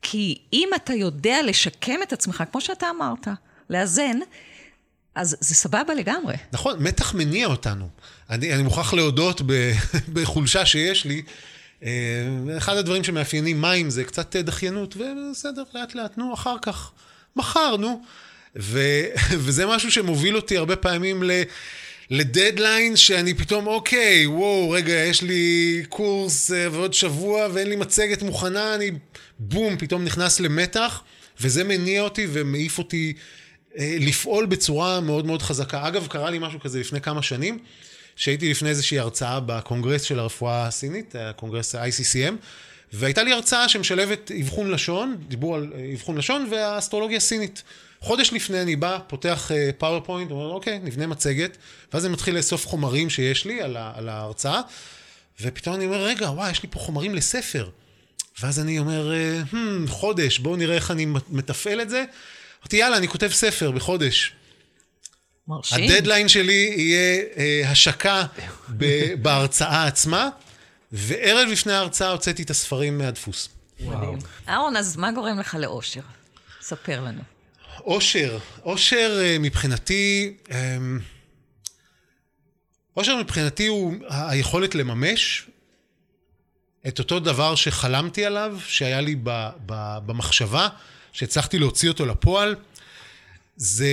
כי 0.03 0.39
אם 0.53 0.69
אתה 0.77 0.93
יודע 0.93 1.43
לשקם 1.43 2.03
את 2.03 2.13
עצמך, 2.13 2.45
כמו 2.53 2.61
שאתה 2.61 2.87
אמרת, 2.91 3.29
לאזן, 3.71 4.19
אז 5.15 5.37
זה 5.41 5.55
סבבה 5.55 5.95
לגמרי. 5.95 6.35
נכון, 6.53 6.83
מתח 6.83 7.15
מניע 7.15 7.47
אותנו. 7.47 7.89
אני, 8.31 8.55
אני 8.55 8.63
מוכרח 8.63 8.95
להודות 8.95 9.41
ב, 9.47 9.73
בחולשה 10.15 10.67
שיש 10.67 11.05
לי. 11.05 11.23
אה, 11.83 11.91
אחד 12.57 12.77
הדברים 12.77 13.05
שמאפיינים 13.05 13.61
מים 13.61 13.91
זה 13.91 14.05
קצת 14.05 14.37
דחיינות, 14.37 14.97
ובסדר, 14.97 15.63
לאט 15.75 15.95
לאט, 15.95 16.19
נו, 16.19 16.35
אחר 16.35 16.57
כך, 16.63 16.91
מחר, 17.37 17.77
נו. 17.77 18.03
ו, 18.57 18.81
וזה 19.45 19.67
משהו 19.67 19.91
שמוביל 19.91 20.37
אותי 20.37 20.57
הרבה 20.57 20.77
פעמים 20.77 21.23
ל... 21.23 21.31
לדדליין 22.11 22.97
שאני 22.97 23.35
פתאום, 23.35 23.67
אוקיי, 23.67 24.27
וואו, 24.27 24.71
רגע, 24.71 24.93
יש 24.93 25.23
לי 25.23 25.83
קורס 25.89 26.53
אה, 26.53 26.67
ועוד 26.73 26.95
שבוע 26.95 27.49
ואין 27.53 27.69
לי 27.69 27.77
מצגת 27.77 28.23
מוכנה, 28.23 28.75
אני 28.75 28.91
בום, 29.39 29.77
פתאום 29.77 30.05
נכנס 30.05 30.41
למתח, 30.41 31.03
וזה 31.41 31.65
מניע 31.65 32.03
אותי 32.03 32.27
ומעיף 32.33 32.79
אותי 32.79 33.13
אה, 33.79 33.97
לפעול 34.01 34.47
בצורה 34.47 35.01
מאוד 35.01 35.27
מאוד 35.27 35.43
חזקה. 35.43 35.89
אגב, 35.89 36.07
קרה 36.07 36.31
לי 36.31 36.39
משהו 36.39 36.61
כזה 36.61 36.81
לפני 36.81 37.01
כמה 37.01 37.23
שנים, 37.23 37.59
שהייתי 38.17 38.51
לפני 38.51 38.69
איזושהי 38.69 38.99
הרצאה 38.99 39.41
בקונגרס 39.41 40.03
של 40.03 40.19
הרפואה 40.19 40.67
הסינית, 40.67 41.15
הקונגרס 41.19 41.75
ה-ICCM, 41.75 42.35
והייתה 42.93 43.23
לי 43.23 43.33
הרצאה 43.33 43.69
שמשלבת 43.69 44.31
אבחון 44.41 44.71
לשון, 44.71 45.17
דיבור 45.29 45.55
על 45.55 45.73
אה, 45.75 45.91
אבחון 45.95 46.19
לשון 46.19 46.49
והאסטרולוגיה 46.51 47.17
הסינית. 47.17 47.63
חודש 48.01 48.33
לפני 48.33 48.63
אני 48.63 48.77
בא, 48.77 48.99
פותח 49.07 49.51
PowerPoint, 49.79 50.31
אומר, 50.31 50.47
אוקיי, 50.47 50.79
נבנה 50.79 51.07
מצגת, 51.07 51.57
ואז 51.93 52.05
אני 52.05 52.13
מתחיל 52.13 52.37
לאסוף 52.37 52.67
חומרים 52.67 53.11
שיש 53.11 53.45
לי 53.45 53.63
על, 53.63 53.77
על 53.77 54.09
ההרצאה, 54.09 54.61
ופתאום 55.41 55.75
אני 55.75 55.87
אומר, 55.87 56.05
רגע, 56.05 56.31
וואי, 56.31 56.51
יש 56.51 56.63
לי 56.63 56.69
פה 56.73 56.79
חומרים 56.79 57.15
לספר. 57.15 57.71
ואז 58.43 58.61
אני 58.61 58.79
אומר, 58.79 59.13
hmm, 59.53 59.57
חודש, 59.89 60.39
בואו 60.39 60.57
נראה 60.57 60.75
איך 60.75 60.91
אני 60.91 61.07
מתפעל 61.29 61.81
את 61.81 61.91
זה. 61.91 62.05
אמרתי, 62.63 62.77
יאללה, 62.77 62.97
אני 62.97 63.09
כותב 63.09 63.29
ספר 63.29 63.71
בחודש. 63.71 64.33
מרשים. 65.49 65.91
הדדליין 65.91 66.29
שלי 66.29 66.75
יהיה 66.77 67.23
אה, 67.37 67.71
השקה 67.71 68.25
ב- 68.69 69.15
בהרצאה 69.23 69.87
עצמה, 69.87 70.29
וערב 70.93 71.49
לפני 71.49 71.73
ההרצאה 71.73 72.11
הוצאתי 72.11 72.43
את 72.43 72.51
הספרים 72.51 72.99
מהדפוס. 72.99 73.49
מדהים. 73.81 74.19
אהרון, 74.49 74.77
אז 74.77 74.97
מה 74.97 75.13
גורם 75.13 75.39
לך 75.39 75.55
לאושר? 75.55 76.01
ספר 76.61 77.01
לנו. 77.01 77.21
אושר, 77.85 78.39
אושר 78.65 79.19
אה, 79.23 79.37
מבחינתי, 79.41 80.37
אמ, 80.51 80.99
אושר 82.97 83.17
מבחינתי 83.17 83.67
הוא 83.67 83.95
היכולת 84.09 84.75
לממש 84.75 85.47
את 86.89 86.99
אותו 86.99 87.21
דבר 87.21 87.55
שחלמתי 87.55 88.25
עליו, 88.25 88.59
שהיה 88.67 89.01
לי 89.01 89.17
במחשבה, 90.07 90.69
שהצלחתי 91.13 91.59
להוציא 91.59 91.89
אותו 91.89 92.07
לפועל. 92.07 92.55
זה 93.57 93.89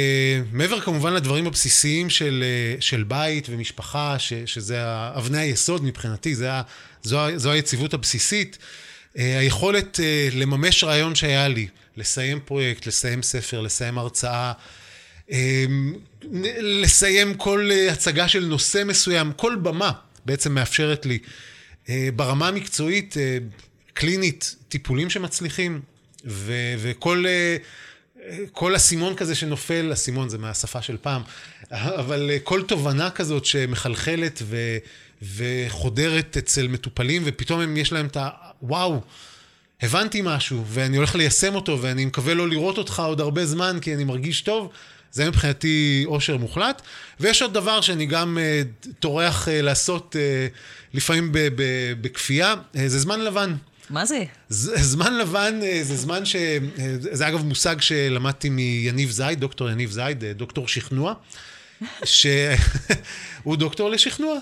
מעבר 0.51 0.81
כמובן 0.81 1.13
לדברים 1.13 1.47
הבסיסיים 1.47 2.09
של, 2.09 2.43
אה, 2.43 2.81
של 2.81 3.03
בית 3.03 3.47
ומשפחה, 3.49 4.19
ש, 4.19 4.33
שזה 4.33 4.77
אבני 5.17 5.37
היסוד 5.37 5.83
מבחינתי, 5.83 6.35
זה, 6.35 6.49
זו, 7.03 7.19
זו 7.35 7.51
היציבות 7.51 7.93
הבסיסית. 7.93 8.57
אה, 9.17 9.39
היכולת 9.39 9.99
לממש 10.31 10.83
רעיון 10.83 11.15
שהיה 11.15 11.47
לי, 11.47 11.67
לסיים 11.97 12.39
פרויקט, 12.45 12.87
לסיים 12.87 13.23
ספר, 13.23 13.61
לסיים 13.61 13.97
הרצאה, 13.97 14.51
אמ, 15.31 15.93
לסיים 16.61 17.33
כל 17.33 17.69
אה, 17.71 17.91
הצגה 17.91 18.27
של 18.27 18.45
נושא 18.45 18.83
מסוים, 18.85 19.31
כל 19.35 19.55
במה 19.55 19.91
בעצם 20.25 20.55
מאפשרת 20.55 21.05
לי. 21.05 21.19
אה, 21.89 22.09
ברמה 22.15 22.47
המקצועית, 22.47 23.17
אה, 23.17 23.37
קלינית, 23.93 24.55
טיפולים 24.69 25.09
שמצליחים, 25.09 25.81
ו- 26.25 26.75
וכל 26.77 27.25
כל 28.51 28.75
אסימון 28.75 29.15
כזה 29.15 29.35
שנופל, 29.35 29.93
אסימון 29.93 30.29
זה 30.29 30.37
מהשפה 30.37 30.81
של 30.81 30.97
פעם, 31.01 31.21
אבל 31.71 32.31
כל 32.43 32.61
תובנה 32.61 33.09
כזאת 33.09 33.45
שמחלחלת 33.45 34.41
ו- 34.45 34.77
וחודרת 35.21 36.37
אצל 36.37 36.67
מטופלים, 36.67 37.21
ופתאום 37.25 37.59
הם 37.59 37.77
יש 37.77 37.93
להם 37.93 38.05
את 38.05 38.17
ה... 38.17 38.29
הבנתי 39.81 40.21
משהו, 40.23 40.63
ואני 40.67 40.97
הולך 40.97 41.15
ליישם 41.15 41.55
אותו, 41.55 41.81
ואני 41.81 42.05
מקווה 42.05 42.33
לא 42.33 42.47
לראות 42.49 42.77
אותך 42.77 42.99
עוד 42.99 43.21
הרבה 43.21 43.45
זמן, 43.45 43.77
כי 43.81 43.95
אני 43.95 44.03
מרגיש 44.03 44.41
טוב. 44.41 44.69
זה 45.11 45.27
מבחינתי 45.29 46.03
אושר 46.05 46.37
מוחלט. 46.37 46.81
ויש 47.19 47.41
עוד 47.41 47.53
דבר 47.53 47.81
שאני 47.81 48.05
גם 48.05 48.37
uh, 48.37 48.87
טורח 48.99 49.47
uh, 49.47 49.51
לעשות 49.51 50.15
uh, 50.15 50.57
לפעמים 50.93 51.29
בכפייה, 52.01 52.53
uh, 52.53 52.77
זה 52.87 52.99
זמן 52.99 53.21
לבן. 53.21 53.55
מה 53.89 54.05
זה? 54.05 54.23
זמן 54.49 55.17
לבן 55.17 55.59
uh, 55.61 55.83
זה 55.83 55.95
זמן 55.95 56.25
ש... 56.25 56.35
Uh, 56.35 56.79
זה 57.11 57.27
אגב 57.27 57.45
מושג 57.45 57.81
שלמדתי 57.81 58.49
מיניב 58.49 59.11
זייד, 59.11 59.39
דוקטור 59.39 59.69
יניב 59.69 59.91
זייד, 59.91 60.21
uh, 60.21 60.37
דוקטור 60.37 60.67
שכנוע. 60.67 61.13
שהוא 62.03 63.55
דוקטור 63.55 63.89
לשכנוע. 63.89 64.39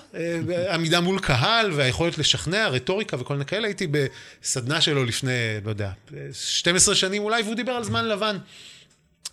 עמידה 0.72 1.02
מול 1.02 1.20
קהל 1.20 1.72
והיכולת 1.72 2.18
לשכנע, 2.18 2.68
רטוריקה 2.68 3.18
וכל 3.20 3.34
מיני 3.34 3.46
כאלה. 3.46 3.68
הייתי 3.68 3.88
בסדנה 3.88 4.82
שלו 4.82 5.06
לפני, 5.06 5.32
לא 5.66 5.70
יודע, 5.70 5.92
12 6.34 6.96
שנים 6.96 7.24
אולי, 7.24 7.44
והוא 7.44 7.56
דיבר 7.56 7.72
על 7.72 7.84
זמן 7.84 8.06
לבן. 8.06 8.38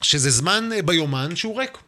שזה 0.03 0.31
זמן 0.31 0.71
אה, 0.73 0.83
ביומן 0.83 1.37
שהוא 1.37 1.61
ריק. 1.61 1.79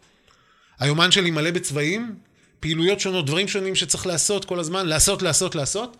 היומן 0.78 1.10
שלי 1.10 1.30
מלא 1.30 1.50
בצבעים, 1.50 2.14
פעילויות 2.60 3.00
שונות, 3.00 3.26
דברים 3.26 3.48
שונים 3.48 3.74
שצריך 3.74 4.06
לעשות 4.06 4.44
כל 4.44 4.58
הזמן, 4.58 4.86
לעשות, 4.86 5.22
לעשות, 5.22 5.54
לעשות. 5.54 5.96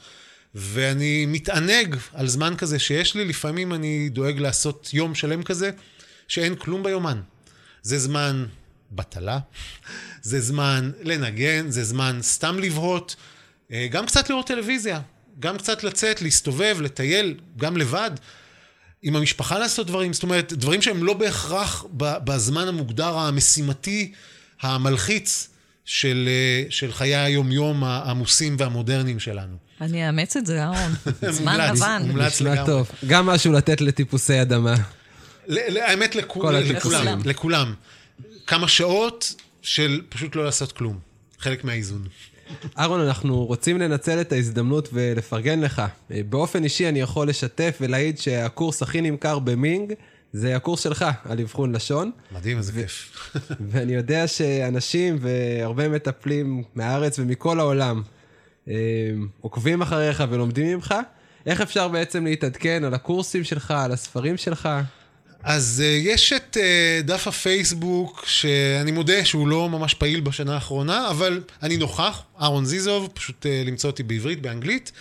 ואני 0.54 1.26
מתענג 1.26 1.96
על 2.14 2.28
זמן 2.28 2.54
כזה 2.58 2.78
שיש 2.78 3.14
לי, 3.14 3.24
לפעמים 3.24 3.72
אני 3.74 4.08
דואג 4.08 4.38
לעשות 4.38 4.90
יום 4.92 5.14
שלם 5.14 5.42
כזה, 5.42 5.70
שאין 6.28 6.54
כלום 6.54 6.82
ביומן. 6.82 7.20
זה 7.82 7.98
זמן 7.98 8.46
בטלה, 8.92 9.38
זה 10.22 10.40
זמן 10.40 10.90
לנגן, 11.02 11.70
זה 11.70 11.84
זמן 11.84 12.18
סתם 12.22 12.58
לבהות, 12.58 13.16
אה, 13.72 13.86
גם 13.90 14.06
קצת 14.06 14.30
לראות 14.30 14.46
טלוויזיה, 14.46 15.00
גם 15.40 15.58
קצת 15.58 15.84
לצאת, 15.84 16.22
להסתובב, 16.22 16.76
לטייל, 16.80 17.34
גם 17.56 17.76
לבד, 17.76 18.10
עם 19.02 19.16
המשפחה 19.16 19.58
לעשות 19.58 19.86
דברים, 19.86 20.12
זאת 20.12 20.22
אומרת, 20.22 20.52
דברים 20.52 20.82
שהם 20.82 21.04
לא 21.04 21.14
בהכרח 21.14 21.84
בזמן 21.96 22.68
המוגדר 22.68 23.18
המשימתי, 23.18 24.12
המלחיץ 24.60 25.48
של, 25.84 26.28
אה, 26.28 26.70
של 26.70 26.92
חיי 26.92 27.16
היומיום 27.16 27.84
העמוסים 27.84 28.56
והמודרניים 28.58 29.20
שלנו. 29.20 29.56
אני 29.80 30.06
אאמץ 30.06 30.36
את 30.36 30.46
זה, 30.46 30.62
אהרון. 30.62 30.94
זמן 31.30 31.70
לבן. 31.70 32.02
מומלץ 32.06 32.40
לגמרי. 32.40 32.66
טוב. 32.66 32.90
גם 33.06 33.26
משהו 33.26 33.52
לתת 33.52 33.80
לטיפוסי 33.80 34.42
אדמה. 34.42 34.74
האמת, 35.80 36.14
לכולם. 36.14 36.62
לכולם. 37.24 37.74
כמה 38.46 38.68
שעות 38.68 39.34
של 39.62 40.02
פשוט 40.08 40.36
לא 40.36 40.44
לעשות 40.44 40.72
כלום. 40.72 40.98
חלק 41.38 41.64
מהאיזון. 41.64 42.06
אהרון, 42.78 43.00
אנחנו 43.00 43.44
רוצים 43.44 43.78
לנצל 43.78 44.20
את 44.20 44.32
ההזדמנות 44.32 44.88
ולפרגן 44.92 45.60
לך. 45.60 45.82
באופן 46.10 46.64
אישי 46.64 46.88
אני 46.88 47.00
יכול 47.00 47.28
לשתף 47.28 47.78
ולהעיד 47.80 48.18
שהקורס 48.18 48.82
הכי 48.82 49.00
נמכר 49.00 49.38
במינג 49.38 49.92
זה 50.32 50.56
הקורס 50.56 50.80
שלך 50.80 51.04
על 51.24 51.40
אבחון 51.40 51.72
לשון. 51.72 52.10
מדהים, 52.32 52.58
איזה 52.58 52.72
כיף. 52.72 53.30
ואני 53.70 53.94
יודע 53.94 54.26
שאנשים 54.26 55.18
והרבה 55.20 55.88
מטפלים 55.88 56.62
מהארץ 56.74 57.18
ומכל 57.18 57.60
העולם 57.60 58.02
אה, 58.68 58.74
עוקבים 59.40 59.82
אחריך 59.82 60.24
ולומדים 60.30 60.66
ממך. 60.66 60.94
איך 61.46 61.60
אפשר 61.60 61.88
בעצם 61.88 62.24
להתעדכן 62.24 62.84
על 62.84 62.94
הקורסים 62.94 63.44
שלך, 63.44 63.70
על 63.70 63.92
הספרים 63.92 64.36
שלך? 64.36 64.68
אז 65.42 65.82
uh, 65.84 66.08
יש 66.08 66.32
את 66.32 66.56
uh, 66.56 67.06
דף 67.06 67.26
הפייסבוק, 67.26 68.24
שאני 68.26 68.92
מודה 68.92 69.24
שהוא 69.24 69.48
לא 69.48 69.68
ממש 69.68 69.94
פעיל 69.94 70.20
בשנה 70.20 70.54
האחרונה, 70.54 71.10
אבל 71.10 71.42
אני 71.62 71.76
נוכח, 71.76 72.22
אהרון 72.40 72.64
זיזוב, 72.64 73.08
פשוט 73.14 73.46
uh, 73.46 73.68
למצוא 73.68 73.90
אותי 73.90 74.02
בעברית, 74.02 74.42
באנגלית. 74.42 74.92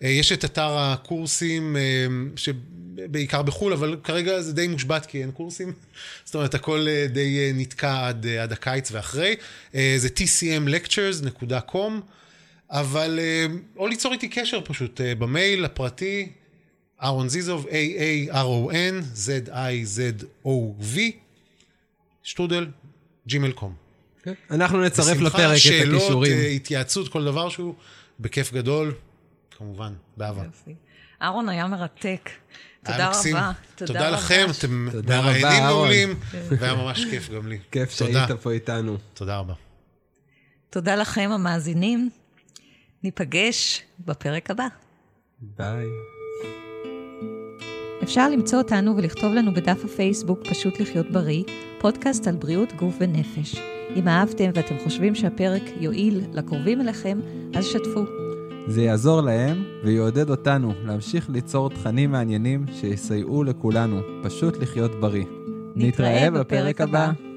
Uh, 0.00 0.06
יש 0.06 0.32
את 0.32 0.44
אתר 0.44 0.78
הקורסים, 0.78 1.76
uh, 1.76 2.40
שבעיקר 2.40 3.42
בחו"ל, 3.42 3.72
אבל 3.72 3.96
כרגע 4.04 4.40
זה 4.40 4.52
די 4.52 4.68
מושבת 4.68 5.06
כי 5.06 5.22
אין 5.22 5.30
קורסים. 5.30 5.72
זאת 6.24 6.34
אומרת, 6.34 6.54
הכל 6.54 6.86
uh, 6.86 7.12
די 7.12 7.50
uh, 7.50 7.56
נתקע 7.60 8.08
עד, 8.08 8.26
uh, 8.26 8.42
עד 8.42 8.52
הקיץ 8.52 8.92
ואחרי. 8.92 9.34
Uh, 9.72 9.76
זה 9.96 10.08
tcmlectures.com, 10.08 11.92
אבל 12.70 13.20
או 13.76 13.86
ליצור 13.86 14.12
איתי 14.12 14.28
קשר 14.28 14.60
פשוט 14.64 15.00
במייל 15.18 15.64
הפרטי. 15.64 16.28
אהרון 17.02 17.28
זיזוב, 17.28 17.66
A-A-R-O-N, 17.66 19.04
Z-I-Z-O-V, 19.14 20.98
שטרודל, 22.22 22.66
ג'ימל 23.26 23.52
קום. 23.52 23.74
כן. 24.22 24.32
אנחנו 24.50 24.80
נצרף 24.80 25.20
לפרק 25.20 25.40
את 25.40 25.50
הכישורים. 25.50 26.00
שאלות, 26.00 26.26
אה, 26.26 26.46
התייעצות, 26.46 27.08
כל 27.08 27.24
דבר 27.24 27.48
שהוא 27.48 27.74
בכיף 28.20 28.52
גדול, 28.52 28.94
כמובן, 29.50 29.92
באהבה. 30.16 30.42
אהרון 31.22 31.48
היה 31.48 31.66
מרתק. 31.66 32.30
תודה 32.84 33.10
רבה. 33.10 33.52
תודה 33.74 34.10
לכם, 34.10 34.46
אתם 34.58 34.88
מראיינים 35.08 35.62
מעולים, 35.62 36.14
והיה 36.48 36.74
ממש 36.74 37.04
כיף 37.10 37.30
גם 37.30 37.48
לי. 37.48 37.58
כיף 37.70 37.90
שהיית 37.90 38.30
פה 38.42 38.50
איתנו. 38.50 38.96
תודה 39.14 39.38
רבה. 39.38 39.54
תודה 40.70 40.96
לכם, 40.96 41.30
המאזינים. 41.32 42.10
ניפגש 43.02 43.82
בפרק 43.98 44.50
הבא. 44.50 44.66
ביי. 45.40 45.86
אפשר 48.02 48.30
למצוא 48.30 48.58
אותנו 48.58 48.96
ולכתוב 48.96 49.32
לנו 49.32 49.54
בדף 49.54 49.84
הפייסבוק 49.84 50.46
פשוט 50.46 50.80
לחיות 50.80 51.10
בריא, 51.10 51.42
פודקאסט 51.80 52.26
על 52.26 52.36
בריאות 52.36 52.72
גוף 52.72 52.94
ונפש. 53.00 53.56
אם 53.96 54.08
אהבתם 54.08 54.50
ואתם 54.54 54.74
חושבים 54.84 55.14
שהפרק 55.14 55.62
יועיל 55.80 56.20
לקרובים 56.32 56.80
אליכם, 56.80 57.20
אז 57.54 57.64
שתפו. 57.64 58.04
זה 58.66 58.82
יעזור 58.82 59.20
להם 59.20 59.64
ויעודד 59.84 60.30
אותנו 60.30 60.72
להמשיך 60.84 61.30
ליצור 61.30 61.70
תכנים 61.70 62.10
מעניינים 62.10 62.64
שיסייעו 62.80 63.44
לכולנו 63.44 64.00
פשוט 64.22 64.62
לחיות 64.62 65.00
בריא. 65.00 65.24
נתראה 65.76 66.30
בפרק 66.30 66.80
הבא. 66.80 67.04
הבא. 67.04 67.31